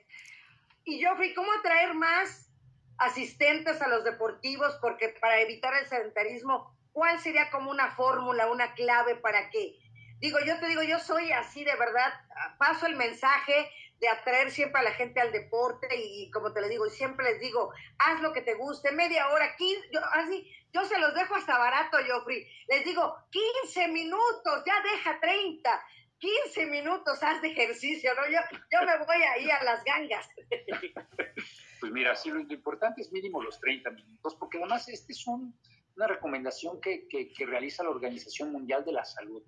Y 0.85 1.03
Joffrey, 1.05 1.35
¿cómo 1.35 1.51
atraer 1.53 1.95
más 1.95 2.53
asistentes 2.99 3.81
a 3.83 3.89
los 3.89 4.05
deportivos? 4.05 4.79
Porque 4.81 5.17
para 5.21 5.41
evitar 5.41 5.75
el 5.75 5.87
sedentarismo, 5.87 6.77
¿cuál 6.93 7.19
sería 7.19 7.51
como 7.51 7.71
una 7.71 7.91
fórmula, 7.91 8.51
una 8.51 8.75
clave 8.75 9.17
para 9.17 9.51
que 9.51 9.79
Digo, 10.19 10.39
yo 10.45 10.59
te 10.59 10.67
digo, 10.67 10.83
yo 10.83 10.99
soy 10.99 11.33
así 11.33 11.65
de 11.65 11.77
verdad, 11.77 12.13
paso 12.59 12.87
el 12.87 12.97
mensaje 12.97 13.71
de 13.99 14.09
atraer 14.09 14.51
siempre 14.51 14.81
a 14.81 14.85
la 14.85 14.93
gente 14.93 15.21
al 15.21 15.33
deporte 15.33 15.89
y, 15.95 16.31
como 16.31 16.53
te 16.53 16.61
lo 16.61 16.69
digo, 16.69 16.87
siempre 16.87 17.25
les 17.33 17.41
digo, 17.41 17.73
haz 17.99 18.21
lo 18.21 18.33
que 18.33 18.43
te 18.43 18.55
guste, 18.55 18.93
media 18.93 19.29
hora, 19.29 19.57
15, 19.57 19.89
yo, 19.93 20.01
así, 20.13 20.51
yo 20.73 20.85
se 20.85 20.99
los 20.99 21.15
dejo 21.15 21.35
hasta 21.35 21.57
barato, 21.57 21.99
Joffrey. 22.07 22.47
Les 22.69 22.85
digo, 22.85 23.17
15 23.63 23.89
minutos, 23.89 24.63
ya 24.67 24.83
deja 24.83 25.19
30. 25.21 25.87
15 26.19 26.67
minutos 26.67 27.23
haz 27.23 27.43
de 27.43 27.49
ejercicio, 27.49 28.11
¿no? 28.15 28.27
Yo, 28.27 28.41
yo 28.71 28.87
me 28.87 29.05
voy 29.05 29.23
ahí 29.23 29.51
a 29.51 29.63
las 29.65 29.85
gangas. 29.85 30.29
Pues 31.79 31.93
mira, 31.93 32.17
sí, 32.17 32.31
lo 32.31 32.41
importante 32.41 33.03
es 33.03 33.13
mínimo 33.13 33.43
los 33.43 33.61
30 33.61 33.91
minutos, 33.91 34.35
porque 34.37 34.57
además 34.57 34.89
este 34.89 35.13
es 35.13 35.27
un, 35.27 35.55
una 35.97 36.07
recomendación 36.07 36.81
que, 36.81 37.09
que, 37.09 37.47
realiza 37.47 37.83
la 37.83 37.91
Organización 37.91 38.53
Mundial 38.53 38.85
de 38.85 38.93
la 38.93 39.05
Salud. 39.05 39.43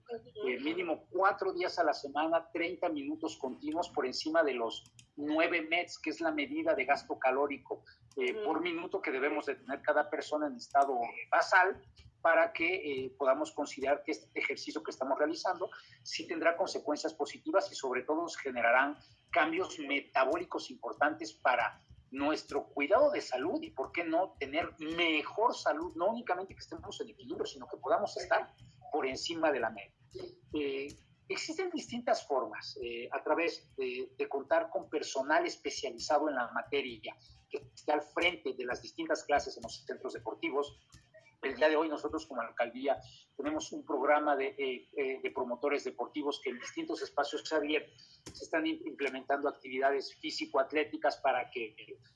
Eh, 0.47 0.59
mínimo 0.61 1.05
cuatro 1.11 1.53
días 1.53 1.79
a 1.79 1.85
la 1.85 1.93
semana, 1.93 2.49
30 2.53 2.89
minutos 2.89 3.37
continuos 3.37 3.91
por 3.91 4.07
encima 4.07 4.43
de 4.43 4.55
los 4.55 4.91
9 5.17 5.69
METs, 5.69 5.99
que 5.99 6.11
es 6.11 6.21
la 6.21 6.33
medida 6.33 6.75
de 6.75 6.87
gasto 6.87 7.19
calórico 7.19 7.85
eh, 8.17 8.33
por 8.45 8.63
minuto 8.63 9.03
que 9.03 9.11
debemos 9.11 9.45
de 9.47 9.57
tener 9.57 9.83
cada 9.83 10.09
persona 10.09 10.47
en 10.47 10.57
estado 10.57 10.99
basal 11.31 11.81
para 12.23 12.53
que 12.53 13.05
eh, 13.05 13.15
podamos 13.17 13.53
considerar 13.53 14.03
que 14.03 14.13
este 14.13 14.29
ejercicio 14.39 14.83
que 14.83 14.91
estamos 14.91 15.19
realizando 15.19 15.71
sí 16.03 16.27
tendrá 16.27 16.57
consecuencias 16.57 17.15
positivas 17.15 17.71
y 17.71 17.75
sobre 17.75 18.03
todo 18.03 18.23
nos 18.23 18.37
generarán 18.37 18.97
cambios 19.31 19.79
metabólicos 19.79 20.71
importantes 20.71 21.33
para 21.33 21.81
nuestro 22.11 22.67
cuidado 22.69 23.11
de 23.11 23.21
salud 23.21 23.61
y, 23.63 23.71
¿por 23.71 23.93
qué 23.93 24.05
no, 24.05 24.35
tener 24.39 24.75
mejor 24.79 25.55
salud? 25.55 25.93
No 25.95 26.09
únicamente 26.09 26.55
que 26.55 26.61
estemos 26.61 27.01
en 27.01 27.11
equilibrio, 27.11 27.47
sino 27.47 27.67
que 27.67 27.77
podamos 27.77 28.17
estar 28.17 28.55
por 28.93 29.07
encima 29.07 29.53
de 29.53 29.61
la 29.61 29.71
media. 29.71 29.93
Eh, 30.55 30.89
existen 31.29 31.71
distintas 31.71 32.27
formas 32.27 32.79
eh, 32.83 33.09
a 33.13 33.23
través 33.23 33.71
de, 33.77 34.11
de, 34.17 34.29
contar 34.29 34.71
con 34.71 34.89
personal 34.89 35.45
especializado 35.47 36.29
en 36.29 36.37
la 36.37 36.51
materia 36.53 37.15
que 37.51 37.59
esté 37.75 37.93
al 37.93 38.03
frente 38.03 38.55
de 38.55 38.65
las 38.65 38.83
distintas 38.83 39.25
clases 39.25 39.57
en 39.57 39.63
los 39.63 39.85
centros 39.85 40.15
deportivos, 40.15 40.79
el 41.43 41.55
día 41.55 41.69
de 41.69 41.77
hoy 41.77 41.89
nosotros 41.89 42.27
como 42.27 42.41
alcaldía 42.41 42.99
tenemos 43.37 43.71
un 43.73 43.85
programa 43.85 44.37
de, 44.37 44.55
eh, 44.59 44.89
eh, 44.97 45.31
promotores 45.33 45.85
deportivos 45.85 46.41
que 46.43 46.51
en 46.51 46.59
distintos 46.59 47.03
espacios 47.03 47.53
abiertos 47.53 48.21
se 48.33 48.45
están 48.45 48.67
implementando 48.67 49.49
actividades 49.49 50.15
físico-atléticas 50.17 51.19
para 51.19 51.51
que 51.51 51.75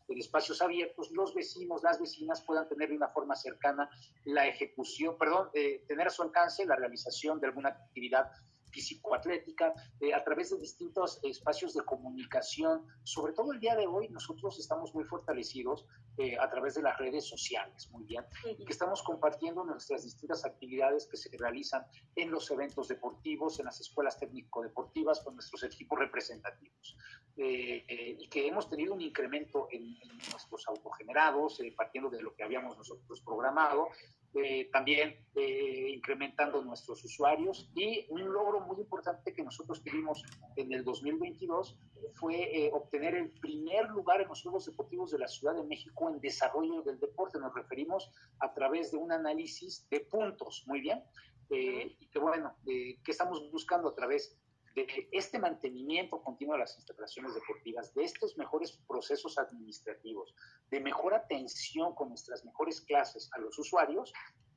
en 0.08 0.18
espacios 0.18 0.60
abiertos 0.60 1.10
los 1.12 1.34
vecinos, 1.34 1.82
las 1.82 2.00
vecinas 2.00 2.42
puedan 2.42 2.68
tener 2.68 2.88
de 2.90 2.96
una 2.96 3.08
forma 3.08 3.36
cercana 3.36 3.88
la 4.24 4.46
ejecución, 4.46 5.16
perdón, 5.16 5.48
eh, 5.54 5.84
tener 5.86 6.08
a 6.08 6.10
su 6.10 6.22
alcance 6.22 6.66
la 6.66 6.76
realización 6.76 7.40
de 7.40 7.46
alguna 7.46 7.70
actividad 7.70 8.30
físico-atlética, 8.72 9.74
eh, 10.00 10.14
a 10.14 10.24
través 10.24 10.50
de 10.50 10.58
distintos 10.58 11.20
espacios 11.22 11.74
de 11.74 11.84
comunicación. 11.84 12.86
Sobre 13.04 13.32
todo 13.32 13.52
el 13.52 13.60
día 13.60 13.76
de 13.76 13.86
hoy, 13.86 14.08
nosotros 14.08 14.58
estamos 14.58 14.94
muy 14.94 15.04
fortalecidos 15.04 15.86
eh, 16.18 16.36
a 16.38 16.50
través 16.50 16.74
de 16.74 16.82
las 16.82 16.98
redes 16.98 17.28
sociales, 17.28 17.90
muy 17.90 18.04
bien, 18.04 18.24
y 18.58 18.64
que 18.64 18.72
estamos 18.72 19.02
compartiendo 19.02 19.64
nuestras 19.64 20.04
distintas 20.04 20.44
actividades 20.44 21.06
que 21.06 21.16
se 21.16 21.30
realizan 21.36 21.86
en 22.16 22.30
los 22.30 22.50
eventos 22.50 22.88
deportivos, 22.88 23.58
en 23.58 23.66
las 23.66 23.80
escuelas 23.80 24.18
técnico-deportivas, 24.18 25.20
con 25.20 25.34
nuestros 25.34 25.62
equipos 25.64 25.98
representativos. 25.98 26.96
Eh, 27.36 28.16
y 28.18 28.28
que 28.28 28.46
hemos 28.46 28.68
tenido 28.68 28.92
un 28.92 29.00
incremento 29.00 29.68
en, 29.70 29.82
en 30.02 30.18
nuestros 30.30 30.68
autogenerados, 30.68 31.60
partiendo 31.76 32.10
de 32.10 32.20
lo 32.20 32.34
que 32.34 32.42
habíamos 32.42 32.76
nosotros 32.76 33.20
programado, 33.22 33.88
eh, 34.34 34.70
también 34.72 35.14
eh, 35.34 35.90
incrementando 35.90 36.62
nuestros 36.62 37.04
usuarios. 37.04 37.70
Y 37.74 38.06
un 38.08 38.32
logro 38.32 38.60
muy 38.60 38.78
importante 38.80 39.34
que 39.34 39.42
nosotros 39.42 39.82
tuvimos 39.82 40.24
en 40.56 40.72
el 40.72 40.84
2022 40.84 41.78
fue 42.14 42.34
eh, 42.34 42.70
obtener 42.72 43.14
el 43.14 43.30
primer 43.30 43.90
lugar 43.90 44.22
en 44.22 44.28
los 44.28 44.42
Juegos 44.42 44.64
Deportivos 44.64 45.10
de 45.10 45.18
la 45.18 45.28
Ciudad 45.28 45.54
de 45.54 45.64
México 45.64 46.08
en 46.08 46.18
desarrollo 46.20 46.82
del 46.82 46.98
deporte. 46.98 47.38
Nos 47.38 47.54
referimos 47.54 48.10
a 48.38 48.54
través 48.54 48.90
de 48.90 48.96
un 48.96 49.12
análisis 49.12 49.86
de 49.90 50.00
puntos, 50.00 50.64
muy 50.66 50.80
bien, 50.80 51.02
y 51.50 52.06
que 52.06 52.18
bueno, 52.18 52.56
que 52.64 52.98
estamos 53.06 53.50
buscando 53.52 53.90
a 53.90 53.94
través 53.94 54.34
de 54.74 55.08
este 55.12 55.38
mantenimiento 55.38 56.22
continuo 56.22 56.54
de 56.54 56.60
las 56.60 56.76
instalaciones 56.76 57.34
deportivas, 57.34 57.94
de 57.94 58.04
estos 58.04 58.36
mejores 58.36 58.78
procesos 58.86 59.38
administrativos, 59.38 60.34
de 60.70 60.80
mejor 60.80 61.14
atención 61.14 61.94
con 61.94 62.08
nuestras 62.08 62.44
mejores 62.44 62.80
clases 62.80 63.30
a 63.32 63.40
los 63.40 63.58
usuarios, 63.58 64.12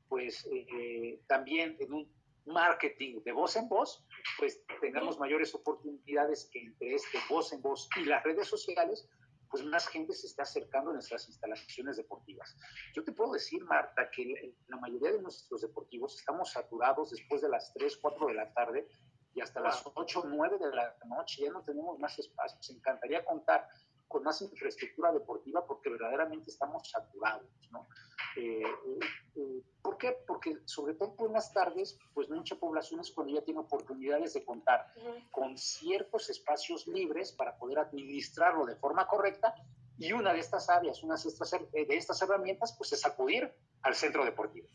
pues 0.08 0.48
eh, 0.52 1.22
también 1.28 1.76
en 1.80 1.94
un 1.94 2.12
marketing 2.46 3.22
de 3.24 3.32
voz 3.32 3.56
en 3.56 3.68
voz, 3.68 4.06
pues 4.38 4.62
tengamos 4.80 5.20
mayores 5.20 5.54
oportunidades 5.56 6.50
que 6.52 6.60
entre 6.60 6.94
este 6.94 7.18
voz 7.30 7.52
en 7.54 7.62
voz 7.62 7.90
y 7.98 8.06
las 8.06 8.24
redes 8.24 8.48
sociales, 8.48 9.10
pues 9.50 9.64
más 9.64 9.88
gente 9.88 10.14
se 10.14 10.28
está 10.28 10.44
acercando 10.44 10.92
a 10.92 10.94
nuestras 10.94 11.28
instalaciones 11.28 11.98
deportivas. 11.98 12.56
Yo 12.94 13.04
te 13.04 13.12
puedo 13.12 13.34
decir, 13.34 13.64
Marta, 13.64 14.10
que 14.12 14.54
la 14.68 14.78
mayoría 14.78 15.12
de 15.12 15.22
nuestros 15.22 15.62
deportivos 15.62 16.20
estamos 16.20 16.52
saturados 16.52 17.12
después 17.12 17.42
de 17.42 17.50
las 17.50 17.74
3, 17.74 17.98
4 17.98 18.28
de 18.28 18.34
la 18.34 18.54
tarde 18.54 18.88
y 19.36 19.42
hasta 19.42 19.60
las 19.60 19.84
8 19.94 20.22
o 20.22 20.26
9 20.28 20.58
de 20.58 20.74
la 20.74 20.96
noche 21.06 21.44
ya 21.44 21.52
no 21.52 21.62
tenemos 21.62 22.00
más 22.00 22.18
espacios. 22.18 22.70
encantaría 22.70 23.24
contar 23.24 23.68
con 24.08 24.24
más 24.24 24.42
infraestructura 24.42 25.12
deportiva 25.12 25.66
porque 25.66 25.90
verdaderamente 25.90 26.50
estamos 26.50 26.90
saturados, 26.90 27.50
¿no? 27.70 27.88
Eh, 28.38 28.64
eh, 29.36 29.62
¿Por 29.82 29.98
qué? 29.98 30.16
Porque 30.26 30.60
sobre 30.66 30.94
todo 30.94 31.16
en 31.26 31.34
las 31.34 31.52
tardes, 31.52 32.00
pues 32.14 32.30
mucha 32.30 32.56
población 32.56 33.02
es 33.02 33.12
cuando 33.12 33.34
ya 33.34 33.42
tiene 33.44 33.60
oportunidades 33.60 34.34
de 34.34 34.46
contar 34.46 34.94
con 35.32 35.58
ciertos 35.58 36.30
espacios 36.30 36.88
libres 36.88 37.34
para 37.34 37.58
poder 37.58 37.80
administrarlo 37.80 38.66
de 38.66 38.76
forma 38.76 39.08
correcta 39.08 39.54
Y 39.98 40.12
una 40.12 40.34
de 40.34 40.40
estas 40.40 40.70
áreas, 40.70 41.04
una 41.04 41.16
de 41.16 41.96
estas 41.96 42.22
herramientas, 42.22 42.76
pues 42.78 42.94
es 42.94 43.06
acudir 43.06 43.54
al 43.82 43.96
centro 43.96 44.24
deportivo. 44.24 44.68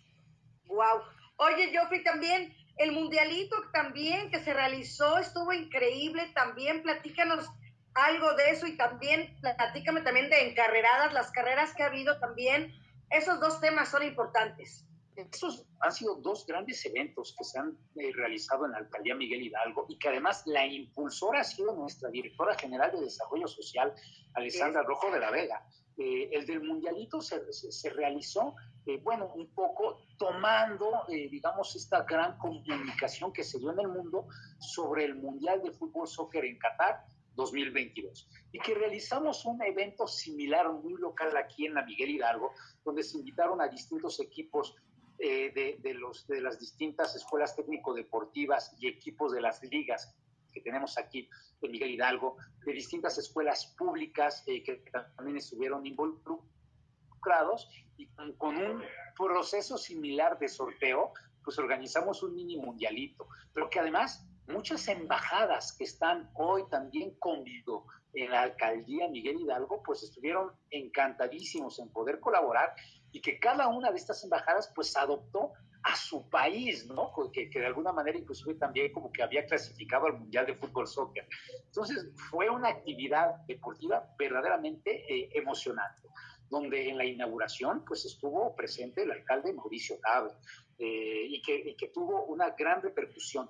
Wow. 0.67 1.03
Oye, 1.37 1.75
Joffrey, 1.75 2.05
también 2.05 2.55
el 2.81 2.93
mundialito 2.93 3.57
también 3.75 4.31
que 4.31 4.41
se 4.41 4.55
realizó 4.55 5.19
estuvo 5.19 5.53
increíble. 5.53 6.31
También 6.35 6.83
platícanos 6.83 7.47
algo 7.93 8.33
de 8.37 8.51
eso 8.53 8.67
y 8.67 8.75
también 8.79 9.37
platícame 9.43 10.01
también 10.01 10.31
de 10.31 10.49
encarreradas, 10.49 11.13
las 11.13 11.31
carreras 11.31 11.75
que 11.75 11.83
ha 11.83 11.89
habido 11.89 12.19
también. 12.21 12.75
Esos 13.11 13.39
dos 13.39 13.61
temas 13.61 13.91
son 13.91 14.03
importantes. 14.03 14.87
Estos 15.21 15.67
han 15.81 15.93
sido 15.93 16.15
dos 16.17 16.47
grandes 16.47 16.85
eventos 16.87 17.35
que 17.37 17.45
se 17.45 17.59
han 17.59 17.77
eh, 17.97 18.11
realizado 18.15 18.65
en 18.65 18.73
la 18.73 18.79
alcaldía 18.79 19.15
Miguel 19.15 19.43
Hidalgo 19.43 19.87
y 19.89 19.99
que 19.99 20.09
además 20.09 20.43
la 20.47 20.67
impulsora 20.67 21.41
ha 21.41 21.45
sido 21.45 21.75
nuestra 21.75 22.11
directora 22.11 22.57
general 22.57 22.93
de 22.93 23.03
Desarrollo 23.03 23.47
Social, 23.47 23.95
Alessandra 24.35 24.83
Rojo 24.83 25.11
de 25.11 25.21
la 25.21 25.31
Vega. 25.31 25.67
Eh, 25.99 26.31
el 26.33 26.47
del 26.47 26.63
Mundialito 26.63 27.21
se, 27.21 27.53
se, 27.53 27.91
realizó, 27.91 28.55
eh, 28.87 28.99
bueno, 29.03 29.33
un 29.35 29.53
poco 29.53 30.01
tomando, 30.17 31.05
digamos, 31.09 31.77
esta 31.77 32.05
gran 32.05 32.39
comunicación 32.39 33.33
que 33.33 33.45
se 33.45 33.59
dio 33.59 33.73
en 33.73 33.81
el 33.81 33.89
mundo 33.89 34.27
sobre 34.59 35.05
el 35.05 35.17
Mundial 35.17 35.63
de 35.63 35.73
Fútbol 35.73 36.09
Soccer 36.09 36.45
en 36.45 36.59
Qatar 36.59 37.05
2022 37.35 38.29
y 38.53 38.59
que 38.59 38.75
realizamos 38.75 39.45
un 39.45 39.63
evento 39.63 40.07
similar, 40.07 40.71
muy 40.73 40.95
local 40.95 41.37
aquí 41.37 41.67
en 41.67 41.75
la 41.75 41.85
Miguel 41.85 42.11
Hidalgo, 42.11 42.53
donde 42.85 43.03
se 43.03 43.19
invitaron 43.19 43.61
a 43.61 43.69
distintos 43.69 44.21
equipos 44.21 44.75
eh, 45.23 45.79
de, 45.83 45.95
los, 45.95 46.27
de 46.27 46.41
las 46.41 46.59
distintas 46.59 47.15
escuelas 47.15 47.55
técnico-deportivas 47.55 48.75
y 48.79 48.89
equipos 48.89 49.33
de 49.33 49.43
las 49.43 49.63
ligas 49.63 50.15
que 50.51 50.63
tenemos 50.63 50.97
aquí 50.97 51.29
en 51.61 51.71
Miguel 51.71 51.91
Hidalgo, 51.91 52.37
de 52.65 52.73
distintas 52.73 53.19
escuelas 53.19 53.75
públicas 53.79 54.43
eh, 54.47 54.63
que 54.63 54.83
también 55.17 55.37
estuvieron 55.37 55.85
involucrados 55.87 57.69
y 57.99 58.07
con, 58.39 58.57
un 58.57 58.83
proceso 59.15 59.77
similar 59.77 60.39
de 60.39 60.49
sorteo, 60.49 61.13
pues 61.45 61.59
organizamos 61.59 62.23
un 62.23 62.35
mini 62.35 62.57
mundialito, 62.57 63.29
pero 63.53 63.69
que 63.69 63.79
además 63.79 64.27
muchas 64.49 64.89
embajadas 64.89 65.77
que 65.77 65.85
están 65.85 66.31
hoy 66.35 66.65
también 66.71 67.15
conmigo 67.19 67.87
en 68.15 68.31
la 68.31 68.43
alcaldía 68.43 69.09
Miguel 69.09 69.41
Hidalgo, 69.41 69.83
pues 69.83 70.03
estuvieron 70.03 70.51
encantadísimos 70.71 71.79
en 71.79 71.91
poder 71.91 72.21
colaborar 72.21 72.75
y 73.13 73.21
que 73.21 73.39
cada 73.39 73.69
una 73.69 73.91
de 73.91 73.97
estas 73.97 74.23
embajadas 74.25 74.73
pues 74.75 74.97
adoptó 74.97 75.53
a 75.83 75.97
su 75.97 76.29
país, 76.29 76.87
¿no? 76.87 77.13
Que, 77.33 77.49
que, 77.49 77.59
de 77.59 77.67
alguna 77.67 77.93
manera 77.93 78.19
inclusive 78.19 78.55
también 78.55 78.93
como 78.93 79.11
que 79.11 79.23
había 79.23 79.47
clasificado 79.47 80.07
al 80.07 80.19
Mundial 80.19 80.47
de 80.47 80.55
Fútbol 80.55 80.87
Soccer. 80.87 81.27
Entonces 81.65 82.11
fue 82.31 82.51
una 82.51 82.69
actividad 82.69 83.37
deportiva 83.47 84.07
verdaderamente 84.19 85.05
eh, 85.09 85.31
emocionante, 85.33 86.09
donde 86.51 86.91
en 86.91 86.99
la 86.99 87.05
inauguración 87.05 87.85
pues 87.85 88.05
estuvo 88.05 88.55
presente 88.55 89.05
el 89.05 89.13
alcalde 89.13 89.53
Mauricio 89.53 89.99
Tabe 90.01 90.33
eh, 90.79 91.27
y, 91.29 91.41
que, 91.43 91.57
y 91.57 91.77
que 91.77 91.89
tuvo 91.89 92.25
una 92.25 92.51
gran 92.51 92.83
repercusión 92.83 93.49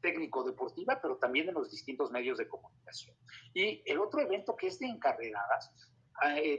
técnico-deportiva, 0.00 0.98
pero 1.00 1.16
también 1.16 1.48
en 1.48 1.54
los 1.54 1.70
distintos 1.70 2.10
medios 2.10 2.38
de 2.38 2.48
comunicación. 2.48 3.16
Y 3.54 3.82
el 3.84 3.98
otro 3.98 4.20
evento 4.20 4.56
que 4.56 4.68
es 4.68 4.78
de 4.78 4.86
encarregadas, 4.86 5.72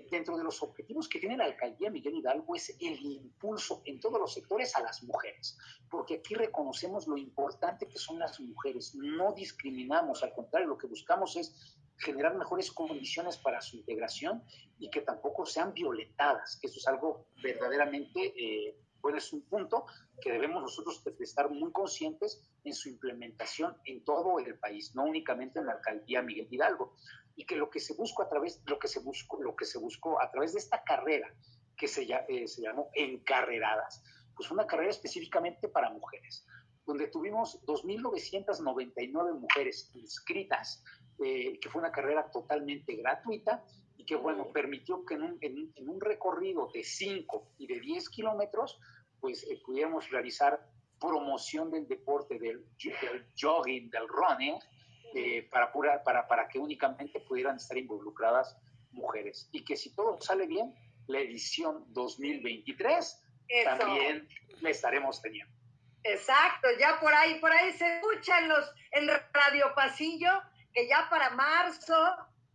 dentro 0.10 0.38
de 0.38 0.44
los 0.44 0.62
objetivos 0.64 1.08
que 1.08 1.20
tiene 1.20 1.38
la 1.38 1.46
alcaldía 1.46 1.92
Miguel 1.92 2.16
Hidalgo 2.16 2.56
es 2.56 2.76
el 2.80 3.00
impulso 3.06 3.82
en 3.86 4.00
todos 4.00 4.20
los 4.20 4.34
sectores 4.34 4.76
a 4.76 4.82
las 4.82 5.04
mujeres, 5.04 5.58
porque 5.90 6.16
aquí 6.16 6.34
reconocemos 6.34 7.08
lo 7.08 7.18
importante 7.18 7.88
que 7.88 8.00
son 8.00 8.18
las 8.20 8.40
mujeres, 8.40 8.96
no 8.96 9.34
discriminamos, 9.34 10.24
al 10.24 10.34
contrario, 10.34 10.68
lo 10.68 10.78
que 10.78 10.88
buscamos 10.88 11.36
es 11.36 11.78
generar 12.02 12.36
mejores 12.36 12.72
condiciones 12.72 13.38
para 13.38 13.62
su 13.62 13.78
integración 13.78 14.44
y 14.80 14.90
que 14.90 15.02
tampoco 15.02 15.46
sean 15.46 15.74
violentadas, 15.74 16.58
que 16.60 16.68
eso 16.68 16.80
es 16.80 16.88
algo 16.88 17.28
verdaderamente, 17.42 18.34
eh, 18.36 18.78
bueno, 19.02 19.18
es 19.18 19.32
un 19.34 19.42
punto 19.44 19.86
que 20.22 20.32
debemos 20.32 20.62
nosotros 20.62 21.04
estar 21.20 21.50
muy 21.50 21.72
conscientes 21.72 22.42
en 22.64 22.74
su 22.74 22.90
implementación 22.90 23.76
en 23.86 24.04
todo 24.04 24.40
el 24.40 24.58
país, 24.58 24.96
no 24.96 25.04
únicamente 25.04 25.60
en 25.60 25.68
la 25.68 25.74
alcaldía 25.74 26.22
Miguel 26.22 26.48
Hidalgo 26.50 26.96
y 27.42 27.46
que 27.46 27.56
lo 27.56 27.72
que 27.72 27.80
se 27.80 27.96
buscó 27.96 28.22
a 28.22 28.30
través, 28.30 28.62
lo 28.68 28.78
que 28.78 28.88
se 28.88 29.00
buscó, 29.00 29.42
lo 29.42 29.56
que 29.56 29.66
se 29.66 29.80
buscó 29.80 30.22
a 30.22 30.30
través 30.30 30.54
de 30.54 30.60
esta 30.60 30.84
carrera 30.84 31.28
que 31.76 31.88
se, 31.88 32.04
eh, 32.04 32.48
se 32.48 32.62
llamó 32.62 32.92
Encarreradas, 32.94 34.04
pues 34.36 34.52
una 34.52 34.68
carrera 34.68 34.92
específicamente 34.92 35.68
para 35.68 35.90
mujeres, 35.90 36.46
donde 36.86 37.08
tuvimos 37.08 37.60
2.999 37.66 39.40
mujeres 39.40 39.90
inscritas, 39.96 40.84
eh, 41.26 41.58
que 41.60 41.68
fue 41.70 41.82
una 41.82 41.92
carrera 41.92 42.30
totalmente 42.30 42.96
gratuita 42.96 43.66
y 43.98 44.06
que, 44.06 44.16
bueno, 44.16 44.52
permitió 44.54 45.04
que 45.04 45.16
en 45.16 45.24
un, 45.24 45.38
en, 45.42 45.90
un 45.90 46.00
recorrido 46.00 46.70
de 46.72 46.84
5 46.84 47.54
y 47.58 47.66
de 47.66 47.80
10 47.80 48.08
kilómetros, 48.10 48.80
pues 49.20 49.44
eh, 49.50 49.60
pudiéramos 49.66 50.08
realizar 50.12 50.64
promoción 51.00 51.72
del 51.72 51.88
deporte, 51.88 52.38
del, 52.38 52.64
del 52.84 53.26
jogging, 53.36 53.90
del 53.90 54.08
running, 54.08 54.60
eh, 55.14 55.48
para, 55.50 55.72
para, 56.04 56.28
para 56.28 56.48
que 56.48 56.60
únicamente 56.60 57.20
pudieran 57.20 57.58
estar 57.58 57.78
involucradas 57.78 58.58
mujeres. 58.92 59.50
Y 59.52 59.64
que 59.64 59.76
si 59.76 59.94
todo 59.96 60.20
sale 60.22 60.48
bien, 60.48 60.74
la 61.08 61.20
edición 61.20 61.86
2023 61.90 63.24
también 63.66 64.28
la 64.62 64.70
estaremos 64.70 65.22
teniendo. 65.22 65.54
Exacto, 66.04 66.68
ya 66.80 67.00
por 67.00 67.14
ahí, 67.14 67.40
por 67.40 67.52
ahí 67.52 67.72
se 67.74 67.98
escuchan 67.98 68.50
los 68.50 68.74
en 68.92 69.08
Radio 69.34 69.74
Pasillo 69.76 70.42
que 70.74 70.88
ya 70.88 71.08
para 71.10 71.32
marzo 71.32 71.96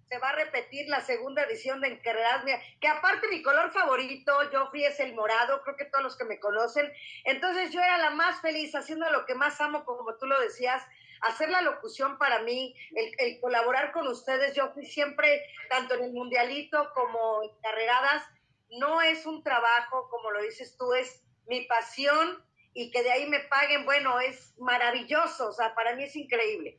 se 0.09 0.19
va 0.19 0.31
a 0.31 0.37
repetir 0.37 0.89
la 0.89 1.01
segunda 1.01 1.43
edición 1.43 1.81
de 1.81 1.89
Encarreras, 1.89 2.45
que 2.81 2.89
aparte 2.89 3.29
mi 3.29 3.43
color 3.43 3.73
favorito, 3.73 4.33
Joffrey, 4.53 4.85
es 4.85 5.01
el 5.01 5.15
morado, 5.15 5.63
creo 5.63 5.77
que 5.77 5.87
todos 5.87 6.05
los 6.05 6.17
que 6.17 6.25
me 6.25 6.39
conocen, 6.39 6.91
entonces 7.25 7.73
yo 7.73 7.81
era 7.81 7.99
la 7.99 8.11
más 8.11 8.41
feliz 8.41 8.75
haciendo 8.75 9.11
lo 9.11 9.27
que 9.27 9.35
más 9.35 9.61
amo, 9.61 9.85
como 9.85 10.15
tú 10.15 10.27
lo 10.27 10.41
decías, 10.41 10.83
hacer 11.23 11.51
la 11.51 11.63
locución 11.63 12.19
para 12.19 12.43
mí, 12.43 12.75
el, 12.95 13.41
colaborar 13.41 13.93
con 13.93 14.07
ustedes, 14.09 14.55
yo 14.55 14.73
siempre, 14.83 15.43
tanto 15.69 15.95
en 15.95 16.05
el 16.05 16.13
Mundialito 16.13 16.91
como 16.95 17.43
en 17.43 17.51
Carreradas, 17.63 18.25
no 18.71 19.01
es 19.01 19.27
un 19.27 19.43
trabajo, 19.43 20.09
como 20.11 20.31
lo 20.31 20.43
dices 20.43 20.77
tú, 20.77 20.93
es 20.95 21.23
mi 21.47 21.63
pasión 21.67 22.45
y 22.75 22.91
que 22.91 23.03
de 23.03 23.13
ahí 23.13 23.27
me 23.27 23.41
paguen, 23.41 23.85
bueno, 23.85 24.21
es 24.21 24.55
maravilloso, 24.59 25.49
o 25.49 25.53
sea, 25.53 25.75
para 25.75 25.95
mí 25.95 26.05
es 26.05 26.17
increíble. 26.17 26.79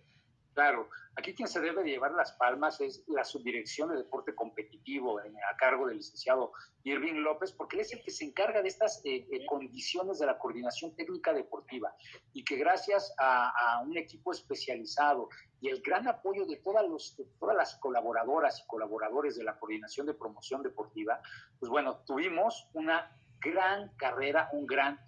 Claro, 0.57 0.89
aquí 1.15 1.35
quien 1.35 1.47
se 1.47 1.61
debe 1.61 1.83
llevar 1.83 2.13
las 2.13 2.31
palmas 2.31 2.81
es 2.81 3.03
la 3.05 3.23
subdirección 3.23 3.89
de 3.89 3.97
deporte 3.97 4.33
competitivo 4.33 5.19
a 5.19 5.55
cargo 5.55 5.85
del 5.85 5.97
licenciado 5.97 6.51
Irving 6.83 7.21
López, 7.21 7.51
porque 7.51 7.75
él 7.75 7.83
es 7.83 7.93
el 7.93 8.01
que 8.01 8.09
se 8.09 8.25
encarga 8.25 8.63
de 8.63 8.67
estas 8.67 8.99
eh, 9.05 9.27
eh, 9.31 9.45
condiciones 9.45 10.17
de 10.17 10.25
la 10.25 10.39
coordinación 10.39 10.95
técnica 10.95 11.31
deportiva 11.31 11.95
y 12.33 12.43
que 12.43 12.55
gracias 12.55 13.13
a, 13.19 13.83
un 13.85 13.95
equipo 13.97 14.31
especializado 14.31 15.29
y 15.61 15.69
el 15.69 15.79
gran 15.83 16.07
apoyo 16.07 16.47
de 16.47 16.55
todas, 16.55 16.89
los, 16.89 17.15
todas 17.39 17.55
las 17.55 17.75
colaboradoras 17.75 18.59
y 18.59 18.65
colaboradores 18.65 19.37
de 19.37 19.43
la 19.43 19.59
coordinación 19.59 20.07
de 20.07 20.15
promoción 20.15 20.63
deportiva, 20.63 21.21
pues 21.59 21.69
bueno, 21.69 21.99
tuvimos 21.99 22.67
una 22.73 23.15
gran 23.39 23.95
carrera, 23.95 24.49
un 24.53 24.65
gran 24.65 24.99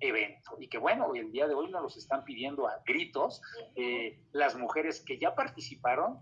evento. 0.00 0.56
Y 0.58 0.68
que 0.68 0.78
bueno, 0.78 1.14
el 1.14 1.30
día 1.32 1.46
de 1.46 1.54
hoy 1.54 1.70
nos 1.70 1.82
los 1.82 1.96
están 1.96 2.24
pidiendo 2.24 2.66
a 2.66 2.82
gritos 2.84 3.42
eh, 3.74 4.18
las 4.32 4.56
mujeres 4.56 5.00
que 5.00 5.18
ya 5.18 5.34
participaron 5.34 6.18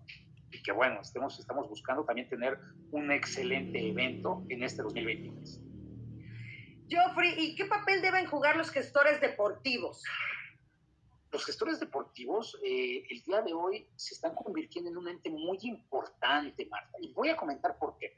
y 0.50 0.62
que 0.62 0.72
bueno, 0.72 1.00
estemos, 1.00 1.38
estamos 1.38 1.68
buscando 1.68 2.04
también 2.04 2.28
tener 2.28 2.58
un 2.92 3.10
excelente 3.10 3.88
evento 3.88 4.44
en 4.48 4.62
este 4.62 4.82
2023. 4.82 5.60
Joffrey, 6.90 7.34
¿y 7.38 7.54
qué 7.56 7.64
papel 7.64 8.02
deben 8.02 8.26
jugar 8.26 8.56
los 8.56 8.70
gestores 8.70 9.20
deportivos? 9.20 10.02
Los 11.32 11.44
gestores 11.44 11.80
deportivos 11.80 12.56
eh, 12.64 13.04
el 13.10 13.22
día 13.22 13.42
de 13.42 13.52
hoy 13.52 13.88
se 13.96 14.14
están 14.14 14.34
convirtiendo 14.36 14.90
en 14.90 14.96
un 14.96 15.08
ente 15.08 15.30
muy 15.30 15.58
importante, 15.62 16.66
Marta, 16.66 16.96
y 17.00 17.12
voy 17.12 17.30
a 17.30 17.36
comentar 17.36 17.76
por 17.78 17.96
qué. 17.98 18.16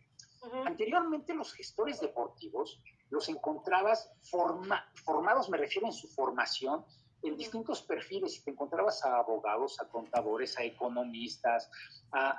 Anteriormente 0.64 1.34
los 1.34 1.52
gestores 1.54 2.00
deportivos 2.00 2.80
los 3.10 3.28
encontrabas 3.28 4.10
formados, 4.22 5.48
me 5.48 5.58
refiero 5.58 5.86
en 5.86 5.92
su 5.92 6.08
formación, 6.08 6.84
en 7.22 7.36
distintos 7.36 7.82
perfiles, 7.82 8.36
y 8.38 8.42
te 8.42 8.50
encontrabas 8.50 9.04
a 9.04 9.18
abogados, 9.18 9.80
a 9.80 9.88
contadores, 9.88 10.58
a 10.58 10.64
economistas, 10.64 11.70
a, 12.12 12.36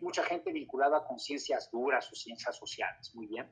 mucha 0.00 0.22
gente 0.24 0.52
vinculada 0.52 1.04
con 1.06 1.18
ciencias 1.18 1.70
duras 1.70 2.10
o 2.12 2.14
ciencias 2.14 2.56
sociales, 2.56 3.14
muy 3.14 3.26
bien. 3.26 3.50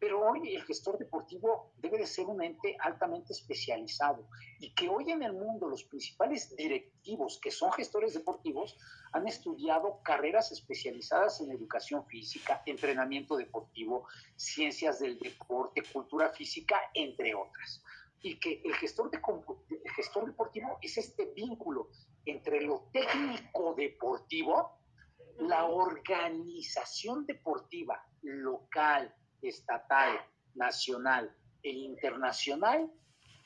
Pero 0.00 0.20
hoy 0.28 0.54
el 0.54 0.62
gestor 0.64 0.98
deportivo 0.98 1.72
debe 1.76 1.98
de 1.98 2.06
ser 2.06 2.26
un 2.26 2.42
ente 2.42 2.76
altamente 2.80 3.32
especializado 3.32 4.28
y 4.60 4.72
que 4.74 4.88
hoy 4.88 5.10
en 5.10 5.22
el 5.22 5.32
mundo 5.32 5.68
los 5.68 5.84
principales 5.84 6.54
directivos 6.56 7.38
que 7.42 7.50
son 7.50 7.72
gestores 7.72 8.14
deportivos 8.14 8.76
han 9.12 9.26
estudiado 9.26 10.00
carreras 10.02 10.52
especializadas 10.52 11.40
en 11.40 11.50
educación 11.50 12.06
física, 12.06 12.62
entrenamiento 12.66 13.36
deportivo, 13.36 14.06
ciencias 14.36 15.00
del 15.00 15.18
deporte, 15.18 15.82
cultura 15.92 16.30
física, 16.30 16.78
entre 16.94 17.34
otras. 17.34 17.82
Y 18.20 18.38
que 18.38 18.62
el 18.64 18.74
gestor, 18.74 19.10
de, 19.10 19.18
el 19.18 19.90
gestor 19.92 20.26
deportivo 20.26 20.78
es 20.82 20.98
este 20.98 21.26
vínculo 21.34 21.88
entre 22.24 22.60
lo 22.60 22.88
técnico 22.92 23.74
deportivo 23.74 24.78
la 25.38 25.66
organización 25.66 27.24
deportiva 27.26 28.02
local, 28.22 29.14
estatal, 29.42 30.20
nacional 30.54 31.34
e 31.62 31.70
internacional 31.70 32.90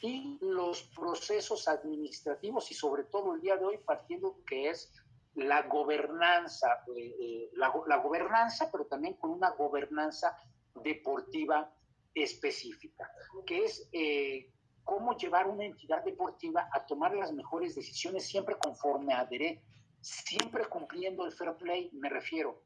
y 0.01 0.39
los 0.41 0.83
procesos 0.95 1.69
administrativos 1.69 2.71
y 2.71 2.75
sobre 2.75 3.05
todo 3.05 3.35
el 3.35 3.41
día 3.41 3.57
de 3.57 3.65
hoy 3.65 3.79
partiendo 3.79 4.39
que 4.47 4.71
es 4.71 4.93
la 5.35 5.63
gobernanza, 5.63 6.85
eh, 6.95 7.15
eh, 7.21 7.51
la, 7.55 7.73
la, 7.87 7.97
gobernanza, 7.99 8.71
pero 8.71 8.87
también 8.87 9.15
con 9.15 9.31
una 9.31 9.51
gobernanza 9.51 10.37
deportiva 10.75 11.73
específica, 12.15 13.11
que 13.47 13.65
es 13.65 13.89
eh, 13.93 14.51
cómo 14.85 15.17
llevar 15.17 15.49
una 15.49 15.65
entidad 15.65 16.05
deportiva 16.05 16.69
a 16.73 16.85
tomar 16.85 17.15
las 17.15 17.33
mejores 17.33 17.75
decisiones 17.75 18.27
siempre 18.27 18.57
conforme 18.57 19.15
a 19.15 19.25
derecho, 19.25 19.63
siempre 20.01 20.67
cumpliendo 20.67 21.25
el 21.25 21.33
fair 21.33 21.55
play, 21.55 21.91
me 21.93 22.11
refiero 22.11 22.63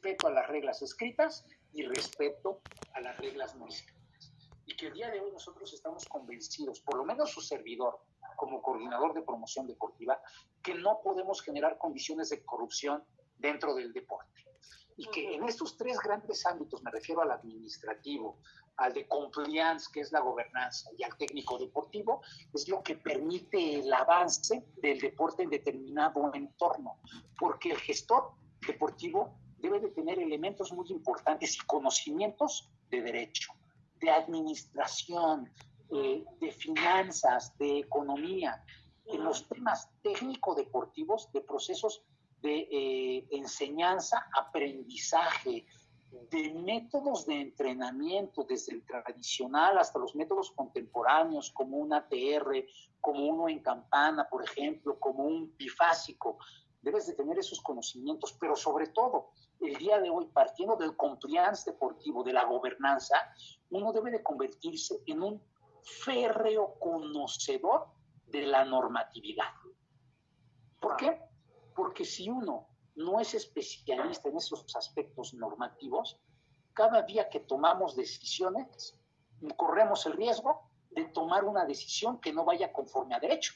respeto 0.00 0.28
a 0.28 0.30
las 0.30 0.48
reglas 0.48 0.80
escritas 0.80 1.44
y 1.72 1.82
respeto 1.82 2.60
a 2.94 3.00
las 3.00 3.16
reglas 3.18 3.54
escritas. 3.68 4.32
Y 4.66 4.76
que 4.76 4.88
el 4.88 4.94
día 4.94 5.10
de 5.10 5.20
hoy 5.20 5.32
nosotros 5.32 5.72
estamos 5.72 6.04
convencidos, 6.06 6.80
por 6.80 6.96
lo 6.96 7.04
menos 7.04 7.30
su 7.30 7.40
servidor, 7.40 8.00
como 8.36 8.62
coordinador 8.62 9.14
de 9.14 9.22
promoción 9.22 9.66
deportiva, 9.66 10.20
que 10.62 10.74
no 10.74 11.00
podemos 11.02 11.42
generar 11.42 11.76
condiciones 11.78 12.30
de 12.30 12.44
corrupción 12.44 13.04
dentro 13.38 13.74
del 13.74 13.92
deporte. 13.92 14.46
Y 14.96 15.06
que 15.06 15.34
en 15.34 15.44
estos 15.44 15.76
tres 15.76 15.98
grandes 15.98 16.44
ámbitos, 16.44 16.82
me 16.82 16.90
refiero 16.90 17.22
al 17.22 17.30
administrativo, 17.30 18.38
al 18.76 18.92
de 18.92 19.06
compliance, 19.06 19.88
que 19.92 20.00
es 20.00 20.12
la 20.12 20.20
gobernanza, 20.20 20.90
y 20.96 21.02
al 21.02 21.16
técnico 21.16 21.58
deportivo, 21.58 22.22
es 22.52 22.68
lo 22.68 22.82
que 22.82 22.96
permite 22.96 23.80
el 23.80 23.92
avance 23.92 24.64
del 24.76 24.98
deporte 24.98 25.42
en 25.42 25.50
determinado 25.50 26.30
entorno. 26.34 26.98
Porque 27.38 27.70
el 27.70 27.78
gestor 27.78 28.32
deportivo 28.66 29.38
debe 29.60 29.80
de 29.80 29.88
tener 29.90 30.18
elementos 30.18 30.72
muy 30.72 30.86
importantes 30.90 31.56
y 31.56 31.66
conocimientos 31.66 32.70
de 32.90 33.02
derecho, 33.02 33.52
de 34.00 34.10
administración, 34.10 35.50
eh, 35.90 36.24
de 36.40 36.52
finanzas, 36.52 37.56
de 37.58 37.80
economía, 37.80 38.64
en 39.06 39.24
los 39.24 39.48
temas 39.48 39.90
técnico-deportivos, 40.02 41.30
de 41.32 41.40
procesos 41.40 42.02
de 42.42 42.68
eh, 42.70 43.26
enseñanza, 43.30 44.26
aprendizaje, 44.38 45.66
de 46.30 46.54
métodos 46.54 47.26
de 47.26 47.40
entrenamiento, 47.40 48.44
desde 48.44 48.74
el 48.74 48.84
tradicional 48.84 49.78
hasta 49.78 49.98
los 49.98 50.14
métodos 50.14 50.50
contemporáneos, 50.52 51.50
como 51.50 51.78
un 51.78 51.92
ATR, 51.92 52.64
como 53.00 53.26
uno 53.26 53.48
en 53.48 53.60
campana, 53.60 54.28
por 54.28 54.44
ejemplo, 54.44 54.98
como 54.98 55.24
un 55.24 55.54
bifásico. 55.56 56.38
Debes 56.82 57.06
de 57.06 57.14
tener 57.14 57.38
esos 57.38 57.60
conocimientos, 57.60 58.36
pero 58.40 58.56
sobre 58.56 58.88
todo, 58.88 59.30
el 59.60 59.76
día 59.76 60.00
de 60.00 60.10
hoy, 60.10 60.26
partiendo 60.26 60.76
del 60.76 60.96
compliance 60.96 61.70
deportivo, 61.70 62.22
de 62.22 62.32
la 62.32 62.44
gobernanza, 62.44 63.16
uno 63.70 63.92
debe 63.92 64.10
de 64.10 64.22
convertirse 64.22 65.02
en 65.06 65.22
un 65.22 65.42
férreo 65.82 66.74
conocedor 66.78 67.88
de 68.26 68.46
la 68.46 68.64
normatividad. 68.64 69.52
¿Por 70.80 70.96
qué? 70.96 71.20
Porque 71.74 72.04
si 72.04 72.28
uno 72.28 72.68
no 72.96 73.20
es 73.20 73.34
especialista 73.34 74.28
en 74.28 74.36
esos 74.36 74.74
aspectos 74.76 75.34
normativos, 75.34 76.18
cada 76.72 77.02
día 77.02 77.28
que 77.28 77.40
tomamos 77.40 77.96
decisiones, 77.96 78.98
corremos 79.56 80.06
el 80.06 80.14
riesgo 80.14 80.70
de 80.90 81.04
tomar 81.06 81.44
una 81.44 81.64
decisión 81.64 82.20
que 82.20 82.32
no 82.32 82.44
vaya 82.44 82.72
conforme 82.72 83.14
a 83.14 83.20
derecho. 83.20 83.54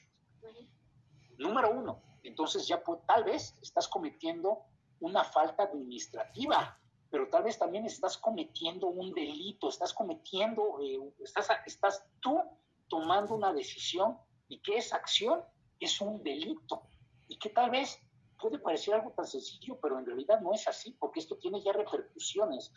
Número 1.39 1.71
uno, 1.71 2.03
entonces 2.23 2.67
ya 2.67 2.83
tal 3.07 3.25
vez 3.25 3.59
estás 3.61 3.89
cometiendo 3.89 4.65
una 5.01 5.25
falta 5.25 5.65
administrativa, 5.65 6.79
pero 7.11 7.29
tal 7.29 7.45
vez 7.45 7.59
también 7.59 7.87
estás 7.87 8.19
cometiendo 8.19 8.89
un 8.89 9.13
delito, 9.13 9.69
estás 9.69 9.93
cometiendo, 9.93 10.81
eh, 10.83 10.99
estás, 11.23 11.49
estás 11.67 12.05
tú 12.21 12.41
tomando 12.89 13.35
una 13.35 13.53
decisión 13.53 14.19
y 14.49 14.61
que 14.61 14.77
esa 14.77 14.97
acción 14.97 15.43
es 15.81 16.01
un 16.01 16.23
delito 16.23 16.83
y 17.29 17.39
que 17.39 17.51
tal 17.51 17.71
vez 17.71 18.01
puede 18.39 18.59
parecer 18.59 18.95
algo 18.95 19.13
tan 19.13 19.27
sencillo, 19.27 19.79
pero 19.81 19.99
en 19.99 20.07
realidad 20.07 20.41
no 20.41 20.53
es 20.53 20.67
así, 20.69 20.93
porque 20.99 21.21
esto 21.21 21.37
tiene 21.39 21.63
ya 21.63 21.73
repercusiones 21.73 22.73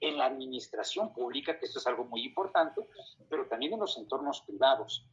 en 0.00 0.18
la 0.18 0.26
administración 0.26 1.12
pública, 1.12 1.58
que 1.58 1.66
esto 1.66 1.78
es 1.78 1.86
algo 1.86 2.04
muy 2.04 2.24
importante, 2.24 2.82
pero 3.28 3.48
también 3.48 3.72
en 3.72 3.80
los 3.80 3.96
entornos 3.98 4.42
privados. 4.42 5.06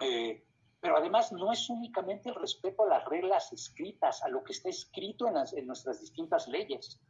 Eh, 0.00 0.46
pero 0.80 0.96
además 0.96 1.32
no 1.32 1.52
es 1.52 1.68
únicamente 1.68 2.28
el 2.28 2.36
respeto 2.36 2.84
a 2.84 2.88
las 2.88 3.04
reglas 3.06 3.52
escritas, 3.52 4.22
a 4.22 4.28
lo 4.28 4.44
que 4.44 4.52
está 4.52 4.68
escrito 4.68 5.26
en, 5.26 5.66
nuestras 5.66 6.00
distintas 6.00 6.46
leyes, 6.46 7.00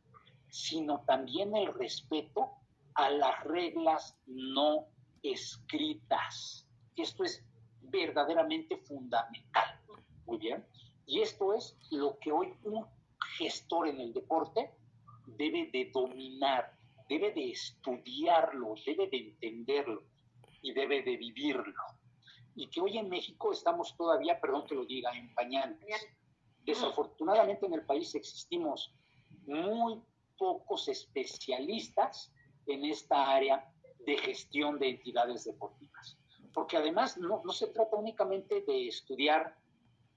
sino 0.49 1.01
también 1.05 1.55
el 1.55 1.73
respeto 1.75 2.51
a 2.95 3.11
las 3.11 3.45
reglas 3.45 4.17
no 4.27 4.87
escritas. 5.23 6.67
Esto 6.97 7.25
es 7.25 7.45
verdaderamente 7.83 8.79
fundamental. 8.79 9.81
Muy 10.25 10.39
bien. 10.39 10.67
Y 11.07 11.21
esto 11.21 11.55
es 11.55 11.77
lo 11.91 12.19
que 12.19 12.33
hoy 12.33 12.55
un 12.65 12.87
gestor 13.37 13.89
en 13.89 14.01
el 14.01 14.13
deporte 14.13 14.71
debe 15.27 15.71
de 15.73 15.91
dominar, 15.93 16.73
debe 17.09 17.33
de 17.33 17.51
estudiarlo, 17.51 18.75
debe 18.85 19.09
de 19.09 19.19
entenderlo 19.19 20.03
y 20.63 20.73
debe 20.73 21.03
de 21.03 21.17
vivirlo. 21.17 21.98
Y 22.59 22.67
que 22.67 22.81
hoy 22.81 22.99
en 22.99 23.09
México 23.09 23.53
estamos 23.53 23.97
todavía, 23.97 24.41
perdón 24.41 24.67
que 24.67 24.75
lo 24.75 24.85
diga, 24.85 25.17
en 25.17 25.33
pañales. 25.33 25.79
Desafortunadamente 26.65 27.67
en 27.67 27.75
el 27.75 27.87
país 27.87 28.13
existimos 28.17 28.93
muy 29.47 30.03
pocos 30.37 30.89
especialistas 30.89 32.33
en 32.67 32.85
esta 32.85 33.31
área 33.31 33.65
de 34.05 34.19
gestión 34.19 34.77
de 34.81 34.89
entidades 34.89 35.45
deportivas. 35.45 36.19
Porque 36.53 36.77
además 36.77 37.17
no, 37.17 37.43
no 37.45 37.53
se 37.53 37.69
trata 37.69 37.97
únicamente 37.97 38.63
de 38.63 38.89
estudiar 38.89 39.57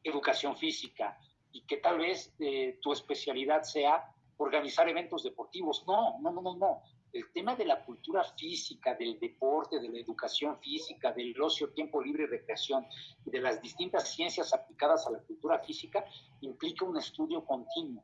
educación 0.04 0.58
física 0.58 1.20
y 1.52 1.62
que 1.62 1.78
tal 1.78 2.00
vez 2.00 2.34
eh, 2.40 2.80
tu 2.82 2.92
especialidad 2.92 3.62
sea 3.62 4.12
organizar 4.38 4.90
eventos 4.90 5.22
deportivos. 5.22 5.84
No, 5.86 6.20
no, 6.20 6.32
no, 6.32 6.42
no, 6.42 6.56
no. 6.56 6.82
El 7.14 7.32
tema 7.32 7.56
de 7.56 7.66
la 7.66 7.84
cultura 7.84 8.24
física, 8.24 8.96
del 8.96 9.20
deporte, 9.20 9.80
de 9.80 9.90
la 9.90 10.00
educación 10.00 10.58
física, 10.60 11.12
del 11.12 11.40
ocio, 11.42 11.70
tiempo 11.70 12.02
libre 12.02 12.24
y 12.24 12.28
recreación, 12.28 12.86
de 13.26 13.40
las 13.40 13.62
distintas 13.62 14.10
ciencias 14.10 14.54
aplicadas 14.54 15.06
a 15.08 15.12
la 15.12 15.20
cultura 15.20 15.60
física, 15.60 16.06
implica 16.42 16.86
un 16.86 16.98
estudio 16.98 17.44
continuo 17.46 18.04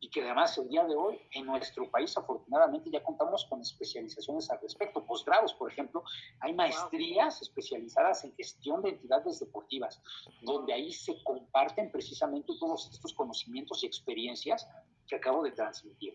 y 0.00 0.10
que 0.10 0.22
además 0.22 0.56
el 0.58 0.68
día 0.68 0.84
de 0.84 0.94
hoy 0.94 1.18
en 1.32 1.46
nuestro 1.46 1.90
país 1.90 2.16
afortunadamente 2.16 2.90
ya 2.90 3.02
contamos 3.02 3.46
con 3.46 3.60
especializaciones 3.60 4.50
al 4.50 4.60
respecto, 4.60 5.04
posgrados, 5.04 5.54
por 5.54 5.70
ejemplo, 5.70 6.04
hay 6.40 6.52
maestrías 6.52 7.40
especializadas 7.40 8.24
en 8.24 8.34
gestión 8.34 8.82
de 8.82 8.90
entidades 8.90 9.40
deportivas, 9.40 10.00
donde 10.42 10.72
ahí 10.72 10.92
se 10.92 11.22
comparten 11.22 11.90
precisamente 11.90 12.52
todos 12.58 12.90
estos 12.92 13.14
conocimientos 13.14 13.82
y 13.82 13.86
experiencias 13.86 14.68
que 15.06 15.16
acabo 15.16 15.42
de 15.42 15.52
transmitir. 15.52 16.14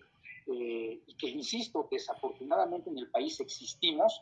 Eh, 0.54 1.02
y 1.06 1.14
que, 1.16 1.30
insisto, 1.30 1.88
desafortunadamente 1.90 2.90
en 2.90 2.98
el 2.98 3.10
país 3.10 3.40
existimos 3.40 4.22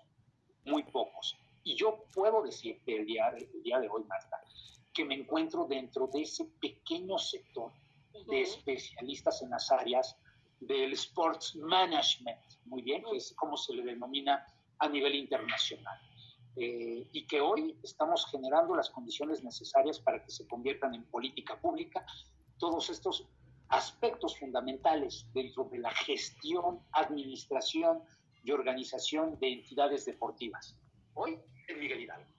muy 0.65 0.83
pocos. 0.83 1.37
Y 1.63 1.75
yo 1.75 2.05
puedo 2.13 2.41
decirte 2.41 2.97
el 2.97 3.05
día, 3.05 3.29
el 3.29 3.63
día 3.63 3.79
de 3.79 3.89
hoy, 3.89 4.03
Marta, 4.05 4.41
que 4.93 5.05
me 5.05 5.15
encuentro 5.15 5.65
dentro 5.65 6.07
de 6.07 6.21
ese 6.21 6.45
pequeño 6.59 7.17
sector 7.17 7.71
de 8.27 8.41
especialistas 8.41 9.41
en 9.41 9.51
las 9.51 9.71
áreas 9.71 10.15
del 10.59 10.93
sports 10.93 11.55
management, 11.55 12.39
muy 12.65 12.81
bien, 12.81 13.03
que 13.09 13.17
es 13.17 13.33
como 13.33 13.55
se 13.55 13.73
le 13.73 13.83
denomina 13.83 14.45
a 14.79 14.89
nivel 14.89 15.15
internacional. 15.15 15.99
Eh, 16.55 17.07
y 17.13 17.25
que 17.25 17.39
hoy 17.39 17.77
estamos 17.83 18.25
generando 18.29 18.75
las 18.75 18.89
condiciones 18.89 19.43
necesarias 19.43 19.99
para 19.99 20.23
que 20.23 20.31
se 20.31 20.47
conviertan 20.47 20.93
en 20.93 21.05
política 21.05 21.59
pública 21.59 22.05
todos 22.57 22.89
estos 22.89 23.25
aspectos 23.69 24.37
fundamentales 24.39 25.25
dentro 25.33 25.65
de 25.65 25.79
la 25.79 25.91
gestión, 25.91 26.79
administración 26.93 28.03
y 28.43 28.51
organización 28.51 29.39
de 29.39 29.53
entidades 29.53 30.05
deportivas. 30.05 30.75
Hoy, 31.13 31.39
en 31.67 31.79
Miguel 31.79 32.01
Hidalgo. 32.01 32.29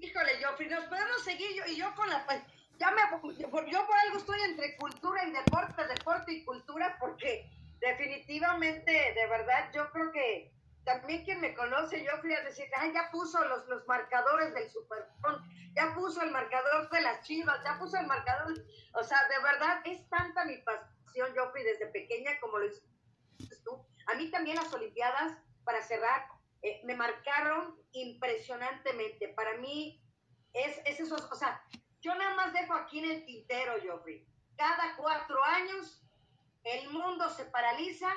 Híjole, 0.00 0.42
Joffrey, 0.42 0.68
nos 0.68 0.84
podemos 0.86 1.22
seguir 1.22 1.50
y 1.68 1.76
yo 1.76 1.94
con 1.94 2.08
la 2.08 2.24
ya 2.78 2.90
me, 2.92 3.02
yo 3.38 3.50
por 3.50 3.62
algo 3.62 4.16
estoy 4.16 4.40
entre 4.40 4.74
cultura 4.76 5.22
y 5.28 5.32
deporte, 5.32 5.86
deporte 5.86 6.32
y 6.32 6.44
cultura, 6.44 6.96
porque 6.98 7.46
definitivamente, 7.78 8.90
de 8.90 9.26
verdad, 9.28 9.70
yo 9.74 9.90
creo 9.92 10.10
que 10.12 10.50
también 10.84 11.24
quien 11.24 11.40
me 11.40 11.54
conoce, 11.54 12.04
yo 12.04 12.12
fui 12.20 12.32
a 12.32 12.42
decir, 12.42 12.66
ay, 12.76 12.92
ya 12.92 13.10
puso 13.10 13.42
los, 13.44 13.66
los 13.68 13.86
marcadores 13.86 14.54
del 14.54 14.68
Superfón, 14.70 15.42
ya 15.74 15.94
puso 15.94 16.22
el 16.22 16.30
marcador 16.30 16.88
de 16.90 17.00
las 17.02 17.26
chivas, 17.26 17.62
ya 17.64 17.78
puso 17.78 17.98
el 17.98 18.06
marcador, 18.06 18.54
o 18.94 19.04
sea, 19.04 19.18
de 19.28 19.42
verdad, 19.42 19.80
es 19.84 20.08
tanta 20.08 20.44
mi 20.44 20.56
pasión, 20.58 21.34
yo 21.34 21.50
fui 21.50 21.62
desde 21.62 21.86
pequeña, 21.86 22.38
como 22.40 22.58
lo 22.58 22.68
dices 23.38 23.62
tú. 23.64 23.86
A 24.06 24.14
mí 24.14 24.30
también 24.30 24.56
las 24.56 24.72
Olimpiadas, 24.72 25.38
para 25.64 25.82
cerrar, 25.82 26.26
eh, 26.62 26.80
me 26.84 26.94
marcaron 26.94 27.78
impresionantemente. 27.92 29.28
Para 29.28 29.56
mí, 29.58 30.02
es, 30.52 30.80
es 30.84 31.00
eso, 31.00 31.16
o 31.30 31.34
sea, 31.34 31.62
yo 32.00 32.14
nada 32.14 32.34
más 32.34 32.52
dejo 32.52 32.74
aquí 32.74 32.98
en 32.98 33.10
el 33.10 33.24
tintero, 33.24 33.74
Joffrey. 33.84 34.26
cada 34.56 34.96
cuatro 34.96 35.42
años 35.44 36.02
el 36.64 36.90
mundo 36.90 37.28
se 37.30 37.44
paraliza 37.46 38.08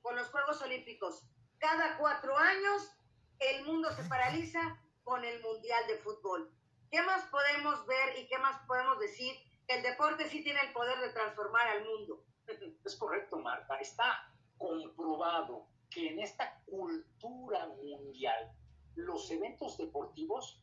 con 0.00 0.16
los 0.16 0.28
Juegos 0.28 0.60
Olímpicos. 0.62 1.26
Cada 1.62 1.96
cuatro 1.96 2.36
años 2.36 2.90
el 3.38 3.64
mundo 3.64 3.88
se 3.92 4.02
paraliza 4.02 4.58
con 5.04 5.24
el 5.24 5.40
Mundial 5.42 5.86
de 5.86 5.96
Fútbol. 5.98 6.50
¿Qué 6.90 7.00
más 7.02 7.24
podemos 7.26 7.86
ver 7.86 8.18
y 8.18 8.26
qué 8.26 8.36
más 8.38 8.66
podemos 8.66 8.98
decir? 8.98 9.32
El 9.68 9.80
deporte 9.84 10.28
sí 10.28 10.42
tiene 10.42 10.58
el 10.58 10.72
poder 10.72 10.98
de 10.98 11.10
transformar 11.10 11.68
al 11.68 11.84
mundo. 11.84 12.24
Es 12.84 12.96
correcto, 12.96 13.38
Marta. 13.38 13.76
Está 13.76 14.28
comprobado 14.58 15.68
que 15.88 16.08
en 16.08 16.18
esta 16.18 16.60
cultura 16.66 17.68
mundial 17.68 18.52
los 18.96 19.30
eventos 19.30 19.78
deportivos 19.78 20.60